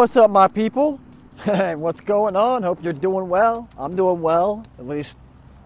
What's 0.00 0.16
up, 0.16 0.30
my 0.30 0.48
people? 0.48 0.96
What's 1.44 2.00
going 2.00 2.34
on? 2.34 2.62
Hope 2.62 2.82
you're 2.82 2.94
doing 2.94 3.28
well. 3.28 3.68
I'm 3.76 3.90
doing 3.90 4.22
well, 4.22 4.64
at 4.78 4.86
least 4.86 5.18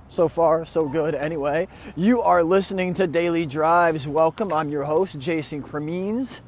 so 0.08 0.28
far, 0.28 0.64
so 0.64 0.88
good 0.88 1.14
anyway. 1.14 1.68
You 1.94 2.20
are 2.20 2.42
listening 2.42 2.94
to 2.94 3.06
Daily 3.06 3.46
Drives. 3.46 4.08
Welcome. 4.08 4.52
I'm 4.52 4.70
your 4.70 4.82
host, 4.82 5.20
Jason 5.20 5.62
Cremines. 5.62 6.40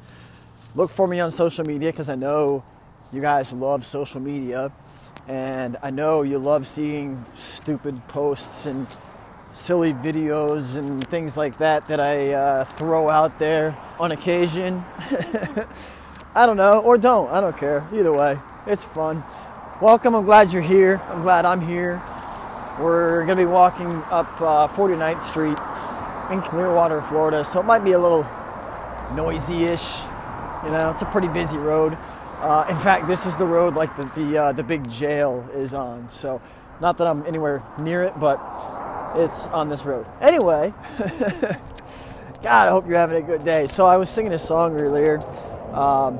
Look 0.75 0.91
for 0.91 1.07
me 1.07 1.21
on 1.21 1.31
social 1.31 1.63
media 1.63 1.91
because 1.91 2.09
I 2.09 2.15
know 2.15 2.61
you 3.13 3.21
guys 3.21 3.53
love 3.53 3.85
social 3.85 4.19
media. 4.19 4.69
And 5.29 5.77
I 5.81 5.89
know 5.89 6.23
you 6.23 6.39
love 6.39 6.67
seeing 6.67 7.23
stupid 7.37 8.05
posts 8.09 8.65
and 8.65 8.85
silly 9.53 9.93
videos 9.93 10.75
and 10.75 11.01
things 11.07 11.37
like 11.37 11.57
that 11.59 11.87
that 11.87 12.01
I 12.01 12.33
uh, 12.33 12.63
throw 12.65 13.09
out 13.09 13.39
there 13.39 13.77
on 13.97 14.11
occasion. 14.11 14.83
I 16.37 16.45
don't 16.45 16.55
know, 16.55 16.81
or 16.81 16.99
don't. 16.99 17.31
I 17.31 17.41
don't 17.41 17.57
care. 17.57 17.83
Either 17.91 18.13
way, 18.13 18.37
it's 18.67 18.83
fun. 18.83 19.23
Welcome. 19.81 20.13
I'm 20.13 20.23
glad 20.23 20.53
you're 20.53 20.61
here. 20.61 21.01
I'm 21.09 21.23
glad 21.23 21.45
I'm 21.45 21.59
here. 21.59 21.99
We're 22.79 23.25
going 23.25 23.39
to 23.39 23.43
be 23.43 23.47
walking 23.47 23.91
up 24.11 24.39
uh, 24.39 24.67
49th 24.67 25.21
Street 25.21 25.57
in 26.31 26.47
Clearwater, 26.47 27.01
Florida, 27.01 27.43
so 27.43 27.59
it 27.59 27.63
might 27.63 27.83
be 27.83 27.93
a 27.93 27.99
little 27.99 28.21
noisy 29.15 29.63
ish. 29.63 30.01
You 30.63 30.69
know, 30.69 30.91
it's 30.93 31.01
a 31.01 31.09
pretty 31.11 31.27
busy 31.27 31.57
road. 31.57 31.97
Uh, 32.41 32.67
in 32.69 32.77
fact, 32.77 33.07
this 33.07 33.25
is 33.25 33.35
the 33.37 33.45
road 33.47 33.73
like 33.73 33.95
the 33.95 34.03
the, 34.03 34.37
uh, 34.37 34.51
the 34.51 34.63
big 34.63 34.87
jail 34.91 35.43
is 35.55 35.73
on. 35.73 36.07
So, 36.11 36.39
not 36.79 36.99
that 36.99 37.07
I'm 37.07 37.25
anywhere 37.25 37.63
near 37.81 38.03
it, 38.03 38.13
but 38.19 38.39
it's 39.15 39.47
on 39.47 39.69
this 39.69 39.85
road. 39.85 40.05
Anyway, 40.21 40.71
God, 42.43 42.67
I 42.67 42.69
hope 42.69 42.85
you're 42.85 42.95
having 42.95 43.23
a 43.23 43.25
good 43.25 43.43
day. 43.43 43.65
So 43.65 43.87
I 43.87 43.97
was 43.97 44.07
singing 44.07 44.33
a 44.33 44.39
song 44.39 44.77
earlier. 44.77 45.19
Um, 45.73 46.19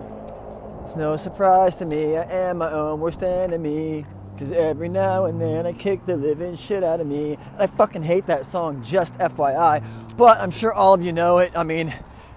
it's 0.81 0.95
no 0.95 1.15
surprise 1.17 1.75
to 1.77 1.85
me, 1.85 2.17
I 2.17 2.23
am 2.23 2.59
my 2.59 2.71
own 2.71 2.99
worst 2.99 3.23
enemy. 3.23 4.05
Cause 4.37 4.51
every 4.51 4.87
now 4.87 5.25
and 5.25 5.41
then 5.41 5.65
I 5.65 5.73
kick 5.73 6.05
the 6.05 6.15
living 6.15 6.55
shit 6.55 6.83
out 6.83 6.99
of 6.99 7.07
me. 7.07 7.39
I 7.57 7.65
fucking 7.65 8.03
hate 8.03 8.27
that 8.27 8.45
song, 8.45 8.83
just 8.83 9.17
FYI. 9.17 9.83
But 10.15 10.37
I'm 10.37 10.51
sure 10.51 10.71
all 10.71 10.93
of 10.93 11.01
you 11.01 11.11
know 11.11 11.39
it. 11.39 11.57
I 11.57 11.63
mean, 11.63 11.91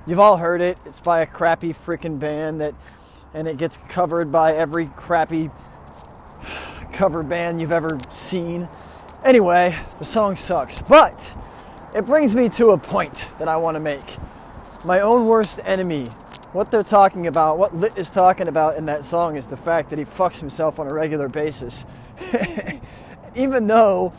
you've 0.06 0.18
all 0.18 0.38
heard 0.38 0.62
it. 0.62 0.78
It's 0.86 1.00
by 1.00 1.20
a 1.20 1.26
crappy 1.26 1.74
freaking 1.74 2.18
band 2.18 2.62
that, 2.62 2.74
and 3.34 3.46
it 3.46 3.58
gets 3.58 3.76
covered 3.76 4.32
by 4.32 4.54
every 4.54 4.86
crappy 4.86 5.50
cover 6.94 7.22
band 7.22 7.60
you've 7.60 7.70
ever 7.70 7.98
seen. 8.08 8.66
Anyway, 9.22 9.78
the 9.98 10.04
song 10.06 10.36
sucks, 10.36 10.80
but 10.80 11.30
it 11.94 12.06
brings 12.06 12.34
me 12.34 12.48
to 12.48 12.70
a 12.70 12.78
point 12.78 13.28
that 13.38 13.46
I 13.46 13.58
want 13.58 13.74
to 13.74 13.80
make. 13.80 14.16
My 14.86 15.00
own 15.00 15.26
worst 15.26 15.60
enemy. 15.66 16.06
What 16.52 16.72
they're 16.72 16.82
talking 16.82 17.28
about, 17.28 17.58
what 17.58 17.76
Lit 17.76 17.96
is 17.96 18.10
talking 18.10 18.48
about 18.48 18.76
in 18.76 18.86
that 18.86 19.04
song 19.04 19.36
is 19.36 19.46
the 19.46 19.56
fact 19.56 19.88
that 19.90 20.00
he 20.00 20.04
fucks 20.04 20.40
himself 20.40 20.80
on 20.80 20.88
a 20.88 20.92
regular 20.92 21.28
basis. 21.28 21.86
Even 23.36 23.68
though 23.68 24.12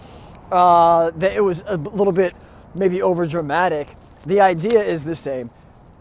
uh, 0.50 1.12
that 1.12 1.34
it 1.34 1.42
was 1.42 1.62
a 1.68 1.76
little 1.76 2.14
bit 2.14 2.34
maybe 2.74 3.02
over 3.02 3.26
dramatic, 3.26 3.90
the 4.26 4.40
idea 4.40 4.82
is 4.82 5.04
the 5.04 5.16
same. 5.16 5.50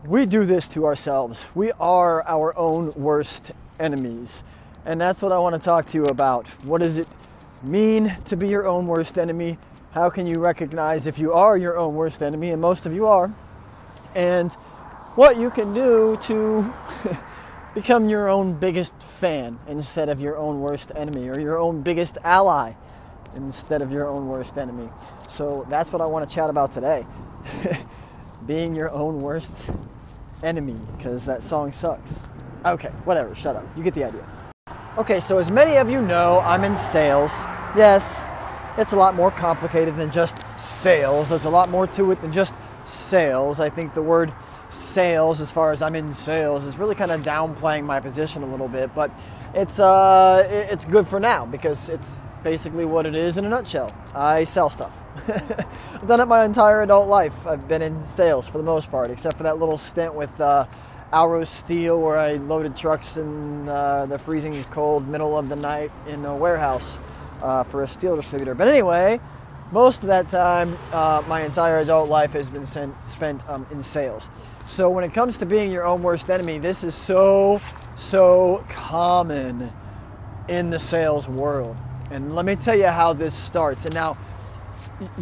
We 0.06 0.24
do 0.24 0.44
this 0.44 0.68
to 0.68 0.86
ourselves. 0.86 1.46
We 1.56 1.72
are 1.72 2.24
our 2.28 2.56
own 2.56 2.92
worst 2.94 3.50
enemies. 3.80 4.44
And 4.86 5.00
that's 5.00 5.22
what 5.22 5.32
I 5.32 5.38
want 5.38 5.56
to 5.56 5.60
talk 5.60 5.86
to 5.86 5.98
you 5.98 6.04
about. 6.04 6.46
What 6.64 6.80
does 6.80 6.96
it 6.96 7.08
mean 7.64 8.16
to 8.26 8.36
be 8.36 8.46
your 8.46 8.68
own 8.68 8.86
worst 8.86 9.18
enemy? 9.18 9.58
How 9.96 10.08
can 10.10 10.26
you 10.26 10.38
recognize 10.38 11.08
if 11.08 11.18
you 11.18 11.32
are 11.32 11.56
your 11.56 11.76
own 11.76 11.96
worst 11.96 12.22
enemy? 12.22 12.50
And 12.50 12.62
most 12.62 12.86
of 12.86 12.94
you 12.94 13.08
are. 13.08 13.34
And 14.14 14.54
what 15.14 15.38
you 15.38 15.50
can 15.50 15.74
do 15.74 16.18
to 16.22 16.72
become 17.74 18.08
your 18.08 18.28
own 18.28 18.54
biggest 18.54 19.00
fan 19.02 19.58
instead 19.68 20.08
of 20.08 20.20
your 20.20 20.36
own 20.36 20.60
worst 20.60 20.92
enemy, 20.94 21.28
or 21.28 21.38
your 21.38 21.58
own 21.58 21.82
biggest 21.82 22.18
ally 22.24 22.72
instead 23.36 23.82
of 23.82 23.92
your 23.92 24.08
own 24.08 24.28
worst 24.28 24.58
enemy. 24.58 24.88
So 25.28 25.66
that's 25.68 25.92
what 25.92 26.02
I 26.02 26.06
want 26.06 26.28
to 26.28 26.34
chat 26.34 26.50
about 26.50 26.72
today. 26.72 27.06
Being 28.46 28.74
your 28.74 28.90
own 28.90 29.18
worst 29.18 29.56
enemy, 30.42 30.76
because 30.96 31.24
that 31.26 31.42
song 31.42 31.72
sucks. 31.72 32.28
Okay, 32.64 32.88
whatever, 33.04 33.34
shut 33.34 33.56
up. 33.56 33.64
You 33.76 33.82
get 33.82 33.94
the 33.94 34.04
idea. 34.04 34.26
Okay, 34.98 35.20
so 35.20 35.38
as 35.38 35.50
many 35.52 35.76
of 35.76 35.90
you 35.90 36.02
know, 36.02 36.40
I'm 36.40 36.64
in 36.64 36.74
sales. 36.76 37.30
Yes, 37.76 38.28
it's 38.76 38.92
a 38.92 38.96
lot 38.96 39.14
more 39.14 39.30
complicated 39.30 39.96
than 39.96 40.10
just 40.10 40.38
sales. 40.60 41.28
There's 41.28 41.44
a 41.44 41.50
lot 41.50 41.70
more 41.70 41.86
to 41.88 42.10
it 42.10 42.20
than 42.20 42.32
just 42.32 42.54
sales. 42.86 43.60
I 43.60 43.70
think 43.70 43.94
the 43.94 44.02
word 44.02 44.32
sales, 44.70 45.40
as 45.40 45.50
far 45.52 45.72
as 45.72 45.82
I'm 45.82 45.94
in 45.94 46.12
sales, 46.12 46.64
is 46.64 46.78
really 46.78 46.94
kind 46.94 47.10
of 47.10 47.20
downplaying 47.22 47.84
my 47.84 48.00
position 48.00 48.42
a 48.42 48.46
little 48.46 48.68
bit, 48.68 48.94
but 48.94 49.10
it's 49.54 49.80
uh, 49.80 50.46
it's 50.70 50.84
good 50.84 51.06
for 51.06 51.20
now 51.20 51.44
because 51.44 51.88
it's 51.88 52.22
basically 52.42 52.84
what 52.84 53.06
it 53.06 53.14
is 53.14 53.36
in 53.36 53.44
a 53.44 53.48
nutshell. 53.48 53.90
I 54.14 54.44
sell 54.44 54.70
stuff. 54.70 54.96
I've 55.28 56.06
done 56.06 56.20
it 56.20 56.26
my 56.26 56.44
entire 56.44 56.82
adult 56.82 57.08
life. 57.08 57.46
I've 57.46 57.68
been 57.68 57.82
in 57.82 57.98
sales 57.98 58.48
for 58.48 58.58
the 58.58 58.64
most 58.64 58.90
part, 58.90 59.10
except 59.10 59.36
for 59.36 59.42
that 59.42 59.58
little 59.58 59.76
stint 59.76 60.14
with 60.14 60.40
uh, 60.40 60.66
Alro 61.12 61.44
Steel 61.44 62.00
where 62.00 62.16
I 62.16 62.34
loaded 62.34 62.76
trucks 62.76 63.16
in 63.16 63.68
uh, 63.68 64.06
the 64.06 64.18
freezing 64.18 64.62
cold 64.64 65.08
middle 65.08 65.36
of 65.36 65.48
the 65.48 65.56
night 65.56 65.90
in 66.08 66.24
a 66.24 66.36
warehouse 66.36 66.98
uh, 67.42 67.64
for 67.64 67.82
a 67.82 67.88
steel 67.88 68.16
distributor. 68.16 68.54
But 68.54 68.68
anyway, 68.68 69.20
most 69.72 70.02
of 70.02 70.08
that 70.08 70.28
time, 70.28 70.76
uh, 70.92 71.22
my 71.28 71.42
entire 71.42 71.78
adult 71.78 72.08
life 72.08 72.32
has 72.32 72.48
been 72.48 72.66
sent, 72.66 72.94
spent 73.04 73.48
um, 73.48 73.66
in 73.70 73.82
sales. 73.82 74.30
So 74.64 74.88
when 74.90 75.04
it 75.04 75.12
comes 75.12 75.38
to 75.38 75.46
being 75.46 75.72
your 75.72 75.86
own 75.86 76.02
worst 76.02 76.30
enemy, 76.30 76.58
this 76.58 76.84
is 76.84 76.94
so, 76.94 77.60
so 77.96 78.64
common 78.68 79.72
in 80.48 80.70
the 80.70 80.78
sales 80.78 81.28
world. 81.28 81.76
And 82.10 82.34
let 82.34 82.44
me 82.44 82.56
tell 82.56 82.76
you 82.76 82.86
how 82.86 83.12
this 83.12 83.34
starts. 83.34 83.84
And 83.84 83.94
now, 83.94 84.16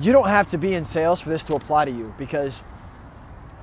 you 0.00 0.12
don't 0.12 0.28
have 0.28 0.50
to 0.50 0.58
be 0.58 0.74
in 0.74 0.84
sales 0.84 1.20
for 1.20 1.28
this 1.28 1.42
to 1.44 1.54
apply 1.54 1.84
to 1.84 1.90
you 1.90 2.14
because 2.18 2.62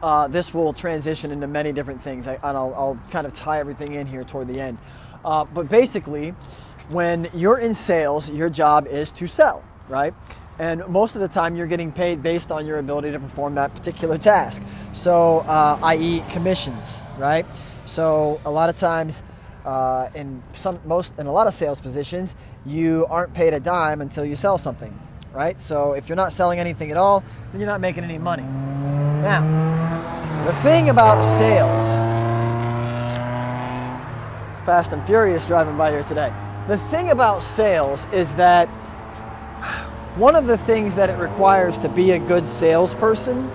uh, 0.01 0.27
this 0.27 0.53
will 0.53 0.73
transition 0.73 1.31
into 1.31 1.47
many 1.47 1.71
different 1.71 2.01
things. 2.01 2.27
I, 2.27 2.33
and 2.35 2.57
I'll, 2.57 2.73
I'll, 2.75 2.99
kind 3.11 3.25
of 3.25 3.33
tie 3.33 3.59
everything 3.59 3.93
in 3.93 4.07
here 4.07 4.23
toward 4.23 4.47
the 4.47 4.59
end. 4.59 4.77
Uh, 5.23 5.45
but 5.45 5.69
basically, 5.69 6.31
when 6.91 7.27
you're 7.33 7.57
in 7.57 7.73
sales, 7.73 8.29
your 8.29 8.49
job 8.49 8.87
is 8.87 9.11
to 9.13 9.27
sell, 9.27 9.63
right? 9.89 10.13
And 10.59 10.87
most 10.87 11.15
of 11.15 11.21
the 11.21 11.27
time, 11.27 11.55
you're 11.55 11.67
getting 11.67 11.91
paid 11.91 12.23
based 12.23 12.51
on 12.51 12.65
your 12.65 12.79
ability 12.79 13.11
to 13.11 13.19
perform 13.19 13.55
that 13.55 13.73
particular 13.73 14.17
task. 14.17 14.61
So, 14.93 15.39
uh, 15.39 15.77
i.e., 15.83 16.23
commissions, 16.31 17.01
right? 17.17 17.45
So, 17.85 18.39
a 18.45 18.51
lot 18.51 18.69
of 18.69 18.75
times, 18.75 19.23
uh, 19.65 20.09
in 20.15 20.41
some 20.53 20.79
most 20.85 21.19
in 21.19 21.27
a 21.27 21.31
lot 21.31 21.47
of 21.47 21.53
sales 21.53 21.81
positions, 21.81 22.35
you 22.65 23.05
aren't 23.09 23.33
paid 23.33 23.53
a 23.53 23.59
dime 23.59 23.99
until 23.99 24.23
you 24.23 24.35
sell 24.35 24.57
something, 24.57 24.97
right? 25.33 25.59
So, 25.59 25.93
if 25.93 26.07
you're 26.07 26.15
not 26.15 26.31
selling 26.31 26.59
anything 26.59 26.89
at 26.89 26.97
all, 26.97 27.23
then 27.51 27.59
you're 27.59 27.69
not 27.69 27.81
making 27.81 28.05
any 28.05 28.17
money. 28.17 28.43
Now, 28.43 29.41
the 30.45 30.53
thing 30.61 30.89
about 30.89 31.21
sales, 31.23 31.83
Fast 34.65 34.93
and 34.93 35.03
Furious 35.05 35.47
driving 35.47 35.77
by 35.77 35.91
here 35.91 36.03
today. 36.03 36.33
The 36.67 36.77
thing 36.77 37.09
about 37.09 37.43
sales 37.43 38.07
is 38.13 38.33
that 38.35 38.69
one 40.15 40.35
of 40.35 40.47
the 40.47 40.57
things 40.57 40.95
that 40.95 41.09
it 41.09 41.17
requires 41.17 41.77
to 41.79 41.89
be 41.89 42.11
a 42.11 42.19
good 42.19 42.45
salesperson 42.45 43.51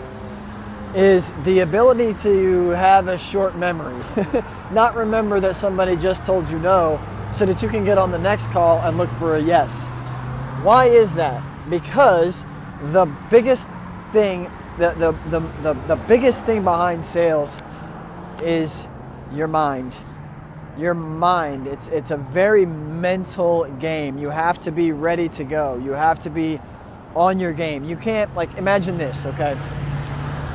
is 0.94 1.32
the 1.44 1.60
ability 1.60 2.12
to 2.22 2.68
have 2.70 3.08
a 3.08 3.16
short 3.16 3.56
memory. 3.56 3.98
Not 4.72 4.94
remember 4.94 5.40
that 5.40 5.54
somebody 5.56 5.96
just 5.96 6.26
told 6.26 6.50
you 6.50 6.58
no 6.58 7.00
so 7.32 7.46
that 7.46 7.62
you 7.62 7.68
can 7.68 7.84
get 7.84 7.96
on 7.96 8.10
the 8.10 8.18
next 8.18 8.46
call 8.48 8.78
and 8.80 8.98
look 8.98 9.08
for 9.12 9.36
a 9.36 9.40
yes. 9.40 9.88
Why 10.62 10.86
is 10.86 11.14
that? 11.14 11.42
Because 11.70 12.44
the 12.82 13.06
biggest 13.30 13.68
thing, 14.12 14.44
the, 14.76 14.90
the, 15.30 15.40
the, 15.62 15.72
the, 15.86 15.96
biggest 16.08 16.44
thing 16.44 16.64
behind 16.64 17.04
sales 17.04 17.56
is 18.42 18.86
your 19.32 19.46
mind 19.46 19.94
your 20.80 20.94
mind. 20.94 21.66
It's 21.66 21.88
it's 21.88 22.10
a 22.10 22.16
very 22.16 22.64
mental 22.66 23.64
game. 23.78 24.18
You 24.18 24.30
have 24.30 24.62
to 24.62 24.72
be 24.72 24.92
ready 24.92 25.28
to 25.30 25.44
go. 25.44 25.76
You 25.76 25.92
have 25.92 26.22
to 26.22 26.30
be 26.30 26.58
on 27.14 27.38
your 27.38 27.52
game. 27.52 27.84
You 27.84 27.96
can't 27.96 28.34
like 28.34 28.56
imagine 28.56 28.96
this, 28.96 29.26
okay? 29.26 29.56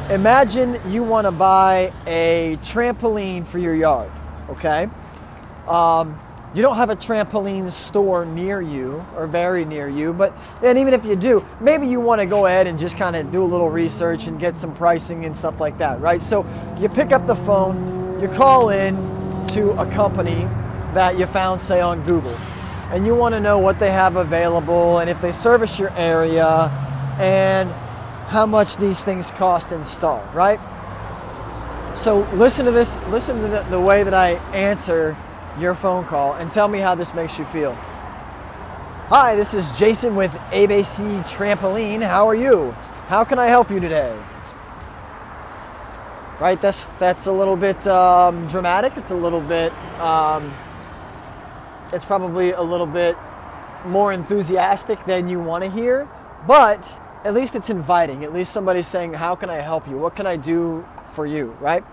Imagine 0.10 0.80
you 0.88 1.04
want 1.04 1.26
to 1.26 1.32
buy 1.32 1.92
a 2.08 2.58
trampoline 2.62 3.46
for 3.46 3.60
your 3.60 3.76
yard, 3.76 4.12
okay? 4.50 4.88
Um, 5.68 6.18
you 6.54 6.62
don't 6.62 6.78
have 6.78 6.90
a 6.90 6.96
trampoline 6.96 7.70
store 7.70 8.24
near 8.24 8.62
you 8.62 9.06
or 9.18 9.28
very 9.28 9.66
near 9.66 9.90
you, 9.90 10.14
but 10.14 10.34
and 10.64 10.78
even 10.78 10.94
if 10.94 11.04
you 11.04 11.16
do, 11.16 11.44
maybe 11.60 11.88
you 11.88 12.00
want 12.00 12.22
to 12.22 12.26
go 12.26 12.46
ahead 12.46 12.66
and 12.66 12.80
just 12.80 12.98
kind 12.98 13.16
of 13.16 13.30
do 13.32 13.44
a 13.44 13.46
little 13.46 13.70
research 13.70 14.28
and 14.28 14.40
get 14.40 14.56
some 14.56 14.74
pricing 14.74 15.26
and 15.26 15.36
stuff 15.36 15.60
like 15.60 15.78
that, 15.80 16.00
right? 16.00 16.22
So 16.22 16.46
you 16.80 16.88
pick 16.88 17.12
up 17.12 17.28
the 17.28 17.36
phone, 17.36 18.22
you 18.22 18.30
call 18.30 18.70
in, 18.70 18.96
to 19.56 19.72
a 19.80 19.90
company 19.92 20.44
that 20.94 21.18
you 21.18 21.26
found, 21.26 21.62
say, 21.62 21.80
on 21.80 22.04
Google, 22.04 22.36
and 22.92 23.06
you 23.06 23.16
want 23.16 23.34
to 23.36 23.40
know 23.40 23.58
what 23.58 23.80
they 23.80 23.90
have 23.90 24.18
available 24.18 25.00
and 25.00 25.10
if 25.10 25.22
they 25.22 25.32
service 25.32 25.80
your 25.80 25.92
area 25.92 26.70
and 27.20 27.72
how 28.28 28.46
much 28.46 28.76
these 28.76 29.02
things 29.02 29.32
cost 29.32 29.72
installed, 29.72 30.28
right? 30.36 30.60
So 31.96 32.28
listen 32.34 32.66
to 32.66 32.72
this, 32.72 32.94
listen 33.08 33.38
to 33.38 33.48
the, 33.48 33.62
the 33.70 33.80
way 33.80 34.04
that 34.04 34.14
I 34.14 34.32
answer 34.54 35.16
your 35.58 35.74
phone 35.74 36.04
call 36.04 36.34
and 36.34 36.52
tell 36.52 36.68
me 36.68 36.80
how 36.80 36.94
this 36.94 37.14
makes 37.14 37.40
you 37.40 37.46
feel. 37.46 37.76
Hi, 39.08 39.38
this 39.38 39.54
is 39.54 39.72
Jason 39.80 40.18
with 40.18 40.34
ABC 40.52 41.22
Trampoline. 41.34 42.06
How 42.06 42.28
are 42.28 42.36
you? 42.36 42.72
How 43.08 43.24
can 43.24 43.40
I 43.40 43.48
help 43.48 43.72
you 43.72 43.80
today? 43.80 44.20
Right, 46.40 46.62
that's 46.62 46.90
that's 47.00 47.28
a 47.28 47.32
little 47.32 47.56
bit 47.56 47.88
um, 47.88 48.48
dramatic. 48.50 48.94
It's 48.98 49.12
a 49.12 49.16
little 49.16 49.40
bit. 49.40 49.72
Um, 50.00 50.54
it's 51.94 52.04
probably 52.04 52.52
a 52.52 52.62
little 52.62 52.88
bit 52.88 53.16
more 53.86 54.12
enthusiastic 54.12 55.04
than 55.06 55.28
you 55.30 55.40
want 55.40 55.64
to 55.64 55.70
hear, 55.70 56.10
but 56.46 56.84
at 57.24 57.34
least 57.34 57.56
it's 57.56 57.70
inviting. 57.70 58.24
At 58.24 58.34
least 58.34 58.52
somebody's 58.52 58.88
saying, 58.88 59.14
How 59.14 59.36
can 59.36 59.50
I 59.50 59.56
help 59.56 59.88
you? 59.88 59.98
What 59.98 60.16
can 60.16 60.28
I 60.28 60.36
do 60.36 60.86
for 61.14 61.26
you? 61.26 61.52
Right? 61.62 61.84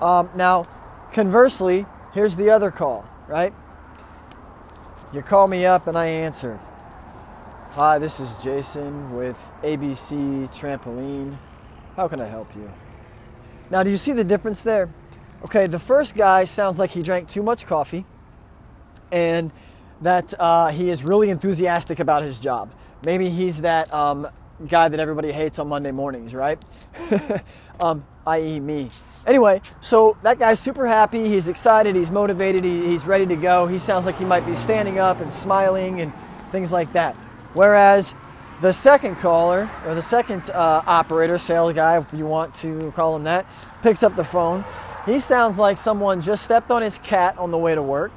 Um, 0.00 0.30
now, 0.34 0.64
conversely, 1.12 1.86
here's 2.14 2.36
the 2.36 2.50
other 2.50 2.70
call, 2.70 3.06
right? 3.28 3.52
You 5.12 5.22
call 5.22 5.48
me 5.48 5.66
up 5.66 5.86
and 5.86 5.98
I 5.98 6.06
answer. 6.06 6.58
Hi, 7.72 7.98
this 7.98 8.20
is 8.20 8.42
Jason 8.42 9.14
with 9.14 9.52
ABC 9.62 10.48
Trampoline. 10.48 11.36
How 11.96 12.08
can 12.08 12.20
I 12.20 12.26
help 12.26 12.54
you? 12.56 12.70
Now, 13.72 13.82
do 13.82 13.90
you 13.90 13.96
see 13.96 14.12
the 14.12 14.22
difference 14.22 14.62
there? 14.62 14.92
Okay, 15.46 15.64
the 15.64 15.78
first 15.78 16.14
guy 16.14 16.44
sounds 16.44 16.78
like 16.78 16.90
he 16.90 17.02
drank 17.02 17.26
too 17.26 17.42
much 17.42 17.64
coffee 17.64 18.04
and 19.10 19.50
that 20.02 20.34
uh, 20.38 20.68
he 20.68 20.90
is 20.90 21.04
really 21.04 21.30
enthusiastic 21.30 21.98
about 21.98 22.22
his 22.22 22.38
job. 22.38 22.70
Maybe 23.06 23.30
he's 23.30 23.62
that 23.62 23.92
um, 23.94 24.28
guy 24.68 24.90
that 24.90 25.00
everybody 25.00 25.32
hates 25.32 25.58
on 25.58 25.68
Monday 25.68 25.90
mornings, 25.90 26.34
right? 26.34 26.62
um, 27.82 28.04
i.e., 28.26 28.60
me. 28.60 28.90
Anyway, 29.26 29.62
so 29.80 30.18
that 30.20 30.38
guy's 30.38 30.60
super 30.60 30.86
happy. 30.86 31.26
He's 31.26 31.48
excited. 31.48 31.96
He's 31.96 32.10
motivated. 32.10 32.62
He, 32.64 32.90
he's 32.90 33.06
ready 33.06 33.24
to 33.24 33.36
go. 33.36 33.66
He 33.66 33.78
sounds 33.78 34.04
like 34.04 34.16
he 34.16 34.26
might 34.26 34.44
be 34.44 34.54
standing 34.54 34.98
up 34.98 35.18
and 35.20 35.32
smiling 35.32 36.02
and 36.02 36.14
things 36.50 36.72
like 36.72 36.92
that. 36.92 37.16
Whereas 37.54 38.14
the 38.62 38.72
second 38.72 39.16
caller, 39.16 39.68
or 39.84 39.96
the 39.96 40.02
second 40.02 40.48
uh, 40.50 40.82
operator, 40.86 41.36
sales 41.36 41.72
guy, 41.72 41.98
if 41.98 42.12
you 42.12 42.24
want 42.24 42.54
to 42.54 42.92
call 42.92 43.16
him 43.16 43.24
that, 43.24 43.44
picks 43.82 44.04
up 44.04 44.14
the 44.14 44.22
phone. 44.22 44.64
He 45.04 45.18
sounds 45.18 45.58
like 45.58 45.76
someone 45.76 46.20
just 46.20 46.44
stepped 46.44 46.70
on 46.70 46.80
his 46.80 46.96
cat 46.98 47.36
on 47.38 47.50
the 47.50 47.58
way 47.58 47.74
to 47.74 47.82
work. 47.82 48.12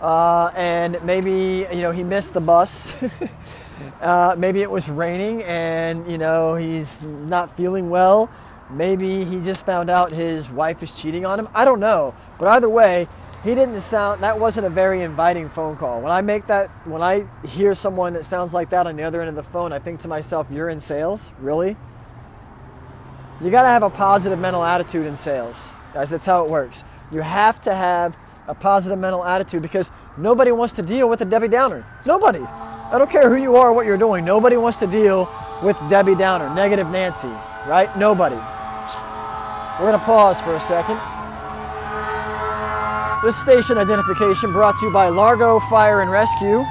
Uh, 0.00 0.50
and 0.56 0.98
maybe 1.04 1.68
you 1.72 1.82
know 1.82 1.92
he 1.92 2.02
missed 2.02 2.34
the 2.34 2.40
bus. 2.40 2.92
uh, 4.00 4.34
maybe 4.36 4.60
it 4.60 4.70
was 4.70 4.88
raining, 4.88 5.44
and 5.44 6.10
you 6.10 6.18
know 6.18 6.56
he's 6.56 7.06
not 7.06 7.56
feeling 7.56 7.90
well. 7.90 8.28
Maybe 8.70 9.24
he 9.24 9.40
just 9.40 9.64
found 9.64 9.88
out 9.88 10.10
his 10.10 10.50
wife 10.50 10.82
is 10.82 11.00
cheating 11.00 11.24
on 11.24 11.38
him. 11.38 11.48
I 11.54 11.64
don't 11.64 11.80
know, 11.80 12.12
but 12.40 12.48
either 12.48 12.68
way, 12.68 13.06
he 13.42 13.54
didn't 13.54 13.80
sound. 13.80 14.22
That 14.22 14.38
wasn't 14.38 14.66
a 14.66 14.70
very 14.70 15.02
inviting 15.02 15.48
phone 15.48 15.76
call. 15.76 16.00
When 16.02 16.12
I 16.12 16.20
make 16.20 16.46
that, 16.46 16.68
when 16.84 17.02
I 17.02 17.24
hear 17.46 17.74
someone 17.74 18.12
that 18.12 18.24
sounds 18.24 18.52
like 18.52 18.70
that 18.70 18.86
on 18.86 18.96
the 18.96 19.02
other 19.02 19.20
end 19.20 19.30
of 19.30 19.36
the 19.36 19.42
phone, 19.42 19.72
I 19.72 19.78
think 19.78 20.00
to 20.00 20.08
myself, 20.08 20.46
"You're 20.50 20.68
in 20.68 20.78
sales, 20.78 21.32
really?" 21.40 21.76
You 23.40 23.50
got 23.50 23.64
to 23.64 23.70
have 23.70 23.82
a 23.82 23.90
positive 23.90 24.38
mental 24.38 24.62
attitude 24.62 25.06
in 25.06 25.16
sales, 25.16 25.72
guys. 25.94 26.10
That's 26.10 26.26
how 26.26 26.44
it 26.44 26.50
works. 26.50 26.84
You 27.10 27.22
have 27.22 27.62
to 27.62 27.74
have 27.74 28.14
a 28.46 28.54
positive 28.54 28.98
mental 28.98 29.24
attitude 29.24 29.62
because 29.62 29.90
nobody 30.18 30.52
wants 30.52 30.74
to 30.74 30.82
deal 30.82 31.08
with 31.08 31.22
a 31.22 31.24
Debbie 31.24 31.48
Downer. 31.48 31.84
Nobody. 32.06 32.40
I 32.40 32.98
don't 32.98 33.10
care 33.10 33.30
who 33.30 33.40
you 33.40 33.56
are, 33.56 33.72
what 33.72 33.86
you're 33.86 33.96
doing. 33.96 34.24
Nobody 34.24 34.56
wants 34.56 34.78
to 34.78 34.86
deal 34.86 35.28
with 35.62 35.76
Debbie 35.88 36.16
Downer, 36.16 36.52
negative 36.54 36.88
Nancy, 36.90 37.32
right? 37.66 37.88
Nobody. 37.96 38.36
We're 38.36 39.86
going 39.86 39.98
to 39.98 40.04
pause 40.04 40.42
for 40.42 40.54
a 40.54 40.60
second. 40.60 41.00
This 43.22 43.36
station 43.36 43.76
identification 43.76 44.50
brought 44.50 44.78
to 44.78 44.86
you 44.86 44.92
by 44.92 45.10
Largo 45.10 45.60
Fire 45.60 46.00
and 46.00 46.10
Rescue 46.10 46.64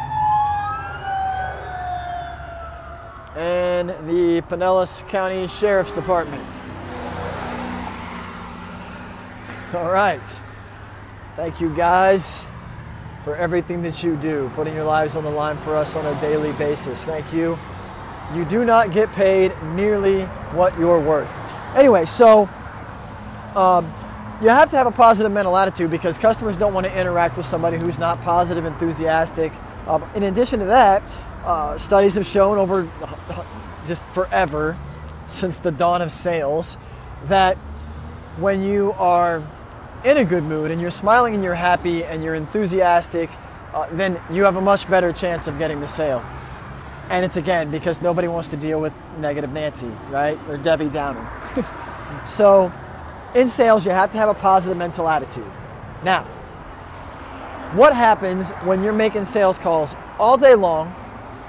and 3.36 3.90
the 4.10 4.42
Pinellas 4.50 5.07
County 5.10 5.48
Sheriff's 5.48 5.94
Department. 5.94 6.44
All 9.75 9.92
right. 9.92 10.19
Thank 11.36 11.62
you 11.62 11.69
guys 11.75 12.50
for 13.24 13.36
everything 13.36 13.84
that 13.84 14.04
you 14.04 14.16
do, 14.16 14.50
putting 14.56 14.74
your 14.74 14.86
lives 14.86 15.16
on 15.16 15.24
the 15.24 15.30
line 15.30 15.57
for 15.57 15.75
us 15.75 15.95
on 15.95 16.04
a 16.04 16.19
daily 16.19 16.54
basis. 16.54 17.06
Thank 17.06 17.31
you. 17.31 17.60
You 18.34 18.44
do 18.45 18.66
not 18.66 18.92
get 18.92 19.13
paid 19.13 19.54
nearly 19.75 20.24
what 20.56 20.75
you're 20.80 21.00
worth. 21.00 21.30
Anyway, 21.75 22.06
so 22.06 22.50
um, 23.56 23.94
you 24.41 24.47
have 24.47 24.69
to 24.69 24.77
have 24.77 24.88
a 24.88 24.91
positive 24.91 25.31
mental 25.31 25.57
attitude 25.57 25.91
because 25.91 26.18
customers 26.18 26.57
don't 26.57 26.74
want 26.74 26.86
to 26.86 27.00
interact 27.00 27.36
with 27.36 27.45
somebody 27.45 27.77
who's 27.77 28.00
not 28.00 28.21
positive, 28.21 28.65
enthusiastic. 28.65 29.51
Um, 29.86 30.03
in 30.15 30.24
addition 30.24 30.59
to 30.59 30.65
that, 30.65 31.03
uh, 31.44 31.77
studies 31.77 32.15
have 32.15 32.25
shown 32.25 32.57
over 32.57 32.86
just 33.86 34.06
forever, 34.07 34.77
since 35.27 35.57
the 35.57 35.71
dawn 35.71 36.01
of 36.01 36.12
sales, 36.12 36.77
that 37.25 37.57
when 38.38 38.63
you 38.63 38.94
are 38.94 39.44
in 40.06 40.18
a 40.18 40.24
good 40.24 40.44
mood 40.44 40.71
and 40.71 40.80
you're 40.80 40.92
smiling 40.92 41.33
and 41.35 41.44
you're 41.44 41.56
happy 41.56 42.06
and 42.06 42.24
you're 42.24 42.35
enthusiastic, 42.35 43.30
uh, 43.74 43.88
then 43.92 44.19
you 44.31 44.44
have 44.44 44.56
a 44.56 44.62
much 44.62 44.89
better 44.89 45.12
chance 45.12 45.47
of 45.47 45.59
getting 45.59 45.81
the 45.81 45.88
sale. 45.88 46.24
And 47.09 47.25
it's 47.25 47.38
again 47.38 47.71
because 47.71 48.01
nobody 48.01 48.27
wants 48.27 48.50
to 48.50 48.57
deal 48.57 48.80
with 48.80 48.94
negative 49.18 49.51
Nancy, 49.51 49.92
right? 50.09 50.39
Or 50.47 50.57
Debbie 50.57 50.89
Downer. 50.89 51.27
so 52.27 52.71
in 53.36 53.48
sales, 53.48 53.86
you 53.86 53.92
have 53.92 54.12
to 54.12 54.18
have 54.18 54.30
a 54.30 54.34
positive 54.34 54.78
mental 54.78 55.08
attitude. 55.08 55.46
Now, 56.04 56.24
what 57.74 57.96
happens 57.96 58.52
when 58.64 58.84
you're 58.84 58.94
making 58.94 59.26
sales 59.26 59.60
calls 59.60 59.96
all 60.18 60.38
day 60.38 60.56
long, 60.56 60.94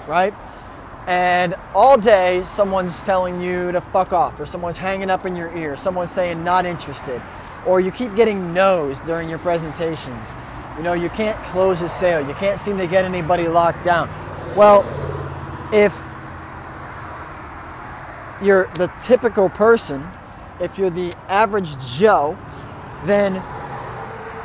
right? 0.06 0.34
And 1.06 1.54
all 1.74 1.96
day 1.96 2.42
someone's 2.44 3.02
telling 3.02 3.40
you 3.40 3.72
to 3.72 3.80
fuck 3.80 4.12
off, 4.12 4.38
or 4.38 4.46
someone's 4.46 4.76
hanging 4.76 5.08
up 5.10 5.24
in 5.24 5.34
your 5.34 5.56
ear, 5.56 5.76
someone's 5.76 6.10
saying 6.10 6.44
not 6.44 6.66
interested, 6.66 7.22
or 7.66 7.80
you 7.80 7.90
keep 7.90 8.14
getting 8.14 8.52
no's 8.52 9.00
during 9.00 9.28
your 9.28 9.38
presentations. 9.38 10.34
You 10.76 10.82
know, 10.82 10.92
you 10.92 11.08
can't 11.08 11.36
close 11.44 11.82
a 11.82 11.88
sale, 11.88 12.26
you 12.26 12.34
can't 12.34 12.60
seem 12.60 12.76
to 12.78 12.86
get 12.86 13.04
anybody 13.04 13.48
locked 13.48 13.84
down. 13.84 14.08
Well, 14.54 14.84
if 15.72 15.94
you're 18.42 18.66
the 18.74 18.90
typical 19.00 19.48
person, 19.48 20.06
if 20.60 20.78
you're 20.78 20.90
the 20.90 21.12
average 21.28 21.76
Joe, 21.96 22.36
then 23.04 23.42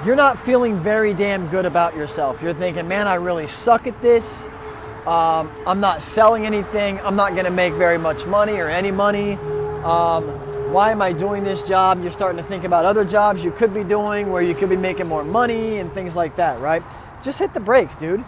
you're 0.05 0.15
not 0.15 0.39
feeling 0.39 0.79
very 0.79 1.13
damn 1.13 1.47
good 1.49 1.65
about 1.65 1.95
yourself. 1.95 2.41
You're 2.41 2.53
thinking, 2.53 2.87
man, 2.87 3.07
I 3.07 3.15
really 3.15 3.47
suck 3.47 3.87
at 3.87 3.99
this. 4.01 4.47
Um, 5.05 5.51
I'm 5.67 5.79
not 5.79 6.01
selling 6.01 6.45
anything. 6.45 6.99
I'm 7.01 7.15
not 7.15 7.33
going 7.33 7.45
to 7.45 7.51
make 7.51 7.73
very 7.73 7.97
much 7.97 8.25
money 8.25 8.59
or 8.59 8.67
any 8.67 8.91
money. 8.91 9.33
Um, 9.83 10.23
why 10.71 10.91
am 10.91 11.01
I 11.01 11.13
doing 11.13 11.43
this 11.43 11.63
job? 11.67 12.01
You're 12.01 12.11
starting 12.11 12.37
to 12.37 12.43
think 12.43 12.63
about 12.63 12.85
other 12.85 13.05
jobs 13.05 13.43
you 13.43 13.51
could 13.51 13.73
be 13.73 13.83
doing 13.83 14.31
where 14.31 14.41
you 14.41 14.55
could 14.55 14.69
be 14.69 14.77
making 14.77 15.07
more 15.07 15.23
money 15.23 15.77
and 15.77 15.91
things 15.91 16.15
like 16.15 16.35
that, 16.37 16.59
right? 16.59 16.81
Just 17.23 17.39
hit 17.39 17.53
the 17.53 17.59
brake, 17.59 17.95
dude. 17.99 18.23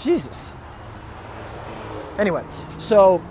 Jesus. 0.00 0.52
Anyway, 2.18 2.44
so 2.78 3.22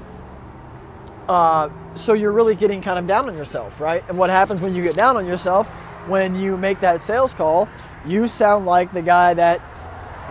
uh, 1.27 1.69
so 1.95 2.13
you're 2.13 2.31
really 2.31 2.55
getting 2.55 2.81
kind 2.81 2.99
of 2.99 3.07
down 3.07 3.27
on 3.27 3.37
yourself, 3.37 3.79
right? 3.79 4.03
And 4.09 4.17
what 4.17 4.29
happens 4.29 4.61
when 4.61 4.75
you 4.75 4.83
get 4.83 4.95
down 4.95 5.17
on 5.17 5.25
yourself? 5.25 5.67
When 6.07 6.35
you 6.35 6.57
make 6.57 6.79
that 6.79 7.01
sales 7.01 7.33
call, 7.33 7.67
you 8.05 8.27
sound 8.27 8.65
like 8.65 8.93
the 8.93 9.01
guy 9.01 9.33
that, 9.33 9.61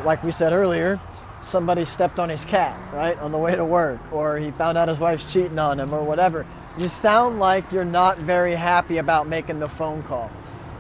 like 0.05 0.23
we 0.23 0.31
said 0.31 0.53
earlier, 0.53 1.01
somebody 1.43 1.85
stepped 1.85 2.19
on 2.19 2.29
his 2.29 2.45
cat, 2.45 2.79
right, 2.93 3.19
on 3.19 3.33
the 3.33 3.39
way 3.39 3.57
to 3.57 3.65
work, 3.65 4.01
or 4.13 4.39
he 4.39 4.51
found 4.53 4.79
out 4.79 4.89
his 4.89 5.01
wife's 5.01 5.33
cheating 5.33 5.59
on 5.59 5.81
him, 5.81 5.93
or 5.93 6.05
whatever. 6.05 6.47
You 6.79 6.87
sound 6.87 7.39
like 7.39 7.71
you're 7.73 7.85
not 7.85 8.19
very 8.19 8.55
happy 8.55 8.99
about 8.99 9.29
making 9.29 9.59
the 9.59 9.69
phone 9.69 10.03
call. 10.05 10.31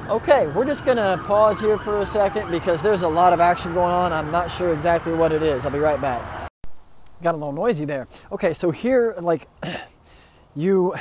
Okay, 0.08 0.46
we're 0.48 0.66
just 0.66 0.84
going 0.84 0.98
to 0.98 1.20
pause 1.24 1.60
here 1.60 1.78
for 1.78 2.00
a 2.00 2.06
second 2.06 2.50
because 2.50 2.82
there's 2.82 3.02
a 3.02 3.08
lot 3.08 3.32
of 3.32 3.40
action 3.40 3.72
going 3.72 3.92
on. 3.92 4.12
I'm 4.12 4.30
not 4.30 4.50
sure 4.50 4.74
exactly 4.74 5.14
what 5.14 5.32
it 5.32 5.42
is. 5.42 5.64
I'll 5.64 5.72
be 5.72 5.78
right 5.78 6.00
back 6.00 6.42
got 7.22 7.34
a 7.34 7.38
little 7.38 7.52
noisy 7.52 7.84
there. 7.84 8.06
Okay, 8.32 8.52
so 8.52 8.70
here, 8.70 9.14
like, 9.20 9.46
you, 10.56 10.94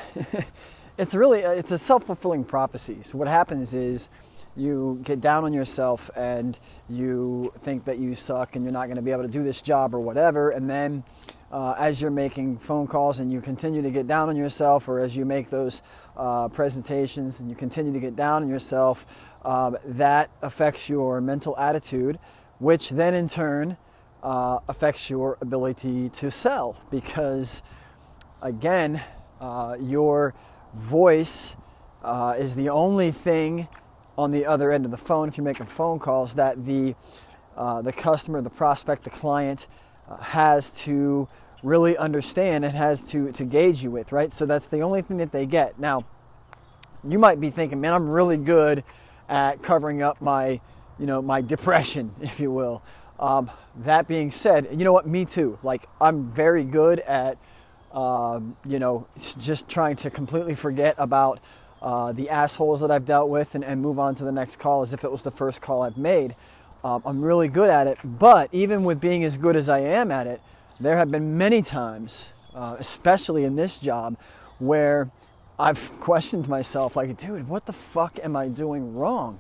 it's 0.98 1.15
really, 1.15 1.41
it's 1.41 1.72
a 1.72 1.77
self-fulfilling 1.77 2.46
prophecy. 2.46 3.00
So 3.01 3.17
what 3.17 3.27
happens 3.27 3.74
is 3.74 4.10
you 4.55 5.00
get 5.03 5.20
down 5.20 5.43
on 5.43 5.53
yourself 5.53 6.10
and 6.15 6.58
you 6.89 7.51
think 7.60 7.86
that 7.86 7.98
you 7.98 8.15
suck 8.15 8.55
and 8.55 8.63
you're 8.63 8.74
not 8.74 8.86
going 8.86 8.98
to 8.98 9.01
be 9.01 9.12
able 9.12 9.24
to 9.24 9.29
do 9.29 9.43
this 9.43 9.62
job 9.62 9.96
or 9.96 10.00
whatever. 10.00 10.51
And 10.51 10.70
then 10.70 11.03
uh, 11.51 11.75
as 11.77 12.01
you're 12.01 12.12
making 12.12 12.58
phone 12.58 12.88
calls 12.88 13.20
and 13.20 13.31
you 13.31 13.41
continue 13.41 13.81
to 13.81 13.91
get 13.91 14.08
down 14.08 14.29
on 14.29 14.36
yourself, 14.36 14.88
or 14.88 15.00
as 15.00 15.15
you 15.15 15.25
make 15.25 15.50
those 15.50 15.81
uh, 16.17 16.48
presentations 16.48 17.39
and 17.39 17.50
you 17.50 17.55
continue 17.55 17.91
to 17.91 18.00
get 18.00 18.15
down 18.15 18.43
on 18.43 18.50
yourself, 18.50 19.05
um, 19.43 19.77
that 19.86 20.29
affects 20.41 20.89
your 20.89 21.20
mental 21.22 21.58
attitude 21.58 22.17
which 22.62 22.91
then 22.91 23.15
in 23.15 23.27
turn 23.27 23.75
uh, 24.22 24.60
affects 24.70 25.10
your 25.10 25.36
ability 25.41 26.08
to 26.10 26.29
sell. 26.29 26.77
Because, 26.91 27.63
again, 28.43 29.01
uh, 29.39 29.77
your 29.81 30.36
voice 30.75 31.55
uh, 32.03 32.36
is 32.38 32.53
the 32.53 32.70
only 32.70 33.10
thing 33.10 33.67
on 34.15 34.29
the 34.29 34.46
other 34.46 34.72
end 34.72 34.86
of 34.86 34.91
the 34.91 34.98
phone. 34.98 35.27
If 35.27 35.38
you're 35.38 35.43
making 35.43 35.65
phone 35.65 35.98
calls 35.98 36.36
that 36.36 36.63
the 36.63 36.93
uh, 37.58 37.81
the 37.81 37.91
customer, 37.91 38.41
the 38.41 38.50
prospect, 38.50 39.03
the 39.03 39.10
client 39.10 39.67
has 40.22 40.84
to 40.84 41.27
really 41.63 41.98
understand 41.98 42.65
and 42.65 42.74
has 42.74 43.10
to, 43.12 43.32
to 43.32 43.46
gauge 43.46 43.84
you 43.84 43.91
with, 43.91 44.12
right? 44.12 44.32
So 44.32 44.46
that's 44.46 44.68
the 44.68 44.82
only 44.82 45.01
thing 45.01 45.18
that 45.18 45.32
they 45.32 45.46
get. 45.46 45.80
Now, 45.80 46.06
you 47.08 47.20
might 47.20 47.39
be 47.39 47.50
thinking, 47.50 47.80
man, 47.82 47.94
I'm 47.94 48.10
really 48.10 48.38
good 48.38 48.84
at 49.30 49.62
covering 49.62 50.01
up 50.01 50.22
my, 50.22 50.60
you 51.00 51.06
know, 51.06 51.22
my 51.22 51.41
depression, 51.41 52.13
if 52.22 52.39
you 52.39 52.51
will. 52.51 52.82
Um, 53.20 53.51
that 53.84 54.08
being 54.08 54.32
said, 54.32 54.68
you 54.72 54.84
know 54.84 54.94
what? 54.94 55.08
Me 55.08 55.25
too. 55.25 55.58
Like, 55.63 55.88
I'm 56.00 56.27
very 56.27 56.63
good 56.63 57.00
at, 57.01 57.38
um, 57.94 58.58
you 58.68 58.80
know, 58.80 59.08
just 59.38 59.70
trying 59.70 59.96
to 59.98 60.10
completely 60.10 60.56
forget 60.56 60.96
about 60.98 61.39
uh, 61.82 62.12
the 62.12 62.30
assholes 62.30 62.82
that 62.82 62.91
I've 62.91 63.06
dealt 63.06 63.30
with 63.30 63.56
and, 63.56 63.63
and, 63.63 63.82
move 63.82 63.98
on 63.98 64.13
to 64.15 64.24
the 64.24 64.32
next 64.32 64.60
call 64.60 64.84
as 64.84 64.94
if 64.94 65.03
it 65.03 65.12
was 65.12 65.24
the 65.24 65.32
first 65.32 65.63
call 65.63 65.82
I've 65.82 65.98
made. 65.98 66.36
Um, 66.84 67.01
I'm 67.06 67.24
really 67.24 67.48
good 67.48 67.72
at 67.72 67.88
it, 67.88 67.98
but 68.03 68.50
even 68.51 68.84
with 68.84 69.01
being 69.01 69.24
as 69.24 69.36
good 69.36 69.56
as 69.56 69.68
I 69.68 69.80
am 69.80 70.12
at 70.12 70.27
it, 70.27 70.41
there 70.82 70.98
have 70.98 71.12
been 71.12 71.38
many 71.38 71.62
times, 71.62 72.30
uh, 72.56 72.76
especially 72.80 73.44
in 73.44 73.56
this 73.56 73.78
job, 73.78 74.18
where 74.58 75.10
I've 75.60 75.80
questioned 76.00 76.50
myself 76.50 76.96
like, 76.96 77.16
dude, 77.18 77.48
what 77.48 77.66
the 77.68 77.74
fuck 77.74 78.20
am 78.24 78.36
I 78.36 78.48
doing 78.48 78.96
wrong? 78.96 79.40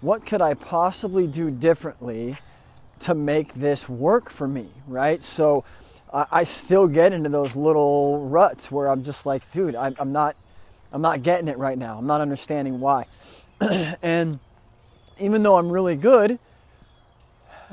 What 0.00 0.24
could 0.24 0.40
I 0.40 0.54
possibly 0.54 1.26
do 1.26 1.50
differently 1.50 2.38
to 3.00 3.14
make 3.14 3.52
this 3.54 3.88
work 3.88 4.30
for 4.30 4.48
me, 4.48 4.68
right? 4.86 5.22
So 5.22 5.64
I, 6.12 6.26
I 6.30 6.44
still 6.44 6.88
get 6.88 7.12
into 7.12 7.28
those 7.28 7.54
little 7.54 8.26
ruts 8.28 8.70
where 8.70 8.88
I'm 8.88 9.02
just 9.02 9.26
like, 9.26 9.48
dude, 9.50 9.74
I, 9.74 9.92
I'm 9.98 10.12
not, 10.12 10.36
I'm 10.92 11.02
not 11.02 11.22
getting 11.22 11.48
it 11.48 11.58
right 11.58 11.76
now. 11.76 11.98
I'm 11.98 12.06
not 12.06 12.20
understanding 12.20 12.80
why. 12.80 13.06
and 14.02 14.38
even 15.20 15.42
though 15.42 15.58
I'm 15.58 15.68
really 15.68 15.96
good 15.96 16.38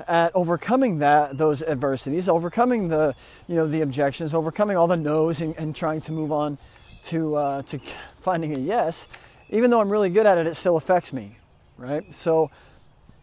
at 0.07 0.35
overcoming 0.35 0.99
that 0.99 1.37
those 1.37 1.63
adversities, 1.63 2.29
overcoming 2.29 2.89
the 2.89 3.15
you 3.47 3.55
know 3.55 3.67
the 3.67 3.81
objections, 3.81 4.33
overcoming 4.33 4.77
all 4.77 4.87
the 4.87 4.97
no's, 4.97 5.41
and, 5.41 5.55
and 5.57 5.75
trying 5.75 6.01
to 6.01 6.11
move 6.11 6.31
on 6.31 6.57
to 7.03 7.35
uh, 7.35 7.61
to 7.63 7.79
finding 8.21 8.53
a 8.53 8.57
yes. 8.57 9.07
Even 9.49 9.69
though 9.69 9.79
I'm 9.79 9.89
really 9.89 10.09
good 10.09 10.25
at 10.25 10.37
it, 10.37 10.47
it 10.47 10.55
still 10.55 10.75
affects 10.75 11.13
me, 11.13 11.37
right? 11.77 12.11
So 12.13 12.49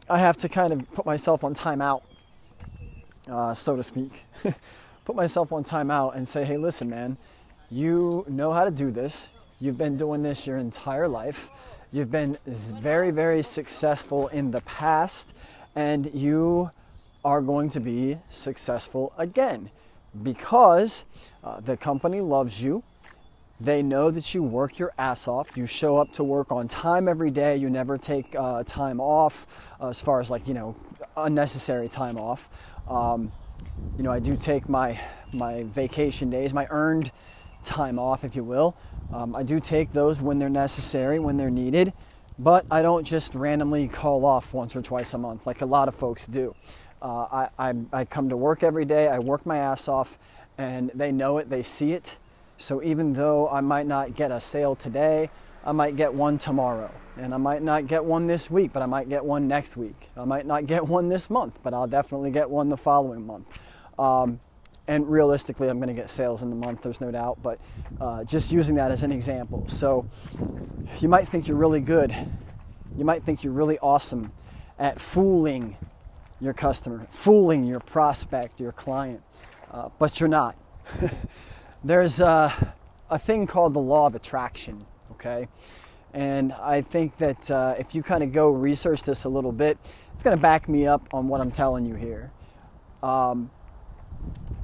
I 0.08 0.18
have 0.18 0.36
to 0.38 0.48
kind 0.48 0.72
of 0.72 0.90
put 0.92 1.04
myself 1.04 1.42
on 1.42 1.54
timeout, 1.54 2.02
uh, 3.30 3.54
so 3.54 3.76
to 3.76 3.82
speak. 3.82 4.24
put 5.04 5.16
myself 5.16 5.52
on 5.52 5.64
timeout 5.64 6.14
and 6.16 6.26
say, 6.26 6.44
hey, 6.44 6.56
listen, 6.56 6.88
man, 6.88 7.16
you 7.70 8.24
know 8.28 8.52
how 8.52 8.64
to 8.64 8.70
do 8.70 8.90
this. 8.90 9.30
You've 9.60 9.78
been 9.78 9.96
doing 9.96 10.22
this 10.22 10.46
your 10.46 10.58
entire 10.58 11.08
life. 11.08 11.50
You've 11.92 12.10
been 12.10 12.38
very, 12.46 13.10
very 13.10 13.42
successful 13.42 14.28
in 14.28 14.50
the 14.50 14.60
past 14.62 15.34
and 15.74 16.10
you 16.14 16.70
are 17.24 17.40
going 17.40 17.70
to 17.70 17.80
be 17.80 18.18
successful 18.28 19.12
again 19.18 19.70
because 20.22 21.04
uh, 21.44 21.60
the 21.60 21.76
company 21.76 22.20
loves 22.20 22.62
you. 22.62 22.82
They 23.60 23.82
know 23.82 24.10
that 24.10 24.34
you 24.34 24.42
work 24.42 24.78
your 24.78 24.92
ass 24.98 25.28
off. 25.28 25.48
You 25.56 25.66
show 25.66 25.96
up 25.96 26.12
to 26.14 26.24
work 26.24 26.50
on 26.50 26.66
time 26.66 27.08
every 27.08 27.30
day. 27.30 27.56
You 27.56 27.70
never 27.70 27.96
take 27.96 28.34
uh, 28.34 28.64
time 28.64 29.00
off, 29.00 29.46
uh, 29.80 29.88
as 29.88 30.00
far 30.00 30.20
as 30.20 30.30
like 30.30 30.48
you 30.48 30.54
know, 30.54 30.74
unnecessary 31.16 31.88
time 31.88 32.18
off. 32.18 32.48
Um, 32.88 33.30
you 33.96 34.02
know, 34.02 34.10
I 34.10 34.18
do 34.18 34.36
take 34.36 34.68
my 34.68 35.00
my 35.32 35.62
vacation 35.64 36.28
days, 36.28 36.52
my 36.52 36.66
earned 36.70 37.10
time 37.64 37.98
off, 37.98 38.24
if 38.24 38.34
you 38.34 38.42
will. 38.42 38.76
Um, 39.12 39.34
I 39.36 39.42
do 39.42 39.60
take 39.60 39.92
those 39.92 40.20
when 40.20 40.38
they're 40.38 40.48
necessary, 40.48 41.18
when 41.18 41.36
they're 41.36 41.50
needed. 41.50 41.92
But 42.38 42.66
I 42.70 42.82
don't 42.82 43.04
just 43.04 43.34
randomly 43.34 43.88
call 43.88 44.24
off 44.24 44.54
once 44.54 44.74
or 44.74 44.82
twice 44.82 45.14
a 45.14 45.18
month 45.18 45.46
like 45.46 45.60
a 45.60 45.66
lot 45.66 45.88
of 45.88 45.94
folks 45.94 46.26
do. 46.26 46.54
Uh, 47.00 47.48
I, 47.58 47.70
I, 47.70 47.74
I 47.92 48.04
come 48.04 48.28
to 48.28 48.36
work 48.36 48.62
every 48.62 48.84
day, 48.84 49.08
I 49.08 49.18
work 49.18 49.44
my 49.44 49.58
ass 49.58 49.88
off, 49.88 50.18
and 50.56 50.90
they 50.94 51.12
know 51.12 51.38
it, 51.38 51.50
they 51.50 51.62
see 51.62 51.92
it. 51.92 52.16
So 52.58 52.82
even 52.82 53.12
though 53.12 53.48
I 53.48 53.60
might 53.60 53.86
not 53.86 54.14
get 54.14 54.30
a 54.30 54.40
sale 54.40 54.74
today, 54.74 55.28
I 55.64 55.72
might 55.72 55.96
get 55.96 56.12
one 56.14 56.38
tomorrow. 56.38 56.90
And 57.16 57.34
I 57.34 57.36
might 57.36 57.62
not 57.62 57.86
get 57.86 58.04
one 58.04 58.26
this 58.26 58.50
week, 58.50 58.72
but 58.72 58.82
I 58.82 58.86
might 58.86 59.08
get 59.08 59.24
one 59.24 59.46
next 59.46 59.76
week. 59.76 60.10
I 60.16 60.24
might 60.24 60.46
not 60.46 60.66
get 60.66 60.86
one 60.88 61.08
this 61.08 61.28
month, 61.28 61.58
but 61.62 61.74
I'll 61.74 61.86
definitely 61.86 62.30
get 62.30 62.48
one 62.48 62.68
the 62.68 62.76
following 62.76 63.26
month. 63.26 63.62
Um, 63.98 64.40
and 64.88 65.08
realistically, 65.08 65.68
I'm 65.68 65.78
going 65.78 65.94
to 65.94 66.00
get 66.00 66.10
sales 66.10 66.42
in 66.42 66.50
the 66.50 66.56
month, 66.56 66.82
there's 66.82 67.00
no 67.00 67.10
doubt, 67.10 67.38
but 67.42 67.60
uh, 68.00 68.24
just 68.24 68.50
using 68.50 68.74
that 68.76 68.90
as 68.90 69.02
an 69.02 69.12
example. 69.12 69.64
So 69.68 70.06
you 71.00 71.08
might 71.08 71.28
think 71.28 71.46
you're 71.46 71.56
really 71.56 71.80
good, 71.80 72.14
you 72.96 73.04
might 73.04 73.22
think 73.22 73.44
you're 73.44 73.52
really 73.52 73.78
awesome 73.78 74.32
at 74.78 75.00
fooling 75.00 75.76
your 76.40 76.52
customer, 76.52 77.06
fooling 77.10 77.64
your 77.64 77.80
prospect, 77.80 78.58
your 78.58 78.72
client, 78.72 79.22
uh, 79.70 79.88
but 79.98 80.18
you're 80.18 80.28
not. 80.28 80.56
there's 81.84 82.20
a, 82.20 82.74
a 83.10 83.18
thing 83.18 83.46
called 83.46 83.74
the 83.74 83.80
law 83.80 84.06
of 84.06 84.16
attraction, 84.16 84.84
okay? 85.12 85.46
And 86.12 86.52
I 86.52 86.80
think 86.80 87.16
that 87.18 87.50
uh, 87.50 87.76
if 87.78 87.94
you 87.94 88.02
kind 88.02 88.22
of 88.22 88.32
go 88.32 88.50
research 88.50 89.04
this 89.04 89.24
a 89.24 89.28
little 89.28 89.52
bit, 89.52 89.78
it's 90.12 90.22
going 90.22 90.36
to 90.36 90.42
back 90.42 90.68
me 90.68 90.86
up 90.86 91.08
on 91.14 91.28
what 91.28 91.40
I'm 91.40 91.52
telling 91.52 91.86
you 91.86 91.94
here. 91.94 92.30
Um, 93.02 93.50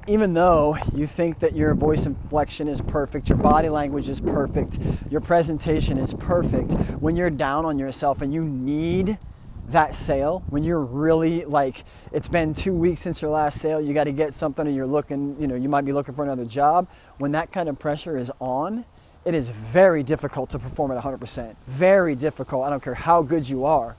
even 0.09 0.33
though 0.33 0.75
you 0.95 1.05
think 1.05 1.37
that 1.37 1.55
your 1.55 1.75
voice 1.75 2.07
inflection 2.07 2.67
is 2.67 2.81
perfect, 2.81 3.29
your 3.29 3.37
body 3.37 3.69
language 3.69 4.09
is 4.09 4.19
perfect, 4.19 4.79
your 5.11 5.21
presentation 5.21 5.99
is 5.99 6.15
perfect, 6.15 6.73
when 6.99 7.15
you're 7.15 7.29
down 7.29 7.63
on 7.63 7.77
yourself 7.77 8.23
and 8.23 8.33
you 8.33 8.43
need 8.43 9.19
that 9.67 9.93
sale, 9.93 10.43
when 10.49 10.63
you're 10.63 10.83
really 10.83 11.45
like, 11.45 11.83
it's 12.11 12.27
been 12.27 12.55
two 12.55 12.73
weeks 12.73 13.01
since 13.01 13.21
your 13.21 13.29
last 13.29 13.61
sale, 13.61 13.79
you 13.79 13.93
got 13.93 14.05
to 14.05 14.11
get 14.11 14.33
something 14.33 14.65
and 14.65 14.75
you're 14.75 14.87
looking, 14.87 15.39
you 15.39 15.45
know, 15.45 15.53
you 15.53 15.69
might 15.69 15.85
be 15.85 15.93
looking 15.93 16.15
for 16.15 16.23
another 16.23 16.45
job, 16.45 16.87
when 17.19 17.31
that 17.33 17.51
kind 17.51 17.69
of 17.69 17.77
pressure 17.77 18.17
is 18.17 18.31
on, 18.39 18.83
it 19.25 19.35
is 19.35 19.51
very 19.51 20.01
difficult 20.01 20.49
to 20.49 20.57
perform 20.57 20.91
at 20.91 21.03
100%. 21.03 21.55
Very 21.67 22.15
difficult. 22.15 22.65
I 22.65 22.71
don't 22.71 22.81
care 22.81 22.95
how 22.95 23.21
good 23.21 23.47
you 23.47 23.63
are. 23.65 23.95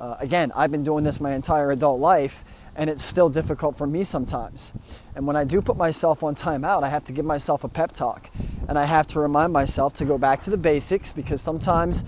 Uh, 0.00 0.16
again, 0.18 0.50
I've 0.56 0.72
been 0.72 0.82
doing 0.82 1.04
this 1.04 1.20
my 1.20 1.32
entire 1.34 1.70
adult 1.70 2.00
life 2.00 2.44
and 2.76 2.88
it's 2.88 3.04
still 3.04 3.28
difficult 3.28 3.76
for 3.76 3.86
me 3.86 4.02
sometimes. 4.02 4.72
And 5.14 5.26
when 5.26 5.36
I 5.36 5.44
do 5.44 5.60
put 5.60 5.76
myself 5.76 6.22
on 6.22 6.34
timeout, 6.34 6.82
I 6.82 6.88
have 6.88 7.04
to 7.04 7.12
give 7.12 7.24
myself 7.24 7.64
a 7.64 7.68
pep 7.68 7.92
talk. 7.92 8.30
And 8.68 8.78
I 8.78 8.84
have 8.84 9.06
to 9.08 9.20
remind 9.20 9.52
myself 9.52 9.94
to 9.94 10.04
go 10.04 10.16
back 10.16 10.42
to 10.42 10.50
the 10.50 10.56
basics 10.56 11.12
because 11.12 11.40
sometimes 11.40 12.04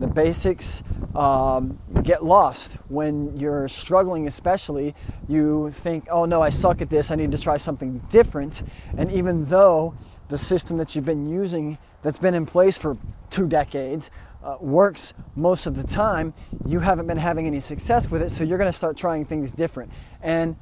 the 0.00 0.06
basics 0.06 0.82
um, 1.14 1.78
get 2.02 2.24
lost 2.24 2.78
when 2.88 3.36
you're 3.36 3.68
struggling, 3.68 4.26
especially. 4.26 4.94
You 5.28 5.70
think, 5.70 6.06
oh 6.10 6.24
no, 6.24 6.42
I 6.42 6.50
suck 6.50 6.80
at 6.80 6.90
this, 6.90 7.10
I 7.10 7.16
need 7.16 7.32
to 7.32 7.38
try 7.38 7.56
something 7.56 7.98
different. 8.10 8.62
And 8.96 9.10
even 9.12 9.44
though 9.44 9.94
the 10.28 10.38
system 10.38 10.76
that 10.76 10.94
you've 10.94 11.06
been 11.06 11.28
using 11.28 11.78
that's 12.02 12.18
been 12.18 12.34
in 12.34 12.46
place 12.46 12.78
for 12.78 12.96
two 13.30 13.48
decades 13.48 14.10
uh, 14.42 14.56
works 14.60 15.14
most 15.36 15.66
of 15.66 15.76
the 15.76 15.86
time, 15.86 16.32
you 16.66 16.80
haven't 16.80 17.06
been 17.06 17.18
having 17.18 17.46
any 17.46 17.60
success 17.60 18.10
with 18.10 18.22
it, 18.22 18.30
so 18.30 18.44
you're 18.44 18.58
going 18.58 18.70
to 18.70 18.76
start 18.76 18.96
trying 18.96 19.24
things 19.24 19.52
different. 19.52 19.92
And 20.22 20.56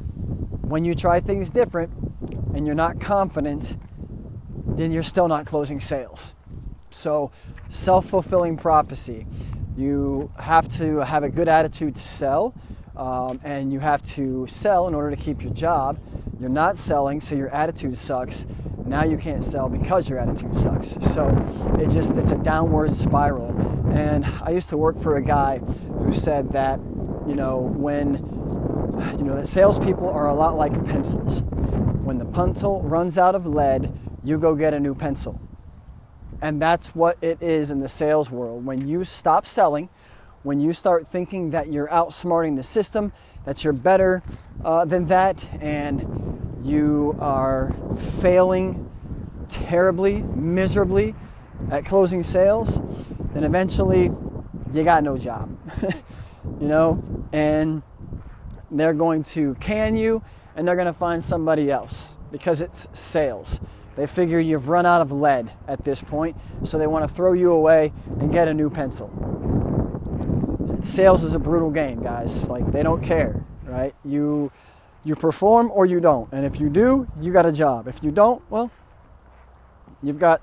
when 0.62 0.85
you 0.85 0.95
try 0.95 1.21
things 1.21 1.50
different 1.50 1.92
and 2.54 2.66
you're 2.66 2.75
not 2.75 3.00
confident, 3.00 3.76
then 4.66 4.92
you're 4.92 5.02
still 5.02 5.28
not 5.28 5.47
closing 5.47 5.80
sales. 5.80 6.35
So, 6.90 7.30
self 7.68 8.06
fulfilling 8.06 8.56
prophecy. 8.56 9.26
You 9.76 10.30
have 10.38 10.68
to 10.78 10.99
have 10.99 11.23
a 11.23 11.28
good 11.28 11.49
attitude 11.49 11.97
to 11.97 12.02
sell, 12.02 12.54
um, 12.97 13.40
and 13.45 13.73
you 13.73 13.80
have 13.80 14.02
to 14.14 14.47
sell 14.47 14.88
in 14.88 14.95
order 14.95 15.14
to 15.14 15.16
keep 15.16 15.42
your 15.42 15.52
job. 15.52 15.99
You're 16.38 16.49
not 16.49 16.76
selling, 16.76 17.21
so 17.21 17.35
your 17.35 17.50
attitude 17.50 17.99
sucks. 17.99 18.47
Now 18.87 19.05
you 19.05 19.16
can't 19.16 19.43
sell 19.43 19.69
because 19.69 20.09
your 20.09 20.19
attitude 20.19 20.55
sucks. 20.55 20.97
So 21.12 21.28
it 21.81 21.90
just 21.90 22.16
it's 22.16 22.31
a 22.31 22.38
downward 22.38 22.95
spiral. 22.95 23.50
And 23.93 24.25
I 24.43 24.50
used 24.50 24.69
to 24.69 24.76
work 24.76 25.00
for 25.00 25.16
a 25.16 25.23
guy 25.23 25.59
who 25.59 26.12
said 26.12 26.50
that, 26.52 26.78
you 27.26 27.35
know, 27.35 27.59
when 27.59 28.14
you 29.19 29.25
know 29.25 29.37
that 29.37 29.49
salespeople 29.49 30.09
are 30.09 30.28
a 30.28 30.35
lot 30.35 30.57
like 30.57 30.73
pencils. 30.85 31.43
When 31.43 32.19
the 32.19 32.25
pencil 32.25 32.83
runs 32.83 33.19
out 33.19 33.35
of 33.35 33.47
lead, 33.47 33.93
you 34.23 34.38
go 34.38 34.55
get 34.55 34.73
a 34.73 34.81
new 34.81 34.95
pencil. 34.95 35.40
And 36.40 36.62
that's 36.62 36.95
what 36.95 37.23
it 37.23 37.43
is 37.43 37.71
in 37.71 37.81
the 37.81 37.88
sales 37.88 38.31
world. 38.31 38.64
When 38.64 38.87
you 38.87 39.02
stop 39.05 39.47
selling, 39.47 39.88
when 40.43 40.61
you 40.61 40.73
start 40.73 41.07
thinking 41.07 41.50
that 41.50 41.73
you're 41.73 41.88
outsmarting 41.88 42.55
the 42.55 42.62
system, 42.62 43.12
that 43.45 43.64
you're 43.64 43.73
better 43.73 44.23
uh, 44.64 44.85
than 44.85 45.07
that, 45.07 45.43
and 45.61 46.46
you 46.67 47.17
are 47.21 47.75
failing 48.21 48.91
terribly, 49.49 50.23
miserably 50.23 51.15
at 51.71 51.87
closing 51.87 52.23
sales, 52.23 52.81
then 53.33 53.45
eventually 53.45 54.11
you 54.73 54.85
got 54.85 55.03
no 55.03 55.17
job. 55.17 55.57
you 56.61 56.69
know? 56.69 57.03
And 57.33 57.83
they're 58.71 58.95
going 58.95 59.23
to 59.23 59.55
can 59.55 59.97
you 59.97 60.23
and 60.57 60.67
they're 60.67 60.75
going 60.75 60.87
to 60.87 60.93
find 60.93 61.23
somebody 61.23 61.71
else 61.71 62.17
because 62.33 62.61
it's 62.61 62.89
sales. 62.99 63.61
They 63.95 64.07
figure 64.07 64.39
you've 64.39 64.69
run 64.69 64.85
out 64.85 65.01
of 65.01 65.11
lead 65.11 65.51
at 65.67 65.85
this 65.85 66.03
point, 66.03 66.37
so 66.65 66.77
they 66.77 66.87
want 66.87 67.09
to 67.09 67.15
throw 67.15 67.33
you 67.33 67.53
away 67.53 67.93
and 68.21 68.31
get 68.31 68.47
a 68.47 68.53
new 68.53 68.69
pencil. 68.69 69.11
Sales 70.83 71.23
is 71.23 71.35
a 71.35 71.39
brutal 71.39 71.71
game, 71.71 72.03
guys. 72.03 72.49
Like 72.49 72.71
they 72.73 72.83
don't 72.83 73.03
care, 73.03 73.43
right? 73.65 73.95
You 74.05 74.53
you 75.07 75.15
perform 75.15 75.71
or 75.73 75.87
you 75.87 76.01
don't. 76.01 76.31
And 76.33 76.45
if 76.45 76.61
you 76.61 76.69
do, 76.69 77.07
you 77.21 77.33
got 77.33 77.47
a 77.47 77.53
job. 77.53 77.87
If 77.87 78.03
you 78.03 78.11
don't, 78.11 78.43
well, 78.51 78.71
you've 80.03 80.19
got 80.19 80.43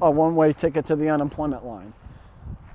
a 0.00 0.10
one-way 0.10 0.52
ticket 0.52 0.86
to 0.86 0.96
the 0.96 1.08
unemployment 1.08 1.64
line. 1.64 1.92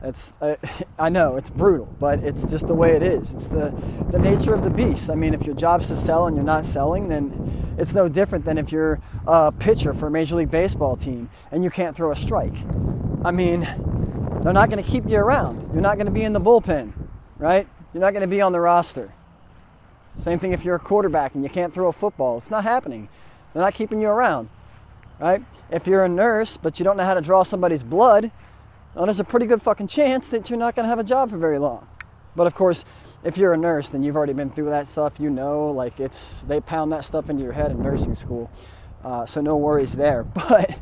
It's, 0.02 0.38
uh, 0.42 0.56
I 1.00 1.10
know 1.10 1.36
it's 1.36 1.50
brutal, 1.50 1.94
but 2.00 2.24
it's 2.24 2.46
just 2.46 2.68
the 2.68 2.74
way 2.74 2.96
it 2.96 3.04
is. 3.04 3.34
It's 3.34 3.48
the, 3.48 3.70
the 4.10 4.20
nature 4.20 4.54
of 4.54 4.64
the 4.64 4.70
beast. 4.70 5.10
I 5.10 5.16
mean, 5.16 5.34
if 5.34 5.44
your 5.44 5.56
job's 5.56 5.90
to 5.90 5.98
sell 5.98 6.28
and 6.28 6.36
you're 6.36 6.46
not 6.46 6.64
selling, 6.64 7.10
then 7.10 7.76
it's 7.78 7.94
no 7.94 8.08
different 8.08 8.46
than 8.46 8.58
if 8.58 8.72
you're 8.72 9.00
a 9.26 9.52
pitcher 9.52 9.94
for 9.94 10.08
a 10.08 10.12
Major 10.12 10.36
League 10.36 10.52
Baseball 10.52 10.96
team 10.96 11.30
and 11.52 11.64
you 11.64 11.70
can't 11.70 11.96
throw 11.96 12.12
a 12.12 12.16
strike. 12.16 12.56
I 13.26 13.32
mean, 13.32 13.62
they're 14.42 14.54
not 14.54 14.70
going 14.70 14.82
to 14.82 14.90
keep 14.90 15.06
you 15.06 15.18
around. 15.18 15.74
You're 15.74 15.82
not 15.82 15.98
going 15.98 16.06
to 16.06 16.12
be 16.12 16.24
in 16.24 16.32
the 16.32 16.40
bullpen, 16.40 16.94
right? 17.38 17.68
You're 17.94 18.02
not 18.02 18.12
going 18.12 18.22
to 18.22 18.28
be 18.28 18.40
on 18.40 18.54
the 18.54 18.62
roster. 18.62 19.14
Same 20.18 20.40
thing 20.40 20.52
if 20.52 20.66
you're 20.66 20.76
a 20.76 20.80
quarterback 20.80 21.36
and 21.36 21.44
you 21.44 21.50
can't 21.50 21.74
throw 21.74 21.88
a 21.88 21.94
football. 21.94 22.38
It's 22.38 22.52
not 22.52 22.64
happening. 22.64 23.08
They're 23.54 23.62
not 23.64 23.74
keeping 23.74 24.02
you 24.02 24.08
around, 24.08 24.50
right? 25.20 25.44
If 25.72 25.88
you're 25.88 26.04
a 26.04 26.10
nurse 26.10 26.58
but 26.58 26.80
you 26.80 26.84
don't 26.84 26.98
know 26.98 27.06
how 27.06 27.14
to 27.14 27.22
draw 27.22 27.44
somebody's 27.44 27.84
blood, 27.84 28.32
well, 28.96 29.06
there's 29.06 29.20
a 29.20 29.24
pretty 29.24 29.46
good 29.46 29.62
fucking 29.62 29.88
chance 29.88 30.28
that 30.30 30.50
you're 30.50 30.58
not 30.58 30.76
going 30.76 30.86
to 30.86 30.90
have 30.90 31.00
a 31.00 31.04
job 31.04 31.30
for 31.30 31.38
very 31.38 31.60
long. 31.60 31.88
But 32.36 32.48
of 32.48 32.56
course, 32.56 32.84
if 33.24 33.38
you're 33.38 33.54
a 33.54 33.58
nurse, 33.58 33.90
then 33.90 34.04
you've 34.04 34.16
already 34.16 34.34
been 34.34 34.50
through 34.50 34.70
that 34.70 34.88
stuff. 34.88 35.20
You 35.20 35.30
know, 35.30 35.70
like 35.72 36.00
it's 36.00 36.42
they 36.44 36.62
pound 36.62 36.92
that 36.92 37.06
stuff 37.06 37.30
into 37.30 37.44
your 37.44 37.52
head 37.52 37.72
in 37.72 37.82
nursing 37.82 38.16
school, 38.16 38.50
uh, 39.04 39.26
so 39.26 39.42
no 39.42 39.58
worries 39.58 39.94
there. 39.94 40.24
But 40.34 40.78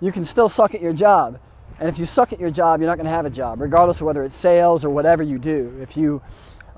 you 0.00 0.12
can 0.12 0.24
still 0.24 0.48
suck 0.48 0.74
at 0.74 0.80
your 0.80 0.94
job, 0.94 1.38
and 1.78 1.88
if 1.88 1.98
you 1.98 2.06
suck 2.06 2.32
at 2.32 2.40
your 2.40 2.50
job, 2.50 2.80
you're 2.80 2.88
not 2.88 2.96
going 2.96 3.04
to 3.04 3.12
have 3.12 3.26
a 3.26 3.30
job, 3.30 3.60
regardless 3.60 4.00
of 4.00 4.06
whether 4.06 4.22
it's 4.22 4.34
sales 4.34 4.84
or 4.84 4.90
whatever 4.90 5.22
you 5.22 5.38
do. 5.38 5.76
If 5.82 5.96
you 5.96 6.22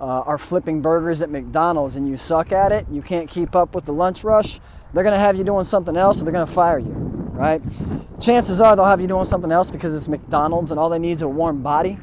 uh, 0.02 0.20
are 0.26 0.36
flipping 0.36 0.82
burgers 0.82 1.22
at 1.22 1.30
McDonald's 1.30 1.96
and 1.96 2.06
you 2.06 2.18
suck 2.18 2.52
at 2.52 2.72
it, 2.72 2.86
you 2.90 3.00
can't 3.00 3.30
keep 3.30 3.56
up 3.56 3.74
with 3.74 3.86
the 3.86 3.92
lunch 3.92 4.24
rush, 4.24 4.60
they're 4.92 5.04
going 5.04 5.14
to 5.14 5.20
have 5.20 5.36
you 5.36 5.44
doing 5.44 5.64
something 5.64 5.96
else, 5.96 6.20
or 6.20 6.24
they're 6.24 6.32
going 6.34 6.46
to 6.46 6.52
fire 6.52 6.78
you 6.78 7.12
right? 7.32 7.62
Chances 8.20 8.60
are 8.60 8.76
they'll 8.76 8.84
have 8.84 9.00
you 9.00 9.08
doing 9.08 9.24
something 9.24 9.50
else 9.50 9.70
because 9.70 9.96
it's 9.96 10.06
McDonald's 10.06 10.70
and 10.70 10.78
all 10.78 10.88
they 10.88 10.98
need 10.98 11.12
is 11.12 11.22
a 11.22 11.28
warm 11.28 11.62
body. 11.62 11.98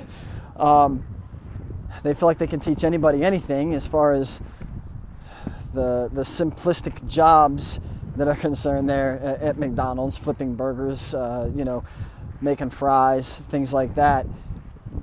um, 0.56 1.04
they 2.02 2.14
feel 2.14 2.28
like 2.28 2.38
they 2.38 2.46
can 2.46 2.60
teach 2.60 2.84
anybody 2.84 3.24
anything 3.24 3.74
as 3.74 3.86
far 3.86 4.12
as 4.12 4.40
the 5.74 6.08
the 6.12 6.22
simplistic 6.22 7.06
jobs 7.08 7.80
that 8.16 8.28
are 8.28 8.36
concerned 8.36 8.88
there 8.88 9.18
at, 9.20 9.40
at 9.40 9.58
McDonald's, 9.58 10.16
flipping 10.16 10.54
burgers, 10.54 11.14
uh, 11.14 11.50
you 11.54 11.64
know, 11.64 11.82
making 12.40 12.70
fries, 12.70 13.38
things 13.38 13.72
like 13.72 13.94
that. 13.94 14.26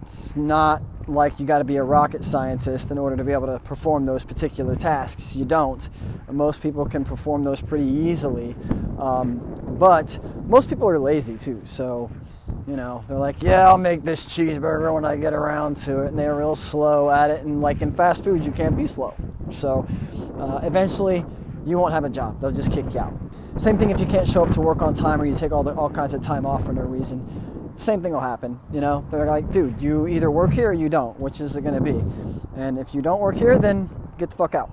It's 0.01 0.35
not 0.35 0.81
like 1.07 1.39
you 1.39 1.45
got 1.45 1.59
to 1.59 1.63
be 1.63 1.77
a 1.77 1.83
rocket 1.83 2.23
scientist 2.23 2.91
in 2.91 2.97
order 2.97 3.15
to 3.15 3.23
be 3.23 3.31
able 3.31 3.47
to 3.47 3.59
perform 3.59 4.05
those 4.05 4.23
particular 4.23 4.75
tasks. 4.75 5.35
You 5.35 5.45
don't. 5.45 5.87
Most 6.31 6.61
people 6.61 6.85
can 6.85 7.05
perform 7.05 7.43
those 7.43 7.61
pretty 7.61 7.85
easily. 7.85 8.55
Um, 8.99 9.39
but 9.77 10.19
most 10.45 10.69
people 10.69 10.87
are 10.87 10.99
lazy 10.99 11.37
too. 11.37 11.61
So, 11.65 12.09
you 12.67 12.75
know, 12.75 13.03
they're 13.07 13.17
like, 13.17 13.41
yeah, 13.41 13.67
I'll 13.67 13.77
make 13.77 14.03
this 14.03 14.25
cheeseburger 14.25 14.93
when 14.93 15.05
I 15.05 15.15
get 15.15 15.33
around 15.33 15.77
to 15.77 16.03
it. 16.03 16.07
And 16.07 16.19
they're 16.19 16.35
real 16.35 16.55
slow 16.55 17.11
at 17.11 17.29
it. 17.29 17.45
And 17.45 17.61
like 17.61 17.81
in 17.81 17.91
fast 17.91 18.23
food, 18.23 18.45
you 18.45 18.51
can't 18.51 18.75
be 18.75 18.87
slow. 18.87 19.13
So 19.51 19.87
uh, 20.39 20.61
eventually, 20.63 21.25
you 21.65 21.77
won't 21.77 21.93
have 21.93 22.03
a 22.03 22.09
job. 22.09 22.39
They'll 22.39 22.51
just 22.51 22.71
kick 22.71 22.93
you 22.93 22.99
out. 22.99 23.13
Same 23.57 23.77
thing 23.77 23.89
if 23.89 23.99
you 23.99 24.05
can't 24.05 24.27
show 24.27 24.45
up 24.45 24.51
to 24.51 24.61
work 24.61 24.81
on 24.81 24.93
time 24.93 25.21
or 25.21 25.25
you 25.25 25.35
take 25.35 25.51
all, 25.51 25.63
the, 25.63 25.73
all 25.73 25.89
kinds 25.89 26.13
of 26.13 26.21
time 26.21 26.45
off 26.45 26.65
for 26.65 26.73
no 26.73 26.81
reason 26.81 27.25
same 27.75 28.01
thing 28.01 28.11
will 28.13 28.19
happen. 28.21 28.59
You 28.71 28.81
know, 28.81 29.01
they're 29.11 29.25
like, 29.25 29.51
dude, 29.51 29.81
you 29.81 30.07
either 30.07 30.31
work 30.31 30.51
here 30.51 30.69
or 30.69 30.73
you 30.73 30.89
don't. 30.89 31.19
Which 31.19 31.41
is 31.41 31.55
it 31.55 31.61
going 31.61 31.75
to 31.75 31.81
be? 31.81 32.01
And 32.55 32.77
if 32.77 32.95
you 32.95 33.01
don't 33.01 33.19
work 33.19 33.35
here, 33.35 33.57
then 33.59 33.89
get 34.17 34.29
the 34.29 34.35
fuck 34.35 34.55
out. 34.55 34.69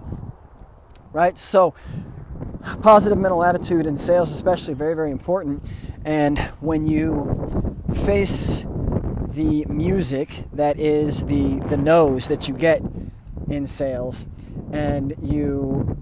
Right? 1.13 1.37
So, 1.37 1.75
positive 2.81 3.19
mental 3.19 3.45
attitude 3.45 3.87
in 3.87 3.97
sales, 3.97 4.31
especially, 4.31 4.75
very, 4.75 4.95
very 4.95 5.11
important. 5.11 5.71
And 6.05 6.39
when 6.61 6.87
you 6.87 7.77
face 8.05 8.65
the 9.29 9.65
music 9.67 10.45
that 10.53 10.79
is 10.79 11.25
the 11.25 11.57
the 11.69 11.77
no's 11.77 12.29
that 12.29 12.49
you 12.49 12.55
get 12.55 12.83
in 13.49 13.67
sales, 13.67 14.27
and 14.73 15.15
you 15.23 15.97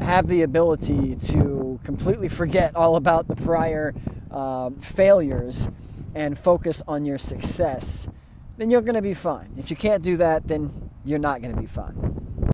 have 0.00 0.28
the 0.28 0.42
ability 0.42 1.14
to 1.16 1.78
completely 1.84 2.28
forget 2.28 2.74
all 2.74 2.96
about 2.96 3.28
the 3.28 3.36
prior 3.36 3.94
uh, 4.30 4.70
failures 4.80 5.68
and 6.14 6.38
focus 6.38 6.82
on 6.88 7.04
your 7.04 7.18
success, 7.18 8.08
then 8.56 8.70
you're 8.70 8.82
going 8.82 8.94
to 8.94 9.02
be 9.02 9.14
fine. 9.14 9.54
If 9.56 9.70
you 9.70 9.76
can't 9.76 10.02
do 10.02 10.16
that, 10.18 10.46
then 10.46 10.90
you're 11.04 11.18
not 11.18 11.40
going 11.42 11.54
to 11.54 11.60
be 11.60 11.66
fine. 11.66 12.50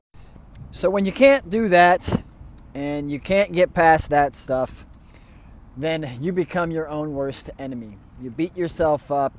So 0.71 0.91
when 0.91 1.07
you 1.07 1.13
can't 1.13 1.49
do 1.49 1.69
that 1.69 2.23
and 2.75 3.11
you 3.11 3.19
can't 3.19 3.53
get 3.53 3.73
past 3.73 4.11
that 4.11 4.35
stuff, 4.35 4.85
then 5.77 6.19
you 6.21 6.33
become 6.33 6.71
your 6.71 6.89
own 6.89 7.15
worst 7.15 7.51
enemy. 7.59 7.99
You 8.21 8.31
beat 8.31 8.57
yourself 8.57 9.11
up, 9.11 9.35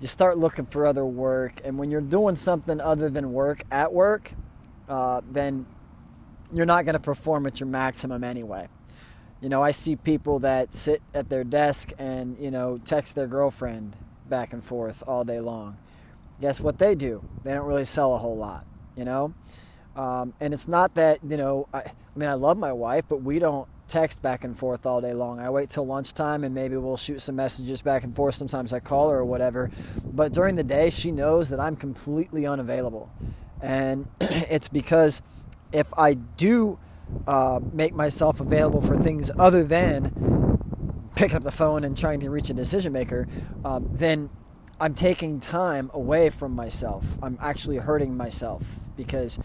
you 0.00 0.06
start 0.06 0.38
looking 0.38 0.66
for 0.66 0.86
other 0.86 1.04
work, 1.04 1.60
and 1.64 1.78
when 1.78 1.90
you're 1.90 2.00
doing 2.00 2.36
something 2.36 2.80
other 2.80 3.10
than 3.10 3.32
work 3.32 3.62
at 3.70 3.92
work, 3.92 4.32
uh, 4.88 5.20
then 5.30 5.66
you're 6.52 6.66
not 6.66 6.84
going 6.84 6.94
to 6.94 7.00
perform 7.00 7.46
at 7.46 7.60
your 7.60 7.68
maximum 7.68 8.24
anyway. 8.24 8.68
You 9.40 9.48
know, 9.48 9.62
I 9.62 9.70
see 9.70 9.96
people 9.96 10.38
that 10.40 10.74
sit 10.74 11.02
at 11.14 11.30
their 11.30 11.44
desk 11.44 11.92
and, 11.98 12.36
you 12.38 12.50
know, 12.50 12.78
text 12.84 13.14
their 13.14 13.26
girlfriend 13.26 13.96
back 14.28 14.52
and 14.52 14.62
forth 14.62 15.02
all 15.06 15.24
day 15.24 15.40
long. 15.40 15.78
Guess 16.40 16.60
what 16.60 16.78
they 16.78 16.94
do? 16.94 17.24
They 17.42 17.54
don't 17.54 17.66
really 17.66 17.84
sell 17.84 18.14
a 18.14 18.18
whole 18.18 18.36
lot, 18.36 18.66
you 18.96 19.04
know? 19.04 19.34
Um, 19.96 20.34
and 20.40 20.52
it's 20.52 20.68
not 20.68 20.94
that, 20.94 21.20
you 21.26 21.36
know, 21.36 21.68
I, 21.72 21.78
I 21.78 21.92
mean, 22.16 22.28
I 22.28 22.34
love 22.34 22.58
my 22.58 22.72
wife, 22.72 23.04
but 23.08 23.22
we 23.22 23.38
don't 23.38 23.68
text 23.88 24.22
back 24.22 24.44
and 24.44 24.56
forth 24.56 24.86
all 24.86 25.00
day 25.00 25.12
long. 25.14 25.40
I 25.40 25.50
wait 25.50 25.70
till 25.70 25.86
lunchtime 25.86 26.44
and 26.44 26.54
maybe 26.54 26.76
we'll 26.76 26.96
shoot 26.96 27.20
some 27.20 27.36
messages 27.36 27.82
back 27.82 28.04
and 28.04 28.14
forth. 28.14 28.34
Sometimes 28.34 28.72
I 28.72 28.80
call 28.80 29.10
her 29.10 29.18
or 29.18 29.24
whatever. 29.24 29.70
But 30.12 30.32
during 30.32 30.56
the 30.56 30.64
day, 30.64 30.90
she 30.90 31.10
knows 31.10 31.48
that 31.48 31.60
I'm 31.60 31.76
completely 31.76 32.46
unavailable. 32.46 33.10
And 33.60 34.06
it's 34.20 34.68
because 34.68 35.22
if 35.72 35.86
I 35.98 36.14
do 36.14 36.78
uh, 37.26 37.60
make 37.72 37.94
myself 37.94 38.40
available 38.40 38.80
for 38.80 38.96
things 38.96 39.30
other 39.38 39.64
than 39.64 40.60
picking 41.16 41.36
up 41.36 41.42
the 41.42 41.52
phone 41.52 41.84
and 41.84 41.96
trying 41.96 42.20
to 42.20 42.30
reach 42.30 42.50
a 42.50 42.54
decision 42.54 42.92
maker, 42.92 43.28
um, 43.64 43.88
then 43.92 44.30
I'm 44.80 44.94
taking 44.94 45.38
time 45.38 45.90
away 45.92 46.30
from 46.30 46.52
myself. 46.52 47.04
I'm 47.22 47.36
actually 47.40 47.76
hurting 47.76 48.16
myself 48.16 48.62
because 48.96 49.38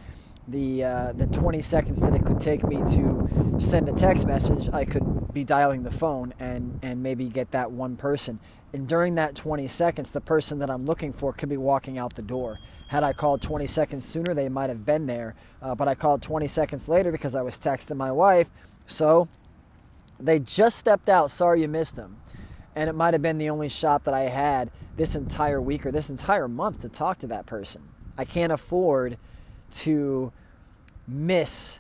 the 0.48 0.84
uh, 0.84 1.14
the 1.14 1.28
20 1.28 1.62
seconds 1.62 2.00
that 2.02 2.14
it 2.14 2.26
could 2.26 2.40
take 2.40 2.64
me 2.64 2.78
to 2.94 3.58
send 3.60 3.90
a 3.90 3.94
text 3.94 4.28
message, 4.28 4.70
I 4.72 4.86
could 4.86 5.34
be 5.34 5.44
dialing 5.44 5.84
the 5.84 5.92
phone 5.92 6.34
and 6.40 6.80
and 6.82 7.04
maybe 7.04 7.28
get 7.28 7.52
that 7.52 7.72
one 7.72 7.98
person. 7.98 8.40
And 8.74 8.88
during 8.88 9.16
that 9.16 9.36
20 9.36 9.68
seconds, 9.68 10.12
the 10.12 10.22
person 10.22 10.60
that 10.60 10.70
I'm 10.70 10.86
looking 10.86 11.14
for 11.14 11.32
could 11.34 11.50
be 11.50 11.58
walking 11.58 11.98
out 11.98 12.16
the 12.16 12.22
door. 12.22 12.60
Had 12.88 13.04
I 13.04 13.14
called 13.14 13.42
20 13.42 13.66
seconds 13.66 14.06
sooner, 14.06 14.34
they 14.34 14.50
might 14.50 14.70
have 14.70 14.86
been 14.86 15.08
there. 15.08 15.36
Uh, 15.62 15.76
but 15.76 15.88
I 15.88 15.96
called 15.96 16.22
20 16.22 16.48
seconds 16.48 16.90
later 16.90 17.12
because 17.12 17.36
I 17.36 17.42
was 17.42 17.58
texting 17.58 17.98
my 17.98 18.12
wife. 18.12 18.50
So 18.86 19.28
they 20.20 20.40
just 20.40 20.78
stepped 20.78 21.10
out. 21.10 21.32
Sorry 21.32 21.62
you 21.62 21.68
missed 21.68 21.96
them. 21.96 22.18
And 22.76 22.90
it 22.90 22.94
might 22.94 23.14
have 23.14 23.22
been 23.22 23.38
the 23.38 23.50
only 23.50 23.70
shot 23.70 24.04
that 24.04 24.14
I 24.14 24.24
had 24.24 24.70
this 24.98 25.16
entire 25.16 25.62
week 25.62 25.86
or 25.86 25.92
this 25.92 26.10
entire 26.10 26.48
month 26.48 26.82
to 26.82 26.90
talk 26.90 27.20
to 27.20 27.28
that 27.28 27.46
person. 27.46 27.82
I 28.18 28.26
can't 28.26 28.52
afford 28.52 29.18
to 29.72 30.32
miss 31.08 31.80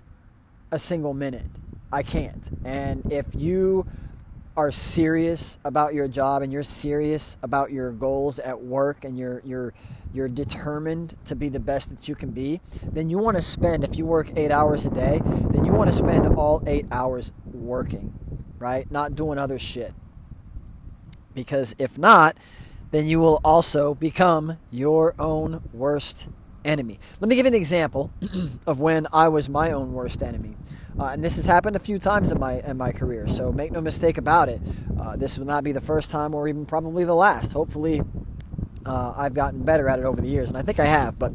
a 0.72 0.80
single 0.80 1.14
minute. 1.14 1.46
I 1.92 2.04
can't. 2.04 2.50
And 2.64 3.12
if 3.12 3.26
you 3.36 3.86
are 4.58 4.72
serious 4.72 5.60
about 5.66 5.94
your 5.94 6.08
job 6.08 6.42
and 6.42 6.52
you're 6.52 6.64
serious 6.64 7.38
about 7.44 7.72
your 7.72 7.92
goals 7.92 8.40
at 8.40 8.62
work 8.62 9.04
and 9.04 9.18
you're 9.18 9.42
you're 9.44 9.74
you're 10.14 10.30
determined 10.30 11.18
to 11.26 11.36
be 11.36 11.50
the 11.50 11.60
best 11.60 11.90
that 11.90 12.08
you 12.08 12.16
can 12.16 12.32
be, 12.32 12.62
then 12.84 13.10
you 13.10 13.18
want 13.18 13.36
to 13.36 13.42
spend 13.44 13.84
if 13.84 13.98
you 13.98 14.06
work 14.06 14.30
8 14.38 14.50
hours 14.50 14.86
a 14.86 14.90
day, 14.90 15.22
then 15.26 15.66
you 15.66 15.74
want 15.74 15.90
to 15.90 15.96
spend 15.96 16.26
all 16.38 16.64
8 16.66 16.86
hours 16.90 17.34
working, 17.52 18.14
right? 18.58 18.90
Not 18.90 19.16
doing 19.16 19.38
other 19.38 19.60
shit. 19.60 19.94
Because 21.34 21.76
if 21.78 21.98
not, 21.98 22.38
then 22.92 23.08
you 23.08 23.20
will 23.20 23.42
also 23.44 23.94
become 23.94 24.58
your 24.72 25.16
own 25.20 25.62
worst 25.74 26.30
enemy. 26.64 26.98
Let 27.20 27.28
me 27.28 27.36
give 27.36 27.46
an 27.46 27.54
example 27.54 28.10
of 28.66 28.80
when 28.80 29.08
I 29.12 29.28
was 29.28 29.50
my 29.50 29.72
own 29.72 29.92
worst 29.92 30.24
enemy. 30.24 30.56
Uh, 31.00 31.06
and 31.08 31.24
this 31.24 31.36
has 31.36 31.46
happened 31.46 31.76
a 31.76 31.80
few 31.80 32.00
times 32.00 32.32
in 32.32 32.40
my 32.40 32.62
in 32.62 32.78
my 32.78 32.92
career, 32.92 33.28
so 33.28 33.52
make 33.52 33.72
no 33.72 33.82
mistake 33.82 34.18
about 34.18 34.50
it. 34.50 34.62
Uh, 35.00 35.16
this 35.16 35.38
will 35.38 35.46
not 35.46 35.64
be 35.64 35.72
the 35.72 35.82
first 35.82 36.10
time, 36.12 36.34
or 36.34 36.48
even 36.48 36.66
probably 36.66 37.04
the 37.04 37.16
last. 37.16 37.52
Hopefully, 37.52 38.02
uh, 38.86 39.14
I've 39.18 39.34
gotten 39.34 39.64
better 39.64 39.90
at 39.90 40.00
it 40.00 40.06
over 40.06 40.22
the 40.22 40.28
years, 40.28 40.50
and 40.50 40.58
I 40.58 40.62
think 40.62 40.80
I 40.80 40.86
have. 40.86 41.20
But 41.20 41.34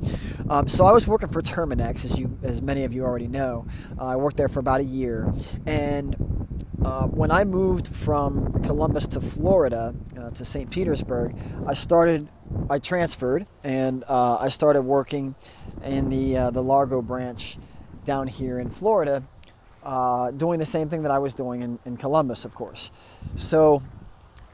um, 0.48 0.68
so 0.68 0.86
I 0.86 0.92
was 0.92 1.06
working 1.06 1.28
for 1.28 1.42
Terminix, 1.42 2.04
as 2.04 2.18
you, 2.18 2.38
as 2.42 2.62
many 2.62 2.84
of 2.84 2.92
you 2.92 3.04
already 3.04 3.26
know. 3.26 3.66
Uh, 3.98 4.06
I 4.06 4.16
worked 4.16 4.36
there 4.36 4.48
for 4.48 4.60
about 4.60 4.80
a 4.80 4.84
year, 4.84 5.32
and 5.66 6.16
uh, 6.84 7.06
when 7.08 7.30
I 7.30 7.44
moved 7.44 7.86
from 7.86 8.62
Columbus 8.62 9.06
to 9.08 9.20
Florida 9.20 9.94
uh, 10.18 10.30
to 10.30 10.44
St. 10.44 10.70
Petersburg, 10.70 11.34
I 11.66 11.74
started, 11.74 12.28
I 12.70 12.78
transferred, 12.78 13.46
and 13.62 14.04
uh, 14.08 14.36
I 14.36 14.48
started 14.48 14.82
working 14.82 15.34
in 15.84 16.08
the 16.08 16.36
uh, 16.36 16.50
the 16.50 16.62
Largo 16.62 17.02
branch 17.02 17.58
down 18.04 18.28
here 18.28 18.58
in 18.58 18.70
Florida, 18.70 19.22
doing 20.36 20.58
the 20.58 20.64
same 20.64 20.88
thing 20.88 21.02
that 21.02 21.10
I 21.10 21.18
was 21.18 21.34
doing 21.34 21.62
in, 21.62 21.78
in 21.84 21.96
Columbus, 21.96 22.44
of 22.44 22.54
course. 22.54 22.90
So 23.36 23.82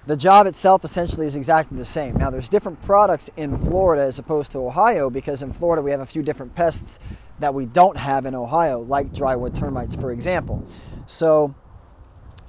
the 0.06 0.16
job 0.16 0.46
itself 0.46 0.84
essentially 0.84 1.26
is 1.26 1.34
exactly 1.34 1.76
the 1.76 1.84
same. 1.84 2.14
Now, 2.14 2.30
there's 2.30 2.48
different 2.48 2.80
products 2.82 3.28
in 3.36 3.58
Florida 3.58 4.02
as 4.02 4.18
opposed 4.18 4.52
to 4.52 4.58
Ohio 4.58 5.10
because 5.10 5.42
in 5.42 5.52
Florida 5.52 5.82
we 5.82 5.90
have 5.90 6.00
a 6.00 6.06
few 6.06 6.22
different 6.22 6.54
pests 6.54 7.00
that 7.40 7.52
we 7.52 7.66
don't 7.66 7.96
have 7.96 8.24
in 8.24 8.34
Ohio, 8.34 8.80
like 8.80 9.12
drywood 9.12 9.58
termites, 9.58 9.96
for 9.96 10.12
example. 10.12 10.64
So, 11.06 11.54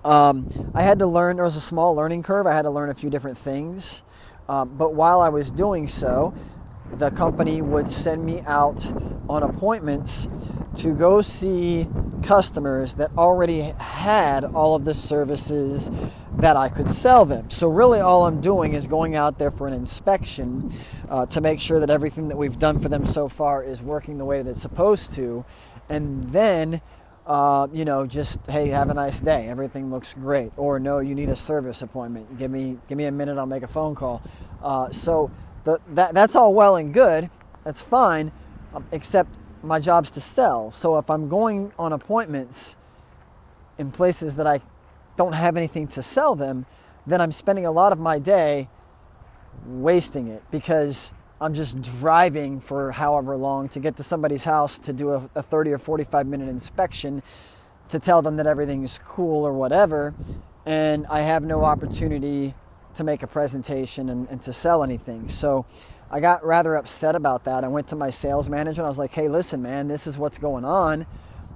um, 0.05 0.71
I 0.73 0.83
had 0.83 0.99
to 0.99 1.07
learn, 1.07 1.35
there 1.35 1.45
was 1.45 1.55
a 1.57 1.61
small 1.61 1.95
learning 1.95 2.23
curve. 2.23 2.45
I 2.47 2.53
had 2.53 2.61
to 2.61 2.69
learn 2.69 2.89
a 2.89 2.93
few 2.93 3.09
different 3.09 3.37
things. 3.37 4.03
Um, 4.47 4.77
but 4.77 4.93
while 4.93 5.19
I 5.19 5.29
was 5.29 5.51
doing 5.51 5.87
so, 5.87 6.33
the 6.93 7.09
company 7.09 7.61
would 7.61 7.89
send 7.89 8.23
me 8.23 8.41
out 8.47 8.89
on 9.27 9.43
appointments 9.43 10.29
to 10.77 10.93
go 10.93 11.21
see 11.21 11.87
customers 12.23 12.95
that 12.95 13.15
already 13.17 13.61
had 13.61 14.43
all 14.43 14.75
of 14.75 14.85
the 14.85 14.93
services 14.93 15.89
that 16.37 16.55
I 16.55 16.69
could 16.69 16.87
sell 16.87 17.25
them. 17.25 17.49
So, 17.49 17.67
really, 17.67 17.99
all 17.99 18.27
I'm 18.27 18.41
doing 18.41 18.73
is 18.73 18.87
going 18.87 19.15
out 19.15 19.39
there 19.39 19.51
for 19.51 19.67
an 19.67 19.73
inspection 19.73 20.71
uh, 21.09 21.25
to 21.27 21.41
make 21.41 21.59
sure 21.59 21.79
that 21.79 21.89
everything 21.89 22.27
that 22.27 22.37
we've 22.37 22.59
done 22.59 22.79
for 22.79 22.89
them 22.89 23.05
so 23.05 23.27
far 23.27 23.63
is 23.63 23.81
working 23.81 24.17
the 24.17 24.25
way 24.25 24.41
that 24.41 24.51
it's 24.51 24.61
supposed 24.61 25.13
to. 25.15 25.45
And 25.89 26.23
then, 26.25 26.81
uh, 27.25 27.67
you 27.73 27.85
know, 27.85 28.05
just 28.05 28.39
hey, 28.47 28.69
have 28.69 28.89
a 28.89 28.93
nice 28.93 29.19
day. 29.19 29.47
Everything 29.47 29.91
looks 29.91 30.13
great. 30.13 30.51
Or 30.57 30.79
no, 30.79 30.99
you 30.99 31.15
need 31.15 31.29
a 31.29 31.35
service 31.35 31.81
appointment. 31.81 32.37
Give 32.37 32.51
me, 32.51 32.77
give 32.87 32.97
me 32.97 33.05
a 33.05 33.11
minute. 33.11 33.37
I'll 33.37 33.45
make 33.45 33.63
a 33.63 33.67
phone 33.67 33.95
call. 33.95 34.21
Uh, 34.61 34.91
so 34.91 35.31
the, 35.63 35.79
that 35.95 36.13
that's 36.13 36.35
all 36.35 36.53
well 36.53 36.75
and 36.75 36.93
good. 36.93 37.29
That's 37.63 37.81
fine, 37.81 38.31
um, 38.73 38.85
except 38.91 39.37
my 39.63 39.80
job's 39.80 40.12
to 40.12 40.22
sell. 40.22 40.72
So 40.72 40.98
if 40.98 41.10
I'm 41.10 41.30
going 41.30 41.72
on 41.78 41.93
appointments 41.93 42.76
in 43.78 43.91
places 43.91 44.36
that 44.38 44.48
I 44.48 44.62
don't 45.15 45.34
have 45.34 45.58
anything 45.58 45.88
to 45.89 46.02
sell 46.02 46.36
them, 46.36 46.65
then 47.06 47.22
I'm 47.22 47.32
spending 47.32 47.65
a 47.65 47.72
lot 47.72 47.91
of 47.91 48.00
my 48.00 48.20
day 48.20 48.70
wasting 49.65 50.28
it 50.28 50.43
because 50.52 51.13
I'm 51.39 51.54
just 51.54 51.82
driving 51.82 52.60
for 52.60 52.91
however 52.91 53.38
long 53.38 53.70
to 53.70 53.80
get 53.80 53.98
to 53.98 54.04
somebody's 54.04 54.43
house 54.43 54.80
to 54.80 54.93
do 54.93 55.12
a, 55.12 55.30
a 55.36 55.43
30 55.43 55.72
or 55.74 55.78
45 55.78 56.28
minute 56.28 56.48
inspection 56.48 57.22
to 57.89 58.00
tell 58.00 58.22
them 58.22 58.38
that 58.38 58.48
everything's 58.48 59.00
cool 59.00 59.46
or 59.46 59.54
whatever. 59.54 60.13
And 60.65 61.08
I 61.08 61.22
have 61.22 61.43
no 61.43 61.63
opportunity 61.63 62.54
to 62.96 63.04
make 63.04 63.24
a 63.24 63.28
presentation 63.28 64.10
and, 64.10 64.28
and 64.30 64.41
to 64.41 64.52
sell 64.52 64.84
anything. 64.84 65.30
So 65.30 65.65
I 66.10 66.20
got 66.22 66.46
rather 66.46 66.76
upset 66.76 67.15
about 67.15 67.43
that. 67.46 67.63
I 67.63 67.67
went 67.67 67.88
to 67.89 67.96
my 67.96 68.10
sales 68.10 68.50
manager 68.50 68.82
and 68.82 68.88
I 68.88 68.89
was 68.89 68.98
like, 68.98 69.13
hey, 69.13 69.28
listen, 69.28 69.62
man, 69.62 69.88
this 69.88 70.08
is 70.08 70.17
what's 70.17 70.38
going 70.38 70.63
on. 70.63 71.06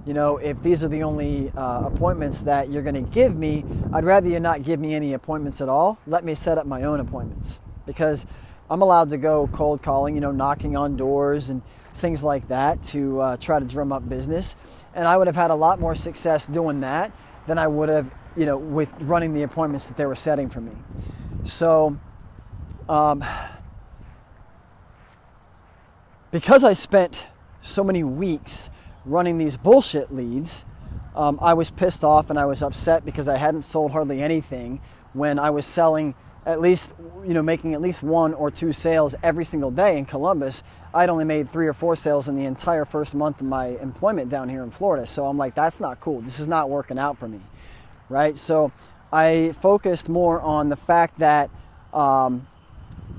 You 0.06 0.14
know, 0.14 0.36
if 0.36 0.62
these 0.62 0.82
are 0.84 0.88
the 0.88 1.04
only 1.04 1.50
uh, 1.56 1.82
appointments 1.86 2.40
that 2.42 2.70
you're 2.70 2.82
going 2.82 3.02
to 3.02 3.10
give 3.10 3.36
me, 3.36 3.64
I'd 3.92 4.04
rather 4.04 4.28
you 4.28 4.40
not 4.40 4.62
give 4.62 4.80
me 4.80 4.94
any 4.94 5.14
appointments 5.14 5.60
at 5.60 5.68
all. 5.68 5.98
Let 6.06 6.24
me 6.24 6.34
set 6.34 6.58
up 6.58 6.66
my 6.66 6.82
own 6.82 7.00
appointments 7.00 7.62
because 7.86 8.26
I'm 8.68 8.82
allowed 8.82 9.10
to 9.10 9.18
go 9.18 9.48
cold 9.52 9.82
calling, 9.82 10.14
you 10.14 10.20
know, 10.20 10.32
knocking 10.32 10.76
on 10.76 10.96
doors 10.96 11.50
and 11.50 11.62
things 11.94 12.24
like 12.24 12.48
that 12.48 12.82
to 12.82 13.20
uh, 13.20 13.36
try 13.36 13.58
to 13.58 13.64
drum 13.64 13.92
up 13.92 14.08
business. 14.08 14.56
And 14.94 15.06
I 15.06 15.16
would 15.16 15.28
have 15.28 15.36
had 15.36 15.50
a 15.50 15.54
lot 15.54 15.80
more 15.80 15.94
success 15.94 16.46
doing 16.46 16.80
that 16.80 17.12
than 17.46 17.58
I 17.58 17.66
would 17.66 17.88
have, 17.88 18.12
you 18.36 18.44
know, 18.44 18.58
with 18.58 18.92
running 19.02 19.34
the 19.34 19.42
appointments 19.42 19.86
that 19.88 19.96
they 19.96 20.06
were 20.06 20.14
setting 20.14 20.48
for 20.48 20.60
me. 20.60 20.72
So, 21.44 21.98
um, 22.88 23.24
because 26.32 26.64
I 26.64 26.72
spent 26.72 27.26
so 27.60 27.84
many 27.84 28.02
weeks 28.02 28.70
running 29.04 29.38
these 29.38 29.56
bullshit 29.56 30.12
leads, 30.12 30.64
um, 31.14 31.38
I 31.40 31.54
was 31.54 31.70
pissed 31.70 32.02
off 32.02 32.30
and 32.30 32.38
I 32.38 32.46
was 32.46 32.62
upset 32.62 33.04
because 33.04 33.28
I 33.28 33.36
hadn't 33.36 33.62
sold 33.62 33.92
hardly 33.92 34.22
anything 34.22 34.80
when 35.12 35.38
I 35.38 35.50
was 35.50 35.66
selling 35.66 36.14
at 36.44 36.60
least, 36.60 36.94
you 37.24 37.34
know, 37.34 37.42
making 37.42 37.74
at 37.74 37.80
least 37.80 38.02
one 38.02 38.34
or 38.34 38.50
two 38.50 38.72
sales 38.72 39.14
every 39.22 39.44
single 39.44 39.70
day 39.70 39.98
in 39.98 40.06
Columbus. 40.06 40.64
I'd 40.92 41.10
only 41.10 41.24
made 41.24 41.50
three 41.50 41.68
or 41.68 41.74
four 41.74 41.94
sales 41.94 42.28
in 42.28 42.34
the 42.34 42.46
entire 42.46 42.84
first 42.84 43.14
month 43.14 43.40
of 43.40 43.46
my 43.46 43.66
employment 43.80 44.30
down 44.30 44.48
here 44.48 44.62
in 44.62 44.70
Florida. 44.70 45.06
So 45.06 45.26
I'm 45.26 45.36
like, 45.36 45.54
that's 45.54 45.80
not 45.80 46.00
cool. 46.00 46.22
This 46.22 46.40
is 46.40 46.48
not 46.48 46.70
working 46.70 46.98
out 46.98 47.18
for 47.18 47.28
me, 47.28 47.40
right? 48.08 48.36
So 48.36 48.72
I 49.12 49.52
focused 49.60 50.08
more 50.08 50.40
on 50.40 50.70
the 50.70 50.76
fact 50.76 51.18
that 51.18 51.50
um, 51.92 52.46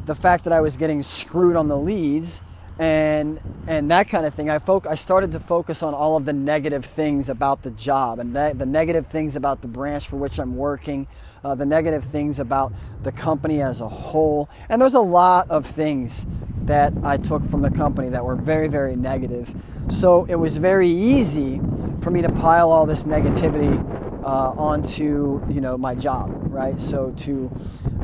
the 0.05 0.15
fact 0.15 0.43
that 0.45 0.51
I 0.51 0.61
was 0.61 0.75
getting 0.75 1.03
screwed 1.03 1.55
on 1.55 1.67
the 1.67 1.77
leads 1.77 2.41
and 2.79 3.39
and 3.67 3.89
that 3.91 4.09
kind 4.09 4.25
of 4.25 4.33
thing. 4.33 4.49
I 4.49 4.59
folk 4.59 4.85
I 4.87 4.95
started 4.95 5.31
to 5.33 5.39
focus 5.39 5.83
on 5.83 5.93
all 5.93 6.17
of 6.17 6.25
the 6.25 6.33
negative 6.33 6.85
things 6.85 7.29
about 7.29 7.61
the 7.63 7.71
job 7.71 8.19
and 8.19 8.35
the 8.35 8.65
negative 8.65 9.07
things 9.07 9.35
about 9.35 9.61
the 9.61 9.67
branch 9.67 10.07
for 10.07 10.17
which 10.17 10.39
I'm 10.39 10.55
working, 10.55 11.07
uh, 11.43 11.55
the 11.55 11.65
negative 11.65 12.03
things 12.03 12.39
about 12.39 12.73
the 13.03 13.11
company 13.11 13.61
as 13.61 13.81
a 13.81 13.87
whole. 13.87 14.49
And 14.69 14.81
there's 14.81 14.95
a 14.95 15.01
lot 15.01 15.49
of 15.49 15.65
things 15.65 16.25
that 16.63 16.93
I 17.03 17.17
took 17.17 17.43
from 17.43 17.61
the 17.61 17.71
company 17.71 18.09
that 18.09 18.23
were 18.23 18.35
very 18.35 18.67
very 18.67 18.95
negative. 18.95 19.53
So 19.89 20.25
it 20.25 20.35
was 20.35 20.57
very 20.57 20.87
easy 20.87 21.61
for 22.01 22.09
me 22.09 22.21
to 22.21 22.31
pile 22.31 22.71
all 22.71 22.85
this 22.85 23.03
negativity 23.03 23.77
uh, 24.23 24.51
onto 24.57 25.45
you 25.49 25.61
know 25.61 25.77
my 25.77 25.93
job, 25.93 26.31
right? 26.51 26.79
So 26.79 27.11
to 27.17 27.51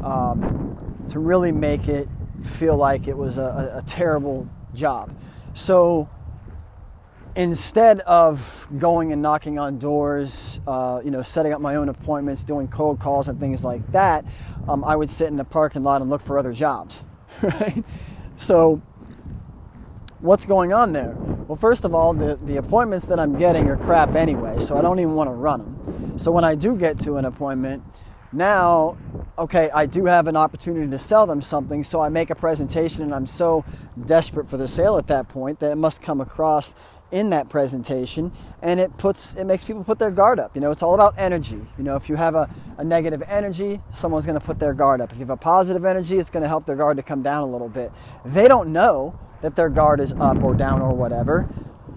um, 0.04 0.78
to 1.10 1.20
really 1.20 1.52
make 1.52 1.88
it 1.88 2.08
feel 2.44 2.78
like 2.78 3.08
it 3.08 3.18
was 3.18 3.38
a, 3.38 3.82
a 3.84 3.84
terrible 3.88 4.48
job. 4.80 5.14
So 5.54 6.10
instead 7.36 8.00
of 8.02 8.68
going 8.78 9.12
and 9.12 9.22
knocking 9.22 9.60
on 9.60 9.78
doors, 9.78 10.60
uh, 10.68 11.02
you 11.04 11.12
know, 11.12 11.22
setting 11.22 11.54
up 11.54 11.62
my 11.62 11.76
own 11.76 11.90
appointments, 11.90 12.44
doing 12.44 12.68
cold 12.68 13.00
calls 13.00 13.28
and 13.28 13.40
things 13.40 13.64
like 13.64 13.86
that, 13.92 14.26
um, 14.68 14.84
I 14.84 14.96
would 14.96 15.10
sit 15.10 15.28
in 15.28 15.36
the 15.36 15.44
parking 15.44 15.84
lot 15.84 16.02
and 16.02 16.10
look 16.10 16.22
for 16.22 16.40
other 16.40 16.54
jobs, 16.54 17.04
right? 17.42 17.84
So 18.38 18.82
what's 20.20 20.46
going 20.46 20.74
on 20.74 20.92
there? 20.92 21.16
Well, 21.48 21.56
first 21.56 21.86
of 21.86 21.96
all, 21.96 22.14
the, 22.14 22.36
the 22.36 22.58
appointments 22.58 23.06
that 23.06 23.20
I'm 23.20 23.38
getting 23.38 23.70
are 23.70 23.78
crap 23.78 24.16
anyway, 24.16 24.60
so 24.60 24.78
I 24.78 24.82
don't 24.82 25.00
even 25.00 25.16
want 25.16 25.30
to 25.30 25.34
run 25.34 25.60
them. 25.60 26.20
So 26.20 26.32
when 26.32 26.44
I 26.44 26.56
do 26.56 26.76
get 26.76 27.00
to 27.00 27.18
an 27.18 27.26
appointment, 27.26 27.84
now 28.32 28.98
okay, 29.40 29.70
I 29.74 29.86
do 29.86 30.06
have 30.06 30.28
an 30.28 30.36
opportunity 30.36 30.90
to 30.92 31.00
sell 31.00 31.26
them 31.26 31.42
something, 31.42 31.84
so 31.84 32.02
I 32.02 32.10
make 32.10 32.30
a 32.30 32.36
presentation 32.36 33.04
and 33.04 33.16
I'm 33.16 33.26
so 33.26 33.64
desperate 34.06 34.50
for 34.50 34.58
the 34.58 34.68
sale 34.68 34.98
at 34.98 35.08
that 35.08 35.30
point 35.30 35.62
that 35.62 35.72
it 35.72 35.78
must 35.78 36.02
come 36.02 36.20
across 36.20 36.76
in 37.12 37.32
that 37.32 37.50
presentation 37.50 38.32
and 38.62 38.80
it 38.80 38.96
puts 39.00 39.34
it 39.34 39.46
makes 39.46 39.64
people 39.64 39.84
put 39.84 39.98
their 39.98 40.12
guard 40.12 40.40
up. 40.40 40.54
You 40.54 40.62
know 40.62 40.70
it's 40.70 40.84
all 40.84 40.94
about 40.94 41.16
energy. 41.18 41.66
You 41.78 41.84
know 41.84 41.96
if 41.96 42.08
you 42.08 42.16
have 42.16 42.36
a, 42.36 42.48
a 42.78 42.84
negative 42.84 43.24
energy 43.28 43.82
someone's 43.92 44.28
going 44.28 44.40
to 44.40 44.46
put 44.46 44.60
their 44.60 44.74
guard 44.74 45.02
up. 45.02 45.12
If 45.12 45.18
you 45.18 45.22
have 45.22 45.32
a 45.32 45.38
positive 45.38 45.86
energy 45.86 46.20
it's 46.20 46.30
going 46.30 46.44
to 46.44 46.50
help 46.50 46.66
their 46.66 46.76
guard 46.76 46.98
to 46.98 47.04
come 47.04 47.24
down 47.24 47.42
a 47.42 47.52
little 47.52 47.70
bit. 47.70 47.92
They 48.26 48.48
don't 48.48 48.72
know 48.72 49.18
that 49.42 49.56
their 49.56 49.70
guard 49.70 50.00
is 50.00 50.14
up 50.14 50.44
or 50.44 50.54
down 50.54 50.82
or 50.82 50.94
whatever. 50.94 51.48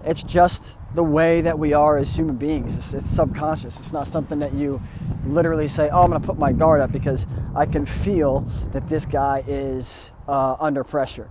It's 0.05 0.23
just 0.23 0.77
the 0.95 1.03
way 1.03 1.41
that 1.41 1.59
we 1.59 1.73
are 1.73 1.97
as 1.97 2.15
human 2.15 2.37
beings. 2.37 2.77
It's, 2.77 2.95
it's, 2.95 3.07
subconscious. 3.07 3.79
It's 3.79 3.93
not 3.93 4.07
something 4.07 4.39
that 4.41 4.53
you 4.53 4.81
literally 5.25 5.69
say, 5.69 5.89
oh, 5.91 6.03
I'm 6.03 6.11
going 6.11 6.21
to 6.21 6.27
put 6.27 6.39
my 6.39 6.53
guard 6.53 6.81
up 6.81 6.93
because 6.93 7.27
I 7.55 7.67
can 7.67 7.87
feel 7.87 8.41
that 8.73 8.89
this 8.89 9.07
guy 9.07 9.43
is 9.47 10.11
uh, 10.29 10.57
under 10.61 10.85
pressure 10.85 11.29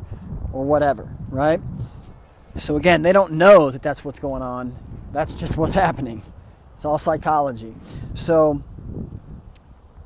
or 0.51 0.63
whatever, 0.65 1.15
right? 1.29 1.59
So, 2.57 2.75
again, 2.75 3.01
they 3.01 3.13
don't 3.13 3.33
know 3.33 3.69
that 3.69 3.81
that's 3.81 4.03
what's 4.03 4.19
going 4.19 4.41
on. 4.41 4.75
That's 5.13 5.33
just 5.33 5.57
what's 5.57 5.73
happening. 5.75 6.23
It's 6.75 6.85
all 6.85 6.97
psychology. 6.97 7.75
So, 8.15 8.63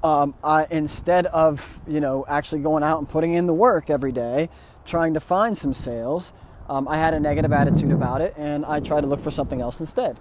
um, 0.04 0.36
I, 0.44 0.68
instead 0.70 1.26
of 1.28 1.80
you 1.88 2.00
know 2.00 2.26
actually 2.28 2.62
going 2.62 2.84
out 2.84 3.00
and 3.00 3.10
putting 3.10 3.34
in 3.34 3.48
the 3.48 3.54
work 3.54 3.90
every 3.90 4.12
day, 4.12 4.50
trying 4.86 5.16
to 5.16 5.20
find 5.20 5.58
some 5.58 5.74
sales, 5.74 6.32
um, 6.70 6.88
I 6.88 6.98
had 6.98 7.14
a 7.14 7.20
negative 7.20 7.54
attitude 7.54 7.92
about 7.92 8.22
it 8.22 8.34
and 8.38 8.66
I 8.66 8.80
tried 8.80 9.02
to 9.02 9.08
look 9.08 9.20
for 9.20 9.32
something 9.32 9.62
else 9.62 9.80
instead. 9.80 10.18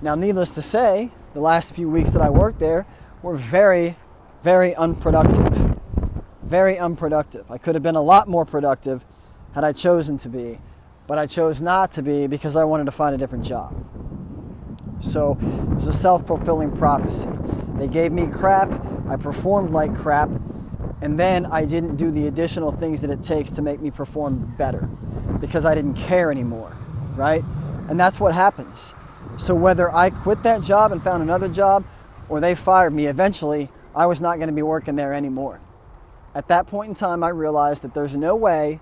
Now, 0.00 0.14
needless 0.14 0.54
to 0.54 0.62
say, 0.62 1.10
the 1.34 1.40
last 1.40 1.74
few 1.74 1.88
weeks 1.88 2.10
that 2.12 2.22
I 2.22 2.30
worked 2.30 2.58
there 2.58 2.86
were 3.22 3.36
very, 3.36 3.96
very 4.42 4.74
unproductive. 4.74 5.78
Very 6.42 6.78
unproductive. 6.78 7.50
I 7.50 7.58
could 7.58 7.74
have 7.74 7.82
been 7.82 7.96
a 7.96 8.02
lot 8.02 8.28
more 8.28 8.44
productive 8.44 9.04
had 9.54 9.64
I 9.64 9.72
chosen 9.72 10.16
to 10.18 10.28
be, 10.28 10.58
but 11.06 11.18
I 11.18 11.26
chose 11.26 11.60
not 11.60 11.92
to 11.92 12.02
be 12.02 12.26
because 12.26 12.56
I 12.56 12.64
wanted 12.64 12.84
to 12.84 12.90
find 12.90 13.14
a 13.14 13.18
different 13.18 13.44
job. 13.44 13.74
So 15.00 15.36
it 15.40 15.74
was 15.74 15.88
a 15.88 15.92
self 15.92 16.26
fulfilling 16.26 16.74
prophecy. 16.76 17.28
They 17.76 17.88
gave 17.88 18.12
me 18.12 18.26
crap, 18.26 18.70
I 19.08 19.16
performed 19.16 19.70
like 19.70 19.94
crap, 19.94 20.30
And 21.02 21.18
then 21.18 21.46
I 21.46 21.64
didn't 21.64 21.96
do 21.96 22.12
the 22.12 22.28
additional 22.28 22.70
things 22.70 23.00
that 23.00 23.10
it 23.10 23.24
takes 23.24 23.50
to 23.50 23.62
make 23.62 23.80
me 23.80 23.90
perform 23.90 24.54
better 24.56 24.82
because 25.40 25.66
I 25.66 25.74
didn't 25.74 25.94
care 25.94 26.30
anymore, 26.30 26.74
right? 27.16 27.42
And 27.88 27.98
that's 27.98 28.20
what 28.20 28.32
happens. 28.32 28.94
So 29.36 29.52
whether 29.52 29.92
I 29.92 30.10
quit 30.10 30.44
that 30.44 30.62
job 30.62 30.92
and 30.92 31.02
found 31.02 31.20
another 31.20 31.48
job 31.48 31.84
or 32.28 32.38
they 32.38 32.54
fired 32.54 32.94
me, 32.94 33.06
eventually 33.06 33.68
I 33.96 34.06
was 34.06 34.20
not 34.20 34.36
going 34.36 34.46
to 34.46 34.54
be 34.54 34.62
working 34.62 34.94
there 34.94 35.12
anymore. 35.12 35.60
At 36.36 36.46
that 36.48 36.68
point 36.68 36.90
in 36.90 36.94
time, 36.94 37.24
I 37.24 37.30
realized 37.30 37.82
that 37.82 37.94
there's 37.94 38.14
no 38.14 38.36
way 38.36 38.78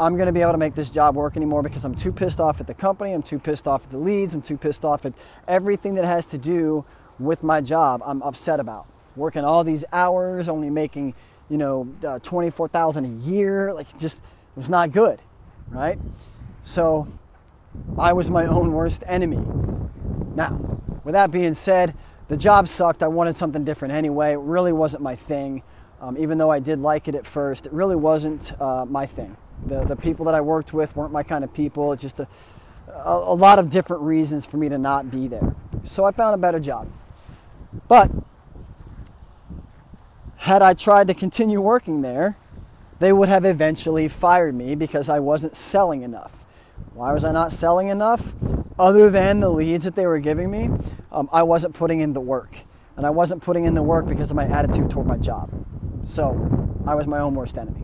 I'm 0.00 0.14
going 0.14 0.26
to 0.26 0.32
be 0.32 0.40
able 0.40 0.52
to 0.52 0.58
make 0.58 0.74
this 0.74 0.90
job 0.90 1.14
work 1.14 1.36
anymore 1.36 1.62
because 1.62 1.84
I'm 1.84 1.94
too 1.94 2.10
pissed 2.10 2.40
off 2.40 2.60
at 2.60 2.66
the 2.66 2.74
company, 2.74 3.12
I'm 3.12 3.22
too 3.22 3.38
pissed 3.38 3.68
off 3.68 3.84
at 3.84 3.90
the 3.92 3.98
leads, 3.98 4.34
I'm 4.34 4.42
too 4.42 4.58
pissed 4.58 4.84
off 4.84 5.06
at 5.06 5.14
everything 5.46 5.94
that 5.94 6.04
has 6.04 6.26
to 6.28 6.38
do 6.38 6.84
with 7.20 7.44
my 7.44 7.60
job. 7.60 8.02
I'm 8.04 8.20
upset 8.22 8.58
about 8.58 8.88
working 9.16 9.44
all 9.44 9.64
these 9.64 9.84
hours, 9.92 10.48
only 10.48 10.70
making, 10.70 11.14
you 11.48 11.56
know, 11.56 11.88
uh, 12.06 12.18
24,000 12.20 13.04
a 13.04 13.08
year, 13.24 13.72
like 13.72 13.96
just 13.98 14.18
it 14.18 14.56
was 14.56 14.70
not 14.70 14.92
good, 14.92 15.20
right? 15.68 15.98
So 16.62 17.08
I 17.98 18.12
was 18.12 18.30
my 18.30 18.46
own 18.46 18.72
worst 18.72 19.02
enemy. 19.06 19.38
Now, 20.34 20.58
with 21.04 21.12
that 21.12 21.32
being 21.32 21.54
said, 21.54 21.94
the 22.28 22.36
job 22.36 22.68
sucked. 22.68 23.02
I 23.02 23.08
wanted 23.08 23.36
something 23.36 23.64
different 23.64 23.94
anyway. 23.94 24.32
It 24.32 24.40
really 24.40 24.72
wasn't 24.72 25.02
my 25.02 25.16
thing. 25.16 25.62
Um, 26.00 26.16
even 26.18 26.38
though 26.38 26.50
I 26.50 26.58
did 26.58 26.80
like 26.80 27.08
it 27.08 27.14
at 27.14 27.26
first, 27.26 27.66
it 27.66 27.72
really 27.72 27.96
wasn't 27.96 28.58
uh, 28.60 28.84
my 28.86 29.06
thing. 29.06 29.36
The, 29.66 29.84
the 29.84 29.96
people 29.96 30.24
that 30.26 30.34
I 30.34 30.40
worked 30.40 30.72
with 30.72 30.94
weren't 30.96 31.12
my 31.12 31.22
kind 31.22 31.44
of 31.44 31.52
people. 31.54 31.92
It's 31.92 32.02
just 32.02 32.20
a, 32.20 32.28
a, 32.88 33.12
a 33.12 33.34
lot 33.34 33.58
of 33.58 33.70
different 33.70 34.02
reasons 34.02 34.44
for 34.44 34.56
me 34.56 34.68
to 34.68 34.78
not 34.78 35.10
be 35.10 35.28
there. 35.28 35.54
So 35.84 36.04
I 36.04 36.12
found 36.12 36.34
a 36.34 36.38
better 36.38 36.60
job. 36.60 36.88
But 37.88 38.10
had 40.44 40.60
I 40.60 40.74
tried 40.74 41.06
to 41.06 41.14
continue 41.14 41.58
working 41.58 42.02
there, 42.02 42.36
they 42.98 43.14
would 43.14 43.30
have 43.30 43.46
eventually 43.46 44.08
fired 44.08 44.54
me 44.54 44.74
because 44.74 45.08
I 45.08 45.18
wasn't 45.18 45.56
selling 45.56 46.02
enough. 46.02 46.44
Why 46.92 47.14
was 47.14 47.24
I 47.24 47.32
not 47.32 47.50
selling 47.50 47.88
enough? 47.88 48.34
Other 48.78 49.08
than 49.08 49.40
the 49.40 49.48
leads 49.48 49.84
that 49.84 49.94
they 49.94 50.06
were 50.06 50.18
giving 50.18 50.50
me, 50.50 50.68
um, 51.10 51.30
I 51.32 51.42
wasn't 51.44 51.74
putting 51.74 52.00
in 52.00 52.12
the 52.12 52.20
work. 52.20 52.58
And 52.98 53.06
I 53.06 53.10
wasn't 53.10 53.42
putting 53.42 53.64
in 53.64 53.72
the 53.72 53.82
work 53.82 54.06
because 54.06 54.30
of 54.30 54.36
my 54.36 54.44
attitude 54.44 54.90
toward 54.90 55.06
my 55.06 55.16
job. 55.16 55.50
So 56.04 56.32
I 56.86 56.94
was 56.94 57.06
my 57.06 57.20
own 57.20 57.34
worst 57.34 57.56
enemy. 57.56 57.80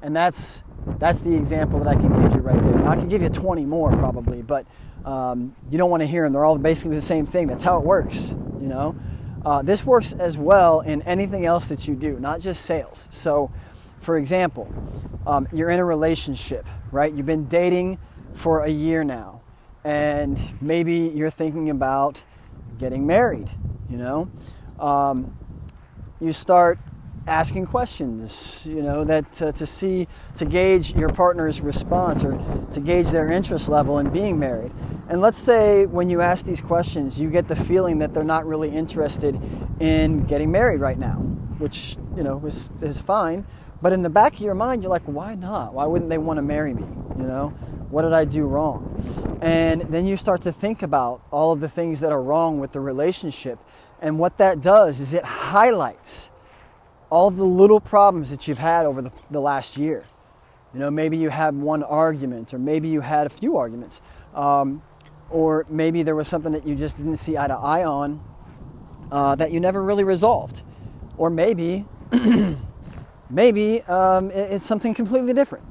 And 0.00 0.14
that's 0.14 0.62
that's 1.00 1.18
the 1.20 1.34
example 1.34 1.80
that 1.80 1.88
I 1.88 1.96
can 1.96 2.08
give 2.22 2.34
you 2.34 2.40
right 2.40 2.62
there. 2.62 2.74
Now, 2.74 2.90
I 2.92 2.94
can 2.94 3.08
give 3.08 3.20
you 3.20 3.30
20 3.30 3.64
more 3.64 3.90
probably, 3.90 4.42
but 4.42 4.64
um, 5.04 5.56
you 5.72 5.78
don't 5.78 5.90
want 5.90 6.02
to 6.02 6.06
hear 6.06 6.22
them. 6.22 6.34
They're 6.34 6.44
all 6.44 6.56
basically 6.56 6.94
the 6.94 7.02
same 7.02 7.26
thing. 7.26 7.48
That's 7.48 7.64
how 7.64 7.80
it 7.80 7.84
works, 7.84 8.30
you 8.60 8.68
know. 8.68 8.94
Uh, 9.44 9.60
this 9.62 9.84
works 9.84 10.14
as 10.14 10.38
well 10.38 10.80
in 10.80 11.02
anything 11.02 11.44
else 11.44 11.68
that 11.68 11.86
you 11.86 11.94
do, 11.94 12.18
not 12.18 12.40
just 12.40 12.64
sales. 12.64 13.08
So, 13.10 13.50
for 14.00 14.16
example, 14.16 14.72
um, 15.26 15.46
you're 15.52 15.70
in 15.70 15.78
a 15.78 15.84
relationship, 15.84 16.66
right? 16.90 17.12
You've 17.12 17.26
been 17.26 17.46
dating 17.46 17.98
for 18.34 18.60
a 18.60 18.68
year 18.68 19.04
now, 19.04 19.42
and 19.84 20.38
maybe 20.62 21.12
you're 21.14 21.30
thinking 21.30 21.70
about 21.70 22.24
getting 22.78 23.06
married, 23.06 23.50
you 23.90 23.98
know. 23.98 24.30
Um, 24.78 25.36
you 26.20 26.32
start 26.32 26.78
asking 27.26 27.66
questions, 27.66 28.66
you 28.66 28.82
know, 28.82 29.04
that 29.04 29.42
uh, 29.42 29.52
to 29.52 29.66
see, 29.66 30.06
to 30.36 30.44
gauge 30.44 30.94
your 30.94 31.08
partner's 31.08 31.60
response 31.60 32.22
or 32.24 32.38
to 32.72 32.80
gauge 32.80 33.10
their 33.10 33.30
interest 33.30 33.68
level 33.68 33.98
in 33.98 34.10
being 34.10 34.38
married. 34.38 34.72
And 35.08 35.20
let's 35.20 35.38
say 35.38 35.86
when 35.86 36.10
you 36.10 36.20
ask 36.20 36.44
these 36.44 36.60
questions, 36.60 37.18
you 37.18 37.30
get 37.30 37.48
the 37.48 37.56
feeling 37.56 37.98
that 37.98 38.12
they're 38.12 38.24
not 38.24 38.46
really 38.46 38.70
interested 38.70 39.40
in 39.80 40.24
getting 40.24 40.50
married 40.50 40.80
right 40.80 40.98
now, 40.98 41.14
which, 41.58 41.96
you 42.16 42.22
know, 42.22 42.44
is, 42.44 42.68
is 42.82 43.00
fine. 43.00 43.46
But 43.80 43.92
in 43.92 44.02
the 44.02 44.10
back 44.10 44.34
of 44.34 44.40
your 44.40 44.54
mind, 44.54 44.82
you're 44.82 44.90
like, 44.90 45.04
why 45.04 45.34
not? 45.34 45.74
Why 45.74 45.84
wouldn't 45.86 46.10
they 46.10 46.18
want 46.18 46.38
to 46.38 46.42
marry 46.42 46.72
me? 46.72 46.86
You 47.18 47.26
know, 47.26 47.48
what 47.90 48.02
did 48.02 48.12
I 48.12 48.24
do 48.24 48.46
wrong? 48.46 49.38
And 49.42 49.82
then 49.82 50.06
you 50.06 50.16
start 50.16 50.42
to 50.42 50.52
think 50.52 50.82
about 50.82 51.22
all 51.30 51.52
of 51.52 51.60
the 51.60 51.68
things 51.68 52.00
that 52.00 52.12
are 52.12 52.22
wrong 52.22 52.60
with 52.60 52.72
the 52.72 52.80
relationship. 52.80 53.58
And 54.00 54.18
what 54.18 54.38
that 54.38 54.60
does 54.60 55.00
is 55.00 55.14
it 55.14 55.24
highlights 55.24 56.30
all 57.14 57.30
the 57.30 57.44
little 57.44 57.78
problems 57.78 58.28
that 58.30 58.48
you've 58.48 58.58
had 58.58 58.84
over 58.86 59.00
the, 59.00 59.12
the 59.30 59.40
last 59.40 59.76
year. 59.76 60.02
You 60.72 60.80
know, 60.80 60.90
maybe 60.90 61.16
you 61.16 61.28
had 61.28 61.54
one 61.54 61.84
argument, 61.84 62.52
or 62.52 62.58
maybe 62.58 62.88
you 62.88 63.02
had 63.02 63.24
a 63.24 63.30
few 63.30 63.56
arguments, 63.56 64.00
um, 64.34 64.82
or 65.30 65.64
maybe 65.70 66.02
there 66.02 66.16
was 66.16 66.26
something 66.26 66.50
that 66.50 66.66
you 66.66 66.74
just 66.74 66.96
didn't 66.96 67.18
see 67.18 67.38
eye 67.38 67.46
to 67.46 67.54
eye 67.54 67.84
on 67.84 68.20
uh, 69.12 69.36
that 69.36 69.52
you 69.52 69.60
never 69.60 69.80
really 69.80 70.02
resolved, 70.02 70.64
or 71.16 71.30
maybe, 71.30 71.86
maybe 73.30 73.82
um, 73.82 74.32
it's 74.32 74.64
something 74.64 74.92
completely 74.92 75.32
different. 75.32 75.64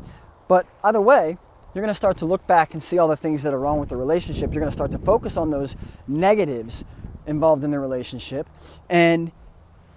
But 0.48 0.66
either 0.82 1.02
way, 1.02 1.38
you're 1.74 1.82
going 1.82 1.90
to 1.90 1.94
start 1.94 2.16
to 2.18 2.26
look 2.26 2.48
back 2.48 2.72
and 2.74 2.82
see 2.82 3.00
all 3.00 3.10
the 3.10 3.18
things 3.18 3.44
that 3.44 3.54
are 3.54 3.60
wrong 3.60 3.80
with 3.80 3.90
the 3.90 3.98
relationship. 3.98 4.54
You're 4.54 4.62
going 4.62 4.72
to 4.72 4.78
start 4.78 4.92
to 4.92 5.00
focus 5.00 5.36
on 5.36 5.52
those 5.52 5.76
negatives 6.08 6.86
involved 7.28 7.66
in 7.66 7.72
the 7.72 7.80
relationship, 7.80 8.48
and 8.90 9.34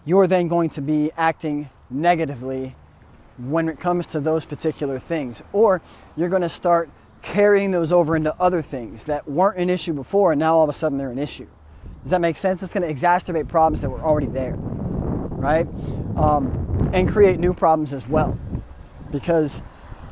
you're 0.06 0.26
then 0.26 0.48
going 0.48 0.70
to 0.70 0.80
be 0.80 1.10
acting 1.18 1.68
negatively 1.90 2.74
when 3.36 3.68
it 3.68 3.78
comes 3.78 4.06
to 4.06 4.20
those 4.20 4.46
particular 4.46 4.98
things. 4.98 5.42
Or 5.52 5.82
you're 6.16 6.30
going 6.30 6.42
to 6.42 6.48
start 6.48 6.88
carrying 7.22 7.72
those 7.72 7.92
over 7.92 8.16
into 8.16 8.34
other 8.40 8.62
things 8.62 9.04
that 9.06 9.28
weren't 9.28 9.58
an 9.58 9.68
issue 9.68 9.92
before 9.92 10.32
and 10.32 10.38
now 10.38 10.54
all 10.54 10.62
of 10.62 10.70
a 10.70 10.72
sudden 10.72 10.96
they're 10.96 11.10
an 11.10 11.18
issue. 11.18 11.46
Does 12.02 12.12
that 12.12 12.20
make 12.20 12.36
sense? 12.36 12.62
It's 12.62 12.72
going 12.72 12.86
to 12.86 12.94
exacerbate 12.94 13.48
problems 13.48 13.80
that 13.80 13.90
were 13.90 14.00
already 14.00 14.28
there, 14.28 14.54
right? 14.54 15.66
Um, 16.16 16.88
and 16.92 17.08
create 17.08 17.40
new 17.40 17.52
problems 17.52 17.92
as 17.92 18.06
well 18.08 18.38
because 19.10 19.60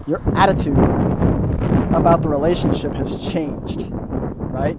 your 0.09 0.21
attitude 0.37 0.77
about 0.77 2.21
the 2.23 2.29
relationship 2.29 2.93
has 2.95 3.33
changed, 3.33 3.89
right? 3.93 4.77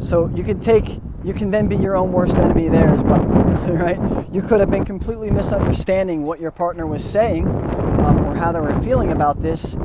So 0.00 0.28
you 0.34 0.44
can 0.44 0.60
take 0.60 1.00
you 1.24 1.32
can 1.32 1.50
then 1.50 1.68
be 1.68 1.76
your 1.76 1.96
own 1.96 2.12
worst 2.12 2.36
enemy 2.36 2.68
there 2.68 2.88
as 2.88 3.00
well, 3.02 3.24
right? 3.24 3.98
You 4.32 4.42
could 4.42 4.60
have 4.60 4.70
been 4.70 4.84
completely 4.84 5.30
misunderstanding 5.30 6.24
what 6.24 6.40
your 6.40 6.50
partner 6.50 6.86
was 6.86 7.04
saying 7.04 7.46
um, 7.46 8.26
or 8.26 8.34
how 8.34 8.50
they 8.50 8.60
were 8.60 8.78
feeling 8.82 9.12
about 9.12 9.40
this, 9.40 9.76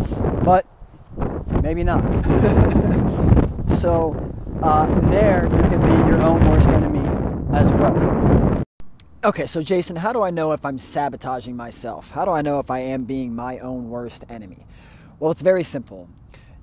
but 0.43 0.65
maybe 1.61 1.83
not. 1.83 2.01
so 3.69 4.15
uh, 4.63 4.85
there, 5.09 5.43
you 5.43 5.61
can 5.61 5.81
be 5.81 6.11
your 6.11 6.21
own 6.23 6.43
worst 6.49 6.69
enemy 6.69 7.07
as 7.55 7.71
well. 7.73 8.63
Okay, 9.23 9.45
so 9.45 9.61
Jason, 9.61 9.97
how 9.97 10.13
do 10.13 10.23
I 10.23 10.31
know 10.31 10.53
if 10.53 10.65
I'm 10.65 10.79
sabotaging 10.79 11.55
myself? 11.55 12.11
How 12.11 12.25
do 12.25 12.31
I 12.31 12.41
know 12.41 12.59
if 12.59 12.71
I 12.71 12.79
am 12.79 13.03
being 13.03 13.35
my 13.35 13.59
own 13.59 13.89
worst 13.89 14.25
enemy? 14.29 14.65
Well, 15.19 15.31
it's 15.31 15.41
very 15.41 15.63
simple. 15.63 16.09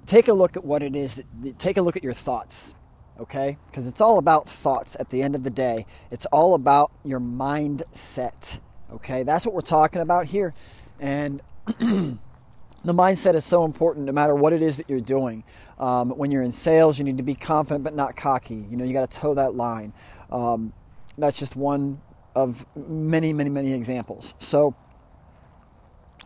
Take 0.06 0.28
a 0.28 0.32
look 0.32 0.56
at 0.56 0.64
what 0.64 0.82
it 0.82 0.96
is. 0.96 1.16
That, 1.42 1.58
Take 1.58 1.76
a 1.76 1.82
look 1.82 1.96
at 1.96 2.02
your 2.02 2.12
thoughts 2.12 2.74
okay? 3.20 3.56
Because 3.66 3.86
it's 3.86 4.00
all 4.00 4.18
about 4.18 4.48
thoughts 4.48 4.96
at 4.98 5.10
the 5.10 5.22
end 5.22 5.34
of 5.34 5.44
the 5.44 5.50
day. 5.50 5.86
It's 6.10 6.26
all 6.26 6.54
about 6.54 6.92
your 7.04 7.20
mindset, 7.20 8.60
okay? 8.92 9.22
That's 9.22 9.46
what 9.46 9.54
we're 9.54 9.60
talking 9.60 10.00
about 10.00 10.26
here. 10.26 10.54
And 10.98 11.40
the 11.66 12.18
mindset 12.84 13.34
is 13.34 13.44
so 13.44 13.64
important 13.64 14.06
no 14.06 14.12
matter 14.12 14.34
what 14.34 14.52
it 14.52 14.62
is 14.62 14.76
that 14.76 14.88
you're 14.88 15.00
doing. 15.00 15.44
Um, 15.78 16.10
when 16.10 16.30
you're 16.30 16.42
in 16.42 16.52
sales, 16.52 16.98
you 16.98 17.04
need 17.04 17.18
to 17.18 17.24
be 17.24 17.34
confident 17.34 17.84
but 17.84 17.94
not 17.94 18.16
cocky. 18.16 18.66
You 18.70 18.76
know, 18.76 18.84
you 18.84 18.92
got 18.92 19.10
to 19.10 19.20
toe 19.20 19.34
that 19.34 19.54
line. 19.54 19.92
Um, 20.30 20.72
that's 21.16 21.38
just 21.38 21.56
one 21.56 22.00
of 22.34 22.66
many, 22.76 23.32
many, 23.32 23.50
many 23.50 23.72
examples. 23.72 24.34
So, 24.38 24.74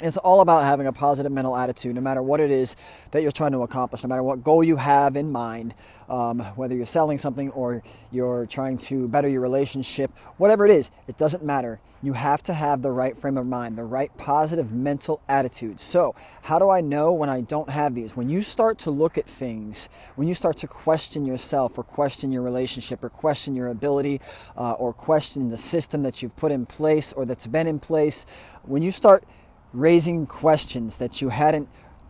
it's 0.01 0.17
all 0.17 0.41
about 0.41 0.65
having 0.65 0.87
a 0.87 0.93
positive 0.93 1.33
mental 1.33 1.57
attitude, 1.57 1.95
no 1.95 2.01
matter 2.01 2.23
what 2.23 2.41
it 2.41 2.51
is 2.51 2.77
that 3.11 3.23
you're 3.23 3.33
trying 3.33 3.53
to 3.53 3.63
accomplish, 3.63 4.03
no 4.03 4.09
matter 4.09 4.23
what 4.23 4.45
goal 4.45 4.63
you 4.63 4.77
have 4.77 5.17
in 5.17 5.31
mind, 5.31 5.75
um, 6.09 6.41
whether 6.57 6.75
you're 6.75 6.87
selling 6.87 7.19
something 7.19 7.51
or 7.51 7.83
you're 8.11 8.47
trying 8.47 8.77
to 8.77 9.09
better 9.09 9.29
your 9.29 9.41
relationship, 9.41 10.11
whatever 10.37 10.65
it 10.65 10.71
is, 10.71 10.91
it 11.07 11.17
doesn't 11.17 11.45
matter. 11.45 11.81
You 12.01 12.13
have 12.13 12.45
to 12.45 12.55
have 12.55 12.81
the 12.81 12.93
right 12.93 13.17
frame 13.17 13.37
of 13.37 13.47
mind, 13.47 13.77
the 13.77 13.83
right 13.83 14.17
positive 14.17 14.71
mental 14.71 15.21
attitude. 15.29 15.81
So, 15.81 16.15
how 16.43 16.61
do 16.61 16.71
I 16.71 16.81
know 16.81 17.13
when 17.13 17.29
I 17.29 17.41
don't 17.41 17.69
have 17.69 17.97
these? 17.97 18.17
When 18.17 18.29
you 18.29 18.41
start 18.41 18.79
to 18.81 18.93
look 18.93 19.19
at 19.19 19.27
things, 19.27 19.89
when 20.15 20.29
you 20.29 20.35
start 20.35 20.59
to 20.59 20.69
question 20.69 21.27
yourself 21.27 21.77
or 21.77 21.83
question 21.83 22.31
your 22.31 22.43
relationship 22.43 23.03
or 23.03 23.09
question 23.09 23.57
your 23.57 23.69
ability 23.69 24.21
uh, 24.57 24.75
or 24.75 24.93
question 24.93 25.51
the 25.51 25.57
system 25.57 26.05
that 26.05 26.23
you've 26.23 26.37
put 26.37 26.53
in 26.53 26.67
place 26.67 27.13
or 27.13 27.25
that's 27.25 27.49
been 27.49 27.67
in 27.67 27.81
place, 27.81 28.27
when 28.63 28.81
you 28.81 28.93
start 28.93 29.25
raising 29.73 30.27
questions 30.27 30.99
that 30.99 31.21
you 31.21 31.29
hadn't 31.29 31.69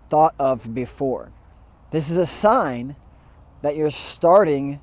thought 0.08 0.34
of 0.38 0.74
before. 0.74 1.30
This 1.90 2.10
is 2.10 2.18
a 2.18 2.26
sign 2.26 2.96
that 3.62 3.76
you're 3.76 3.90
starting 3.90 4.80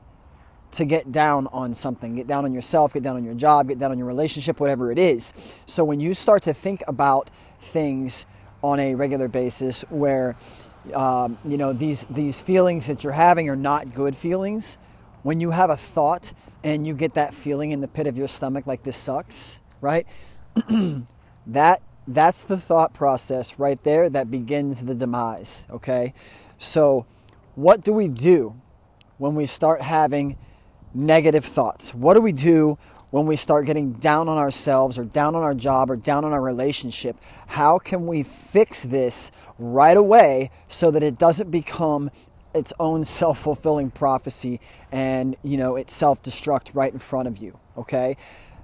to 0.72 0.86
get 0.86 1.12
down 1.12 1.48
on 1.54 1.74
something, 1.74 2.16
get 2.16 2.28
down 2.28 2.44
on 2.44 2.54
yourself, 2.54 2.94
get 2.94 3.04
down 3.04 3.16
on 3.16 3.24
your 3.24 3.34
job, 3.34 3.70
get 3.70 3.80
down 3.80 3.92
on 3.92 3.98
your 3.98 4.08
relationship, 4.08 4.60
whatever 4.60 4.92
it 4.92 5.00
is. 5.00 5.34
So 5.66 5.86
when 5.86 6.00
you 6.00 6.14
start 6.14 6.44
to 6.44 6.54
think 6.54 6.84
about 6.88 7.30
things 7.60 8.26
on 8.62 8.80
a 8.80 8.96
regular 8.96 9.28
basis 9.28 9.84
where 9.90 10.36
um, 10.94 11.38
you 11.46 11.58
know 11.58 11.74
these 11.74 12.06
these 12.10 12.40
feelings 12.40 12.88
that 12.88 13.04
you're 13.04 13.14
having 13.14 13.50
are 13.50 13.56
not 13.56 13.94
good 13.94 14.16
feelings, 14.16 14.78
when 15.24 15.40
you 15.40 15.52
have 15.52 15.70
a 15.70 15.78
thought 15.78 16.34
and 16.64 16.86
you 16.86 16.94
get 16.94 17.14
that 17.14 17.34
feeling 17.34 17.72
in 17.72 17.80
the 17.80 17.88
pit 17.88 18.08
of 18.08 18.18
your 18.18 18.28
stomach 18.28 18.68
like 18.68 18.84
this 18.84 18.98
sucks, 18.98 19.60
right? 19.82 20.08
That 21.48 21.84
that's 22.08 22.44
the 22.44 22.58
thought 22.58 22.94
process 22.94 23.58
right 23.60 23.82
there 23.84 24.10
that 24.10 24.30
begins 24.30 24.86
the 24.86 24.96
demise, 24.96 25.65
okay? 25.70 26.13
So, 26.58 27.06
what 27.56 27.84
do 27.84 27.94
we 27.94 28.08
do 28.08 28.56
when 29.18 29.36
we 29.36 29.46
start 29.46 29.82
having 29.82 30.38
negative 30.94 31.46
thoughts? 31.46 31.94
What 31.94 32.13
do 32.13 32.22
we 32.22 32.32
do 32.32 32.78
when 33.12 33.26
we 33.26 33.36
start 33.36 33.65
getting 33.65 33.94
down 33.94 34.28
on 34.28 34.38
ourselves 34.38 34.98
or 34.98 35.06
down 35.06 35.36
on 35.36 35.44
our 35.44 35.56
job 35.56 35.89
or 35.89 35.96
down 35.96 36.26
on 36.26 36.32
our 36.32 36.41
relationship? 36.41 37.15
How 37.48 37.80
can 37.80 38.08
we 38.08 38.24
fix 38.24 38.84
this 38.84 39.32
right 39.58 39.98
away 39.98 40.52
so 40.68 40.91
that 40.91 41.02
it 41.02 41.18
doesn't 41.18 41.50
become 41.50 42.12
its 42.54 42.74
own 42.80 43.04
self-fulfilling 43.06 43.91
prophecy 43.91 44.60
and, 44.91 45.36
you 45.44 45.58
know, 45.58 45.76
it 45.76 45.89
self-destruct 45.89 46.76
right 46.76 46.94
in 46.94 47.00
front 47.00 47.28
of 47.28 47.38
you, 47.38 47.58
okay? 47.78 48.15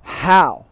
How? 0.03 0.65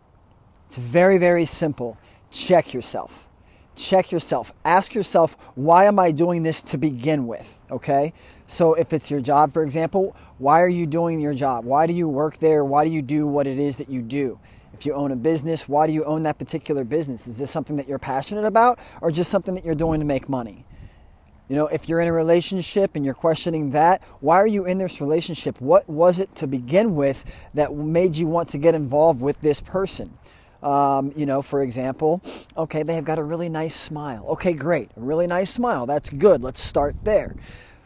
It's 0.65 0.77
very 0.77 1.17
very 1.17 1.45
simple 1.45 1.97
check 2.31 2.73
yourself. 2.73 3.27
Check 3.75 4.11
yourself. 4.11 4.51
Ask 4.65 4.93
yourself, 4.93 5.37
why 5.55 5.85
am 5.85 5.99
I 5.99 6.11
doing 6.11 6.43
this 6.43 6.61
to 6.63 6.77
begin 6.77 7.27
with? 7.27 7.59
Okay? 7.71 8.13
So, 8.45 8.73
if 8.73 8.91
it's 8.91 9.09
your 9.09 9.21
job, 9.21 9.53
for 9.53 9.63
example, 9.63 10.15
why 10.37 10.61
are 10.61 10.69
you 10.69 10.85
doing 10.85 11.21
your 11.21 11.33
job? 11.33 11.63
Why 11.63 11.87
do 11.87 11.93
you 11.93 12.09
work 12.09 12.39
there? 12.39 12.65
Why 12.65 12.83
do 12.83 12.91
you 12.91 13.01
do 13.01 13.25
what 13.25 13.47
it 13.47 13.57
is 13.57 13.77
that 13.77 13.89
you 13.89 14.01
do? 14.01 14.37
If 14.73 14.85
you 14.85 14.93
own 14.93 15.11
a 15.11 15.15
business, 15.15 15.67
why 15.69 15.87
do 15.87 15.93
you 15.93 16.03
own 16.03 16.23
that 16.23 16.37
particular 16.37 16.83
business? 16.83 17.27
Is 17.27 17.37
this 17.37 17.51
something 17.51 17.77
that 17.77 17.87
you're 17.87 17.99
passionate 17.99 18.45
about 18.45 18.79
or 19.01 19.11
just 19.11 19.29
something 19.29 19.55
that 19.55 19.63
you're 19.63 19.75
doing 19.75 19.99
to 19.99 20.05
make 20.05 20.27
money? 20.27 20.65
You 21.49 21.55
know, 21.55 21.67
if 21.67 21.89
you're 21.89 21.99
in 21.99 22.07
a 22.07 22.13
relationship 22.13 22.91
and 22.95 23.03
you're 23.03 23.15
questioning 23.15 23.71
that, 23.71 24.03
why 24.19 24.35
are 24.37 24.47
you 24.47 24.65
in 24.65 24.77
this 24.77 25.01
relationship? 25.01 25.59
What 25.59 25.89
was 25.89 26.19
it 26.19 26.35
to 26.35 26.47
begin 26.47 26.95
with 26.95 27.25
that 27.55 27.73
made 27.73 28.15
you 28.15 28.27
want 28.27 28.49
to 28.49 28.57
get 28.57 28.75
involved 28.75 29.19
with 29.19 29.41
this 29.41 29.59
person? 29.59 30.17
Um, 30.61 31.13
you 31.15 31.25
know, 31.25 31.41
for 31.41 31.63
example, 31.63 32.21
okay, 32.57 32.83
they 32.83 32.95
have 32.95 33.05
got 33.05 33.17
a 33.17 33.23
really 33.23 33.49
nice 33.49 33.75
smile. 33.75 34.25
Okay, 34.29 34.53
great, 34.53 34.91
a 34.97 34.99
really 34.99 35.27
nice 35.27 35.49
smile. 35.49 35.85
That's 35.85 36.09
good. 36.09 36.43
Let's 36.43 36.61
start 36.61 36.95
there. 37.03 37.35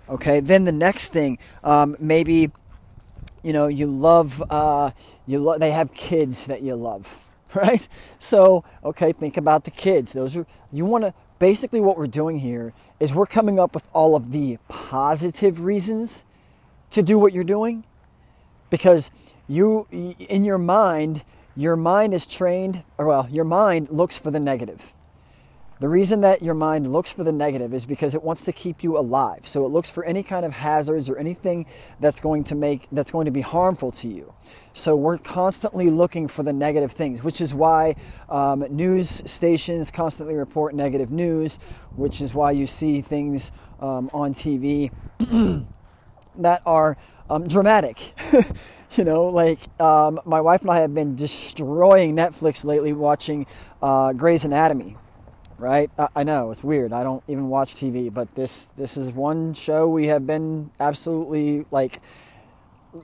Okay, 0.09 0.39
then 0.39 0.65
the 0.65 0.71
next 0.71 1.13
thing, 1.13 1.37
um, 1.63 1.95
maybe, 1.99 2.51
you 3.43 3.53
know, 3.53 3.67
you 3.67 3.85
love, 3.85 4.43
uh, 4.49 4.91
you 5.27 5.39
lo- 5.39 5.57
they 5.57 5.71
have 5.71 5.93
kids 5.93 6.47
that 6.47 6.61
you 6.61 6.75
love, 6.75 7.23
right? 7.53 7.87
So, 8.19 8.63
okay, 8.83 9.11
think 9.11 9.37
about 9.37 9.65
the 9.65 9.71
kids. 9.71 10.13
Those 10.13 10.35
are 10.35 10.45
you 10.71 10.85
want 10.85 11.03
to. 11.03 11.13
Basically, 11.39 11.81
what 11.81 11.97
we're 11.97 12.07
doing 12.07 12.39
here 12.39 12.73
is 13.01 13.13
we're 13.13 13.25
coming 13.25 13.59
up 13.59 13.73
with 13.73 13.89
all 13.91 14.15
of 14.15 14.31
the 14.31 14.57
positive 14.69 15.61
reasons 15.61 16.23
to 16.91 17.03
do 17.03 17.19
what 17.19 17.33
you're 17.33 17.43
doing, 17.43 17.83
because 18.69 19.11
you, 19.47 19.87
in 19.91 20.45
your 20.45 20.57
mind 20.57 21.23
your 21.55 21.75
mind 21.75 22.13
is 22.13 22.25
trained, 22.25 22.83
or 22.97 23.07
well, 23.07 23.27
your 23.29 23.45
mind 23.45 23.89
looks 23.89 24.17
for 24.17 24.31
the 24.31 24.39
negative. 24.39 24.93
The 25.79 25.89
reason 25.89 26.21
that 26.21 26.41
your 26.41 26.53
mind 26.53 26.93
looks 26.93 27.11
for 27.11 27.25
the 27.25 27.33
negative 27.33 27.73
is 27.73 27.85
because 27.85 28.15
it 28.15 28.23
wants 28.23 28.45
to 28.45 28.53
keep 28.53 28.83
you 28.83 28.97
alive. 28.97 29.45
So 29.45 29.65
it 29.65 29.69
looks 29.69 29.89
for 29.89 30.05
any 30.05 30.23
kind 30.23 30.45
of 30.45 30.53
hazards 30.53 31.09
or 31.09 31.17
anything 31.17 31.65
that's 31.99 32.21
going 32.21 32.45
to 32.45 32.55
make 32.55 32.87
that's 32.91 33.11
going 33.11 33.25
to 33.25 33.31
be 33.31 33.41
harmful 33.41 33.91
to 33.91 34.07
you. 34.07 34.33
So 34.73 34.95
we're 34.95 35.17
constantly 35.17 35.89
looking 35.89 36.29
for 36.29 36.41
the 36.41 36.53
negative 36.53 36.93
things, 36.93 37.21
which 37.21 37.41
is 37.41 37.53
why 37.53 37.95
um, 38.29 38.59
news 38.69 39.09
stations 39.29 39.91
constantly 39.91 40.35
report 40.35 40.73
negative 40.73 41.11
news, 41.11 41.57
which 41.97 42.21
is 42.21 42.33
why 42.33 42.51
you 42.51 42.65
see 42.65 43.01
things 43.01 43.51
um, 43.81 44.09
on 44.13 44.31
TV 44.31 44.89
that 46.37 46.61
are 46.65 46.97
um, 47.29 47.47
dramatic. 47.47 48.13
you 48.97 49.03
know, 49.03 49.25
like 49.25 49.59
um, 49.79 50.19
my 50.25 50.41
wife 50.41 50.61
and 50.61 50.71
I 50.71 50.79
have 50.81 50.93
been 50.93 51.15
destroying 51.15 52.15
Netflix 52.15 52.65
lately 52.65 52.93
watching 52.93 53.45
uh, 53.81 54.13
Grey's 54.13 54.45
Anatomy. 54.45 54.97
Right? 55.57 55.89
I, 55.97 56.07
I, 56.17 56.23
know 56.23 56.51
it's 56.51 56.63
weird. 56.63 56.91
I 56.91 57.03
don't 57.03 57.23
even 57.27 57.47
watch 57.47 57.75
TV, 57.75 58.13
but 58.13 58.33
this 58.35 58.65
this 58.65 58.97
is 58.97 59.11
one 59.11 59.53
show 59.53 59.87
we 59.87 60.07
have 60.07 60.27
been 60.27 60.71
absolutely 60.79 61.65
like 61.71 62.01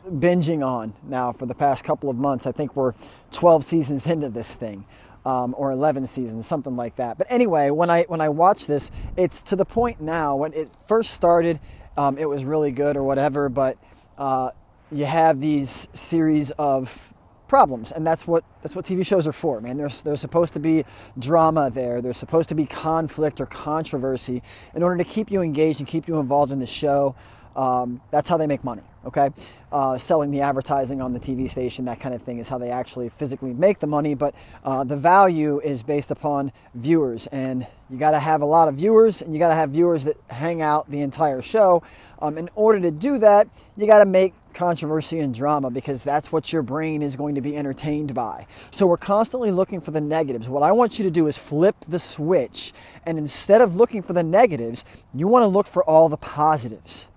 binging 0.09 0.65
on 0.65 0.93
now 1.03 1.31
for 1.31 1.45
the 1.45 1.55
past 1.55 1.83
couple 1.83 2.09
of 2.09 2.17
months. 2.17 2.45
I 2.45 2.51
think 2.51 2.75
we're 2.75 2.93
12 3.31 3.63
seasons 3.63 4.07
into 4.07 4.29
this 4.29 4.55
thing. 4.55 4.85
Um, 5.25 5.53
or 5.57 5.71
11 5.71 6.07
seasons, 6.07 6.47
something 6.47 6.77
like 6.77 6.95
that. 6.95 7.17
But 7.17 7.27
anyway, 7.29 7.71
when 7.71 7.89
I 7.89 8.03
when 8.03 8.21
I 8.21 8.29
watch 8.29 8.67
this, 8.67 8.89
it's 9.17 9.43
to 9.43 9.57
the 9.57 9.65
point 9.65 9.99
now. 9.99 10.37
When 10.37 10.53
it 10.53 10.69
first 10.87 11.11
started, 11.11 11.59
um, 11.97 12.17
it 12.17 12.27
was 12.27 12.45
really 12.45 12.71
good 12.71 12.97
or 12.97 13.03
whatever. 13.03 13.49
But 13.49 13.77
uh, 14.17 14.51
you 14.91 15.05
have 15.05 15.39
these 15.39 15.87
series 15.93 16.51
of 16.51 17.13
problems 17.47 17.91
and 17.91 18.05
that's 18.05 18.27
what 18.27 18.43
that's 18.61 18.75
what 18.75 18.85
TV 18.85 19.03
shows 19.03 19.27
are 19.27 19.31
for 19.33 19.59
man 19.59 19.75
there's 19.75 20.03
there's 20.03 20.21
supposed 20.21 20.53
to 20.53 20.59
be 20.59 20.85
drama 21.17 21.71
there 21.71 21.99
there's 21.99 22.15
supposed 22.15 22.47
to 22.47 22.53
be 22.53 22.63
conflict 22.63 23.41
or 23.41 23.47
controversy 23.47 24.43
in 24.75 24.83
order 24.83 24.97
to 24.97 25.03
keep 25.03 25.31
you 25.31 25.41
engaged 25.41 25.79
and 25.79 25.87
keep 25.89 26.07
you 26.07 26.19
involved 26.19 26.51
in 26.51 26.59
the 26.59 26.67
show 26.67 27.15
um, 27.59 27.99
that's 28.09 28.29
how 28.29 28.37
they 28.37 28.47
make 28.47 28.63
money 28.63 28.81
okay 29.05 29.29
uh, 29.71 29.97
selling 29.97 30.31
the 30.31 30.39
advertising 30.39 31.01
on 31.01 31.11
the 31.11 31.19
tv 31.19 31.49
station 31.49 31.85
that 31.85 31.99
kind 31.99 32.15
of 32.15 32.21
thing 32.21 32.39
is 32.39 32.47
how 32.47 32.57
they 32.57 32.69
actually 32.69 33.09
physically 33.09 33.53
make 33.53 33.79
the 33.79 33.87
money 33.87 34.13
but 34.13 34.33
uh, 34.63 34.83
the 34.83 34.95
value 34.95 35.59
is 35.59 35.83
based 35.83 36.09
upon 36.09 36.51
viewers 36.75 37.27
and 37.27 37.67
you 37.89 37.97
got 37.97 38.11
to 38.11 38.19
have 38.19 38.41
a 38.41 38.45
lot 38.45 38.69
of 38.69 38.75
viewers 38.75 39.21
and 39.21 39.33
you 39.33 39.39
got 39.39 39.49
to 39.49 39.55
have 39.55 39.71
viewers 39.71 40.05
that 40.05 40.15
hang 40.29 40.61
out 40.61 40.89
the 40.89 41.01
entire 41.01 41.41
show 41.41 41.83
um, 42.21 42.37
in 42.37 42.47
order 42.55 42.79
to 42.79 42.91
do 42.91 43.17
that 43.17 43.47
you 43.75 43.85
got 43.85 43.99
to 43.99 44.05
make 44.05 44.33
controversy 44.53 45.19
and 45.19 45.33
drama 45.33 45.69
because 45.69 46.03
that's 46.03 46.31
what 46.31 46.51
your 46.51 46.61
brain 46.61 47.01
is 47.01 47.15
going 47.15 47.35
to 47.35 47.41
be 47.41 47.55
entertained 47.55 48.13
by. 48.13 48.45
So 48.71 48.87
we're 48.87 48.97
constantly 48.97 49.51
looking 49.51 49.79
for 49.79 49.91
the 49.91 50.01
negatives. 50.01 50.49
What 50.49 50.63
I 50.63 50.71
want 50.71 50.97
you 50.99 51.05
to 51.05 51.11
do 51.11 51.27
is 51.27 51.37
flip 51.37 51.75
the 51.87 51.99
switch 51.99 52.73
and 53.05 53.17
instead 53.17 53.61
of 53.61 53.75
looking 53.75 54.01
for 54.01 54.13
the 54.13 54.23
negatives, 54.23 54.85
you 55.13 55.27
want 55.27 55.43
to 55.43 55.47
look 55.47 55.67
for 55.67 55.83
all 55.83 56.09
the 56.09 56.17
positives. 56.17 57.07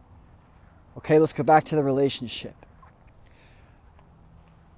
Okay, 0.98 1.18
let's 1.18 1.33
go 1.33 1.42
back 1.42 1.64
to 1.64 1.76
the 1.76 1.83
relationship. 1.83 2.55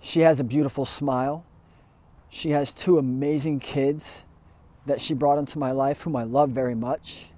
She 0.01 0.21
has 0.21 0.41
a 0.41 0.45
beautiful 0.45 0.85
smile. 0.85 1.45
She 2.31 2.51
has 2.51 2.73
two 2.73 2.99
amazing 2.99 3.61
kids 3.61 4.25
that 4.87 5.01
she 5.01 5.15
brought 5.15 5.39
into 5.39 5.59
my 5.59 5.73
life, 5.73 6.03
whom 6.03 6.15
I 6.17 6.25
love 6.25 6.51
very 6.51 6.75
much. 6.75 7.31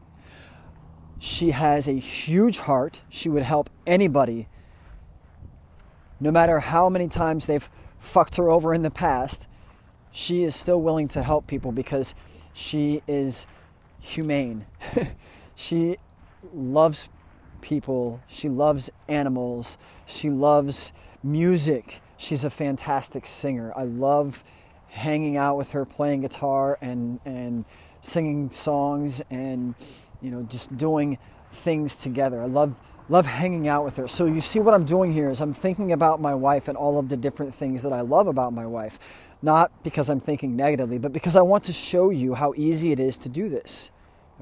She 1.19 1.51
has 1.53 1.89
a 1.89 1.93
huge 1.93 2.59
heart. 2.59 3.03
She 3.09 3.29
would 3.29 3.43
help 3.43 3.71
anybody 3.87 4.49
no 6.21 6.31
matter 6.31 6.61
how 6.61 6.89
many 6.89 7.09
times 7.09 7.47
they've 7.47 7.69
fucked 7.99 8.37
her 8.37 8.51
over 8.51 8.75
in 8.75 8.83
the 8.83 8.91
past, 8.91 9.47
she 10.11 10.45
is 10.45 10.55
still 10.55 10.81
willing 10.81 11.09
to 11.09 11.23
help 11.23 11.47
people 11.47 11.73
because 11.73 12.15
she 12.55 13.03
is 13.07 13.47
humane. 14.01 14.65
she 15.55 15.97
loves 16.55 17.09
people, 17.67 18.21
she 18.29 18.49
loves 18.49 18.91
animals, 19.09 19.77
she 20.07 20.31
loves 20.31 20.93
music. 21.23 22.01
She's 22.17 22.45
a 22.45 22.51
fantastic 22.51 23.27
singer. 23.27 23.73
I 23.77 23.83
love 23.83 24.45
hanging 24.89 25.37
out 25.37 25.59
with 25.59 25.73
her 25.73 25.85
playing 25.85 26.23
guitar 26.23 26.79
and 26.81 27.21
and 27.27 27.65
singing 28.01 28.51
songs 28.53 29.21
and 29.31 29.75
you 30.23 30.31
know 30.31 30.45
just 30.45 30.79
doing 30.79 31.19
things 31.51 32.01
together. 32.01 32.41
I 32.41 32.47
love 32.47 32.77
love 33.09 33.27
hanging 33.27 33.67
out 33.67 33.85
with 33.85 33.97
her. 33.97 34.07
So 34.07 34.27
you 34.27 34.41
see 34.41 34.61
what 34.61 34.73
I'm 34.73 34.85
doing 34.85 35.13
here 35.13 35.29
is 35.29 35.41
I'm 35.41 35.53
thinking 35.53 35.91
about 35.93 36.21
my 36.21 36.35
wife 36.35 36.69
and 36.69 36.79
all 36.79 37.01
of 37.01 37.09
the 37.09 37.17
different 37.17 37.53
things 37.53 37.83
that 37.83 37.93
I 37.93 38.01
love 38.01 38.29
about 38.29 38.53
my 38.53 38.67
wife. 38.67 39.35
Not 39.43 39.71
because 39.83 40.09
I'm 40.09 40.21
thinking 40.21 40.57
negatively, 40.57 40.99
but 40.99 41.13
because 41.13 41.37
I 41.37 41.43
want 41.43 41.65
to 41.65 41.73
show 41.73 42.11
you 42.11 42.35
how 42.35 42.55
easy 42.57 42.93
it 42.93 43.01
is 43.01 43.19
to 43.19 43.29
do 43.29 43.49
this. 43.49 43.91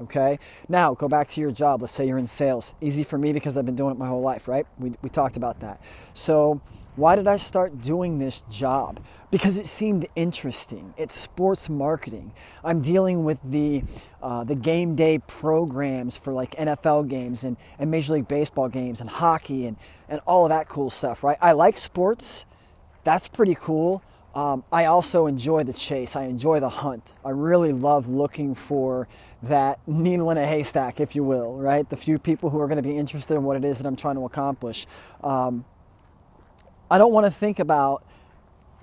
Okay? 0.01 0.39
Now, 0.67 0.93
go 0.93 1.07
back 1.07 1.27
to 1.29 1.41
your 1.41 1.51
job. 1.51 1.81
Let's 1.81 1.93
say 1.93 2.07
you're 2.07 2.17
in 2.17 2.27
sales. 2.27 2.75
Easy 2.81 3.03
for 3.03 3.17
me 3.17 3.33
because 3.33 3.57
I've 3.57 3.65
been 3.65 3.75
doing 3.75 3.91
it 3.91 3.97
my 3.97 4.07
whole 4.07 4.21
life, 4.21 4.47
right? 4.47 4.65
We, 4.77 4.93
we 5.01 5.09
talked 5.09 5.37
about 5.37 5.59
that. 5.61 5.81
So, 6.13 6.61
why 6.95 7.17
did 7.17 7.27
I 7.27 7.35
start 7.35 7.81
doing 7.81 8.19
this 8.19 8.41
job? 8.49 9.01
Because 9.29 9.57
it 9.57 9.65
seemed 9.65 10.07
interesting. 10.15 10.93
It's 10.95 11.13
sports 11.13 11.69
marketing. 11.69 12.31
I'm 12.63 12.81
dealing 12.81 13.25
with 13.25 13.39
the 13.43 13.83
uh, 14.23 14.45
the 14.45 14.55
game 14.55 14.95
day 14.95 15.19
programs 15.19 16.15
for 16.15 16.31
like 16.31 16.51
NFL 16.51 17.09
games 17.09 17.43
and, 17.43 17.57
and 17.77 17.91
Major 17.91 18.13
League 18.13 18.29
Baseball 18.29 18.69
games 18.69 19.01
and 19.01 19.09
hockey 19.09 19.67
and, 19.67 19.75
and 20.07 20.21
all 20.25 20.45
of 20.45 20.49
that 20.49 20.69
cool 20.69 20.89
stuff, 20.89 21.23
right? 21.23 21.37
I 21.41 21.51
like 21.51 21.77
sports. 21.77 22.45
That's 23.03 23.27
pretty 23.27 23.55
cool. 23.55 24.01
Um, 24.35 24.65
I 24.69 24.85
also 24.85 25.27
enjoy 25.27 25.63
the 25.63 25.71
chase. 25.73 26.17
I 26.17 26.25
enjoy 26.25 26.59
the 26.59 26.69
hunt. 26.69 27.13
I 27.23 27.29
really 27.29 27.71
love 27.71 28.09
looking 28.09 28.53
for 28.53 29.07
that 29.43 29.79
needle 29.87 30.29
in 30.29 30.37
a 30.37 30.45
haystack, 30.45 30.99
if 30.99 31.15
you 31.15 31.23
will, 31.23 31.55
right? 31.55 31.89
The 31.89 31.95
few 31.95 32.19
people 32.19 32.49
who 32.49 32.59
are 32.59 32.67
going 32.67 32.81
to 32.81 32.87
be 32.87 32.97
interested 32.97 33.35
in 33.35 33.43
what 33.43 33.55
it 33.55 33.63
is 33.63 33.77
that 33.77 33.87
I'm 33.87 33.95
trying 33.95 34.15
to 34.15 34.25
accomplish. 34.25 34.87
Um, 35.23 35.63
I 36.91 36.97
don't 36.97 37.13
want 37.13 37.25
to 37.25 37.31
think 37.31 37.59
about 37.59 38.03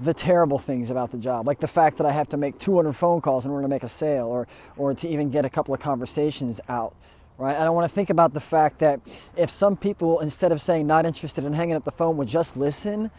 the 0.00 0.14
terrible 0.14 0.58
things 0.58 0.90
about 0.90 1.10
the 1.10 1.18
job, 1.18 1.46
like 1.46 1.60
the 1.60 1.68
fact 1.68 1.98
that 1.98 2.06
I 2.06 2.12
have 2.12 2.30
to 2.30 2.38
make 2.38 2.58
200 2.58 2.94
phone 2.94 3.20
calls 3.20 3.44
in 3.44 3.50
order 3.50 3.62
to 3.62 3.68
make 3.68 3.82
a 3.82 3.88
sale 3.88 4.26
or, 4.26 4.48
or 4.78 4.94
to 4.94 5.08
even 5.08 5.30
get 5.30 5.44
a 5.44 5.50
couple 5.50 5.74
of 5.74 5.80
conversations 5.80 6.62
out. 6.68 6.96
Right? 7.36 7.56
I 7.56 7.64
don't 7.64 7.74
want 7.74 7.88
to 7.88 7.94
think 7.94 8.08
about 8.08 8.32
the 8.32 8.40
fact 8.40 8.78
that 8.78 9.00
if 9.36 9.50
some 9.50 9.76
people, 9.76 10.20
instead 10.20 10.50
of 10.50 10.60
saying 10.62 10.86
not 10.86 11.04
interested 11.04 11.44
in 11.44 11.52
hanging 11.52 11.74
up 11.74 11.84
the 11.84 11.92
phone, 11.92 12.16
would 12.16 12.28
just 12.28 12.56
listen, 12.56 13.10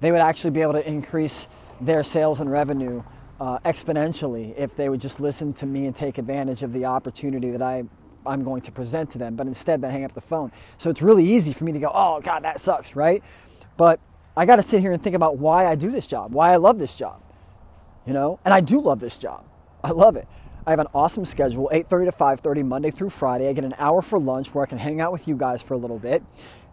they 0.00 0.10
would 0.10 0.20
actually 0.20 0.50
be 0.50 0.62
able 0.62 0.72
to 0.72 0.88
increase 0.88 1.48
their 1.80 2.02
sales 2.04 2.40
and 2.40 2.50
revenue 2.50 3.02
uh, 3.40 3.58
exponentially 3.60 4.56
if 4.56 4.76
they 4.76 4.88
would 4.88 5.00
just 5.00 5.20
listen 5.20 5.52
to 5.54 5.66
me 5.66 5.86
and 5.86 5.96
take 5.96 6.18
advantage 6.18 6.62
of 6.62 6.72
the 6.72 6.84
opportunity 6.84 7.50
that 7.50 7.62
I 7.62 7.84
I'm 8.24 8.44
going 8.44 8.62
to 8.62 8.72
present 8.72 9.10
to 9.10 9.18
them. 9.18 9.34
But 9.34 9.46
instead, 9.46 9.80
they 9.80 9.90
hang 9.90 10.04
up 10.04 10.12
the 10.12 10.20
phone. 10.20 10.52
So 10.78 10.90
it's 10.90 11.02
really 11.02 11.24
easy 11.24 11.52
for 11.52 11.64
me 11.64 11.72
to 11.72 11.80
go, 11.80 11.90
oh 11.92 12.20
God, 12.20 12.44
that 12.44 12.60
sucks, 12.60 12.94
right? 12.94 13.22
But 13.76 14.00
I 14.36 14.46
got 14.46 14.56
to 14.56 14.62
sit 14.62 14.80
here 14.80 14.92
and 14.92 15.02
think 15.02 15.16
about 15.16 15.38
why 15.38 15.66
I 15.66 15.74
do 15.74 15.90
this 15.90 16.06
job, 16.06 16.32
why 16.32 16.52
I 16.52 16.56
love 16.56 16.78
this 16.78 16.94
job, 16.94 17.20
you 18.06 18.12
know. 18.12 18.38
And 18.44 18.54
I 18.54 18.60
do 18.60 18.80
love 18.80 19.00
this 19.00 19.16
job. 19.16 19.44
I 19.82 19.90
love 19.90 20.16
it. 20.16 20.28
I 20.66 20.70
have 20.70 20.78
an 20.78 20.86
awesome 20.94 21.24
schedule, 21.24 21.68
8:30 21.72 22.04
to 22.06 22.12
5:30 22.12 22.62
Monday 22.62 22.90
through 22.90 23.10
Friday. 23.10 23.48
I 23.48 23.52
get 23.52 23.64
an 23.64 23.74
hour 23.78 24.00
for 24.00 24.18
lunch 24.18 24.54
where 24.54 24.62
I 24.62 24.66
can 24.66 24.78
hang 24.78 25.00
out 25.00 25.10
with 25.10 25.26
you 25.26 25.36
guys 25.36 25.60
for 25.60 25.74
a 25.74 25.76
little 25.76 25.98
bit, 25.98 26.22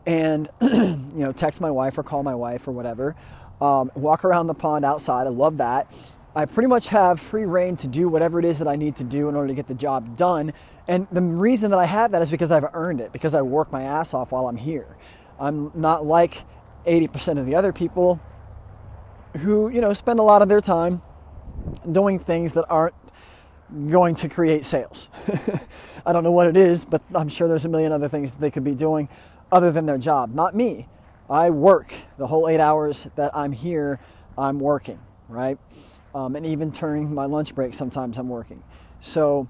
and 0.06 0.47
you 0.62 1.10
know, 1.16 1.32
text 1.32 1.60
my 1.60 1.72
wife 1.72 1.97
or 1.97 2.04
call 2.04 2.22
my 2.22 2.36
wife 2.36 2.68
or 2.68 2.72
whatever. 2.72 3.16
Um, 3.62 3.91
walk 3.95 4.24
around 4.24 4.47
the 4.47 4.53
pond 4.53 4.86
outside. 4.86 5.28
I 5.28 5.32
love 5.32 5.57
that. 5.57 5.91
I 6.36 6.45
pretty 6.45 6.68
much 6.68 6.89
have 6.89 7.20
free 7.20 7.45
reign 7.45 7.76
to 7.78 7.88
do 7.88 8.07
whatever 8.07 8.39
it 8.39 8.45
is 8.45 8.60
that 8.60 8.68
I 8.68 8.76
need 8.76 8.95
to 8.97 9.03
do 9.03 9.30
in 9.30 9.36
order 9.36 9.47
to 9.49 9.53
get 9.53 9.68
the 9.68 9.74
job 9.74 10.16
done. 10.16 10.53
And 10.88 11.07
the 11.12 11.22
reason 11.22 11.72
that 11.72 11.80
I 11.80 11.86
have 11.86 12.12
that 12.12 12.22
is 12.22 12.32
because 12.32 12.51
I've 12.51 12.66
earned 12.74 13.01
it, 13.01 13.12
because 13.12 13.36
I 13.36 13.41
work 13.41 13.72
my 13.72 13.82
ass 13.82 14.14
off 14.14 14.32
while 14.32 14.47
I'm 14.47 14.57
here. 14.57 14.95
I'm 15.39 15.72
not 15.74 16.05
like 16.05 16.43
80% 16.86 17.39
of 17.39 17.45
the 17.45 17.55
other 17.55 17.74
people 17.74 18.20
who, 19.38 19.70
you 19.70 19.82
know, 19.82 19.93
spend 19.93 20.20
a 20.20 20.24
lot 20.24 20.41
of 20.41 20.49
their 20.49 20.62
time 20.62 21.01
doing 21.91 22.20
things 22.20 22.53
that 22.53 22.66
aren't 22.70 22.95
going 23.89 24.16
to 24.16 24.30
create 24.30 24.66
sales. 24.66 25.10
I 26.05 26.14
don't 26.14 26.24
know 26.24 26.32
what 26.32 26.47
it 26.47 26.57
is, 26.57 26.86
but 26.86 27.01
I'm 27.14 27.30
sure 27.30 27.47
there's 27.47 27.66
a 27.66 27.70
million 27.70 27.91
other 27.91 28.07
things 28.07 28.32
that 28.32 28.39
they 28.39 28.51
could 28.51 28.64
be 28.64 28.76
doing 28.76 29.10
other 29.51 29.72
than 29.72 29.86
their 29.86 29.97
job. 29.97 30.34
Not 30.34 30.55
me. 30.55 30.88
I 31.30 31.49
work 31.49 31.93
the 32.17 32.27
whole 32.27 32.47
eight 32.47 32.59
hours 32.59 33.07
that 33.15 33.36
I'm 33.36 33.51
here, 33.51 33.99
I'm 34.38 34.59
working, 34.59 34.99
right? 35.27 35.57
Um, 36.15 36.36
and 36.36 36.45
even 36.45 36.71
during 36.71 37.13
my 37.13 37.25
lunch 37.25 37.53
break, 37.53 37.73
sometimes 37.73 38.17
I'm 38.17 38.30
working. 38.30 38.63
So, 39.01 39.47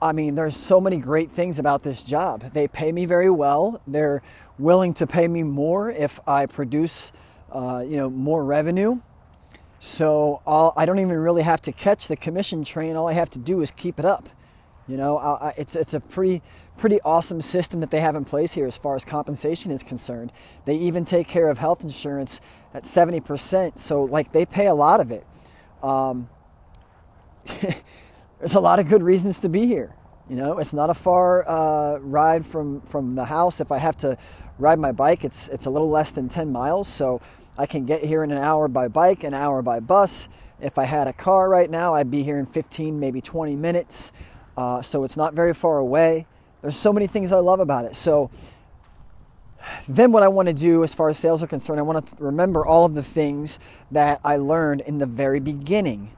I 0.00 0.12
mean, 0.12 0.34
there's 0.34 0.56
so 0.56 0.80
many 0.80 0.96
great 0.98 1.30
things 1.30 1.58
about 1.58 1.82
this 1.82 2.04
job. 2.04 2.52
They 2.52 2.68
pay 2.68 2.90
me 2.90 3.04
very 3.04 3.30
well. 3.30 3.82
They're 3.86 4.22
willing 4.58 4.94
to 4.94 5.06
pay 5.06 5.28
me 5.28 5.42
more 5.42 5.90
if 5.90 6.20
I 6.26 6.46
produce, 6.46 7.12
uh, 7.52 7.84
you 7.86 7.96
know, 7.96 8.08
more 8.08 8.44
revenue 8.44 9.00
so 9.84 10.40
I'll, 10.46 10.72
I 10.78 10.86
do 10.86 10.94
not 10.94 11.02
even 11.02 11.18
really 11.18 11.42
have 11.42 11.60
to 11.62 11.72
catch 11.72 12.08
the 12.08 12.16
commission 12.16 12.64
train. 12.64 12.96
All 12.96 13.06
I 13.06 13.12
have 13.12 13.28
to 13.30 13.38
do 13.38 13.60
is 13.60 13.70
keep 13.70 13.98
it 13.98 14.06
up. 14.06 14.30
You 14.86 14.98
know, 14.98 15.18
I, 15.18 15.54
it's 15.56 15.76
it's 15.76 15.94
a 15.94 16.00
pretty 16.00 16.42
pretty 16.76 17.00
awesome 17.02 17.40
system 17.40 17.80
that 17.80 17.90
they 17.90 18.00
have 18.00 18.16
in 18.16 18.24
place 18.24 18.52
here 18.52 18.66
as 18.66 18.76
far 18.76 18.96
as 18.96 19.04
compensation 19.04 19.70
is 19.70 19.82
concerned. 19.82 20.30
They 20.66 20.76
even 20.76 21.04
take 21.04 21.26
care 21.26 21.48
of 21.48 21.58
health 21.58 21.82
insurance 21.82 22.40
at 22.74 22.84
seventy 22.84 23.20
percent. 23.20 23.78
So 23.78 24.04
like 24.04 24.32
they 24.32 24.44
pay 24.44 24.66
a 24.66 24.74
lot 24.74 25.00
of 25.00 25.10
it. 25.10 25.26
Um, 25.82 26.28
there's 28.40 28.54
a 28.54 28.60
lot 28.60 28.78
of 28.78 28.88
good 28.88 29.02
reasons 29.02 29.40
to 29.40 29.48
be 29.48 29.66
here. 29.66 29.94
You 30.28 30.36
know, 30.36 30.58
it's 30.58 30.74
not 30.74 30.90
a 30.90 30.94
far 30.94 31.48
uh, 31.48 31.98
ride 31.98 32.44
from 32.44 32.82
from 32.82 33.14
the 33.14 33.24
house. 33.24 33.60
If 33.60 33.72
I 33.72 33.78
have 33.78 33.96
to 33.98 34.18
ride 34.58 34.78
my 34.78 34.92
bike, 34.92 35.24
it's 35.24 35.48
it's 35.48 35.64
a 35.64 35.70
little 35.70 35.90
less 35.90 36.10
than 36.10 36.28
ten 36.28 36.52
miles. 36.52 36.88
So 36.88 37.22
I 37.56 37.64
can 37.64 37.86
get 37.86 38.04
here 38.04 38.22
in 38.22 38.30
an 38.30 38.38
hour 38.38 38.68
by 38.68 38.88
bike, 38.88 39.24
an 39.24 39.32
hour 39.32 39.62
by 39.62 39.80
bus. 39.80 40.28
If 40.60 40.78
I 40.78 40.84
had 40.84 41.06
a 41.06 41.12
car 41.12 41.48
right 41.48 41.70
now, 41.70 41.94
I'd 41.94 42.10
be 42.10 42.22
here 42.22 42.38
in 42.38 42.46
15, 42.46 42.98
maybe 42.98 43.20
20 43.20 43.54
minutes. 43.54 44.12
Uh, 44.56 44.82
so 44.82 45.04
it's 45.04 45.16
not 45.16 45.34
very 45.34 45.54
far 45.54 45.78
away. 45.78 46.26
There's 46.62 46.76
so 46.76 46.92
many 46.92 47.06
things 47.06 47.32
I 47.32 47.38
love 47.38 47.60
about 47.60 47.84
it. 47.84 47.94
So 47.94 48.30
then 49.88 50.12
what 50.12 50.22
I 50.22 50.28
want 50.28 50.48
to 50.48 50.54
do 50.54 50.84
as 50.84 50.94
far 50.94 51.08
as 51.08 51.18
sales 51.18 51.42
are 51.42 51.46
concerned, 51.46 51.78
I 51.78 51.82
want 51.82 52.06
to 52.06 52.16
remember 52.18 52.64
all 52.66 52.84
of 52.84 52.94
the 52.94 53.02
things 53.02 53.58
that 53.90 54.20
I 54.24 54.36
learned 54.36 54.82
in 54.82 54.98
the 54.98 55.06
very 55.06 55.40
beginning, 55.40 56.10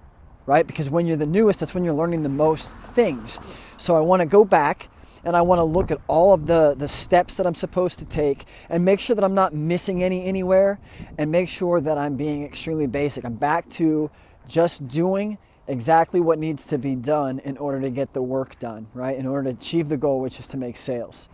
right? 0.46 0.66
Because 0.66 0.90
when 0.90 1.06
you're 1.06 1.16
the 1.16 1.26
newest, 1.26 1.60
that's 1.60 1.74
when 1.74 1.84
you're 1.84 1.94
learning 1.94 2.22
the 2.22 2.28
most 2.28 2.70
things. 2.70 3.40
So 3.76 3.96
I 3.96 4.00
want 4.00 4.20
to 4.20 4.26
go 4.26 4.44
back 4.44 4.88
and 5.24 5.36
I 5.36 5.42
want 5.42 5.58
to 5.58 5.64
look 5.64 5.90
at 5.90 5.98
all 6.06 6.32
of 6.32 6.46
the, 6.46 6.74
the 6.78 6.86
steps 6.86 7.34
that 7.34 7.46
I'm 7.46 7.54
supposed 7.54 7.98
to 7.98 8.04
take 8.04 8.44
and 8.70 8.84
make 8.84 9.00
sure 9.00 9.16
that 9.16 9.24
I'm 9.24 9.34
not 9.34 9.52
missing 9.52 10.04
any 10.04 10.24
anywhere 10.24 10.78
and 11.18 11.32
make 11.32 11.48
sure 11.48 11.80
that 11.80 11.98
I'm 11.98 12.16
being 12.16 12.44
extremely 12.44 12.86
basic. 12.86 13.24
I'm 13.24 13.34
back 13.34 13.68
to 13.70 14.08
just 14.46 14.86
doing 14.86 15.38
exactly 15.68 16.20
what 16.20 16.38
needs 16.38 16.66
to 16.68 16.78
be 16.78 16.94
done 16.94 17.40
in 17.40 17.56
order 17.58 17.80
to 17.80 17.90
get 17.90 18.12
the 18.12 18.22
work 18.22 18.58
done, 18.58 18.86
right? 18.94 19.16
In 19.16 19.26
order 19.26 19.50
to 19.50 19.56
achieve 19.56 19.88
the 19.88 19.96
goal, 19.96 20.20
which 20.20 20.38
is 20.38 20.48
to 20.48 20.56
make 20.56 20.76
sales. 20.76 21.28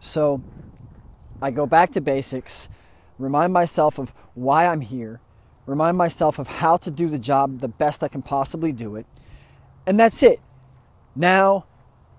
So 0.00 0.42
I 1.40 1.50
go 1.50 1.66
back 1.66 1.90
to 1.92 2.00
basics, 2.00 2.68
remind 3.18 3.52
myself 3.52 3.98
of 3.98 4.12
why 4.34 4.66
I'm 4.66 4.80
here, 4.80 5.20
remind 5.66 5.96
myself 5.96 6.38
of 6.38 6.48
how 6.48 6.76
to 6.78 6.90
do 6.90 7.08
the 7.08 7.18
job 7.18 7.60
the 7.60 7.68
best 7.68 8.02
I 8.02 8.08
can 8.08 8.22
possibly 8.22 8.72
do 8.72 8.96
it, 8.96 9.06
and 9.86 9.98
that's 9.98 10.22
it. 10.22 10.40
Now 11.14 11.66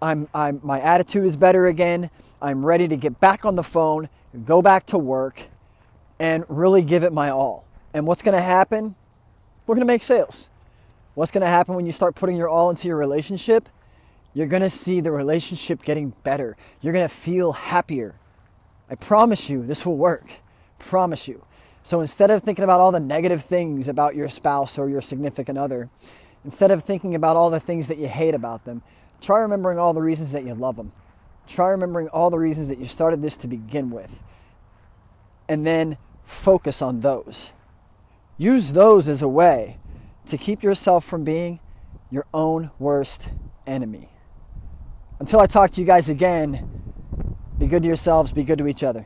I'm, 0.01 0.27
I'm, 0.33 0.59
my 0.63 0.79
attitude 0.79 1.25
is 1.25 1.35
better 1.35 1.67
again. 1.67 2.09
I'm 2.41 2.65
ready 2.65 2.87
to 2.87 2.97
get 2.97 3.19
back 3.19 3.45
on 3.45 3.55
the 3.55 3.63
phone, 3.63 4.09
go 4.45 4.61
back 4.61 4.85
to 4.87 4.97
work, 4.97 5.43
and 6.19 6.43
really 6.49 6.81
give 6.81 7.03
it 7.03 7.13
my 7.13 7.29
all. 7.29 7.65
And 7.93 8.05
what's 8.05 8.21
going 8.21 8.35
to 8.35 8.41
happen? 8.41 8.95
We're 9.65 9.75
going 9.75 9.87
to 9.87 9.91
make 9.91 10.01
sales. 10.01 10.49
What's 11.17 11.31
going 11.31 11.41
to 11.41 11.47
happen 11.47 11.73
when 11.73 11.87
you 11.87 11.91
start 11.91 12.13
putting 12.13 12.35
your 12.35 12.47
all 12.47 12.69
into 12.69 12.87
your 12.87 12.97
relationship? 12.97 13.67
You're 14.35 14.45
going 14.45 14.61
to 14.61 14.69
see 14.69 15.01
the 15.01 15.11
relationship 15.11 15.81
getting 15.81 16.13
better. 16.23 16.55
You're 16.79 16.93
going 16.93 17.09
to 17.09 17.11
feel 17.15 17.53
happier. 17.53 18.13
I 18.87 18.93
promise 18.93 19.49
you 19.49 19.63
this 19.63 19.83
will 19.83 19.97
work. 19.97 20.29
Promise 20.77 21.27
you. 21.27 21.43
So 21.81 22.01
instead 22.01 22.29
of 22.29 22.43
thinking 22.43 22.63
about 22.63 22.79
all 22.79 22.91
the 22.91 22.99
negative 22.99 23.43
things 23.43 23.89
about 23.89 24.13
your 24.13 24.29
spouse 24.29 24.77
or 24.77 24.89
your 24.89 25.01
significant 25.01 25.57
other, 25.57 25.89
instead 26.45 26.69
of 26.69 26.83
thinking 26.83 27.15
about 27.15 27.35
all 27.35 27.49
the 27.49 27.59
things 27.59 27.87
that 27.87 27.97
you 27.97 28.07
hate 28.07 28.35
about 28.35 28.65
them, 28.65 28.83
Try 29.19 29.39
remembering 29.39 29.79
all 29.79 29.93
the 29.93 30.01
reasons 30.03 30.33
that 30.33 30.45
you 30.45 30.53
love 30.53 30.75
them. 30.75 30.91
Try 31.47 31.69
remembering 31.69 32.09
all 32.09 32.29
the 32.29 32.37
reasons 32.37 32.69
that 32.69 32.77
you 32.77 32.85
started 32.85 33.23
this 33.23 33.37
to 33.37 33.47
begin 33.47 33.89
with. 33.89 34.23
And 35.49 35.65
then 35.65 35.97
focus 36.23 36.81
on 36.81 36.99
those. 36.99 37.53
Use 38.37 38.73
those 38.73 39.09
as 39.09 39.23
a 39.23 39.27
way 39.27 39.77
to 40.27 40.37
keep 40.37 40.63
yourself 40.63 41.05
from 41.05 41.23
being 41.23 41.59
your 42.09 42.25
own 42.33 42.71
worst 42.79 43.29
enemy. 43.65 44.09
Until 45.19 45.39
I 45.39 45.47
talk 45.47 45.71
to 45.71 45.81
you 45.81 45.87
guys 45.87 46.09
again, 46.09 46.83
be 47.57 47.67
good 47.67 47.83
to 47.83 47.87
yourselves, 47.87 48.31
be 48.31 48.43
good 48.43 48.59
to 48.59 48.67
each 48.67 48.83
other. 48.83 49.05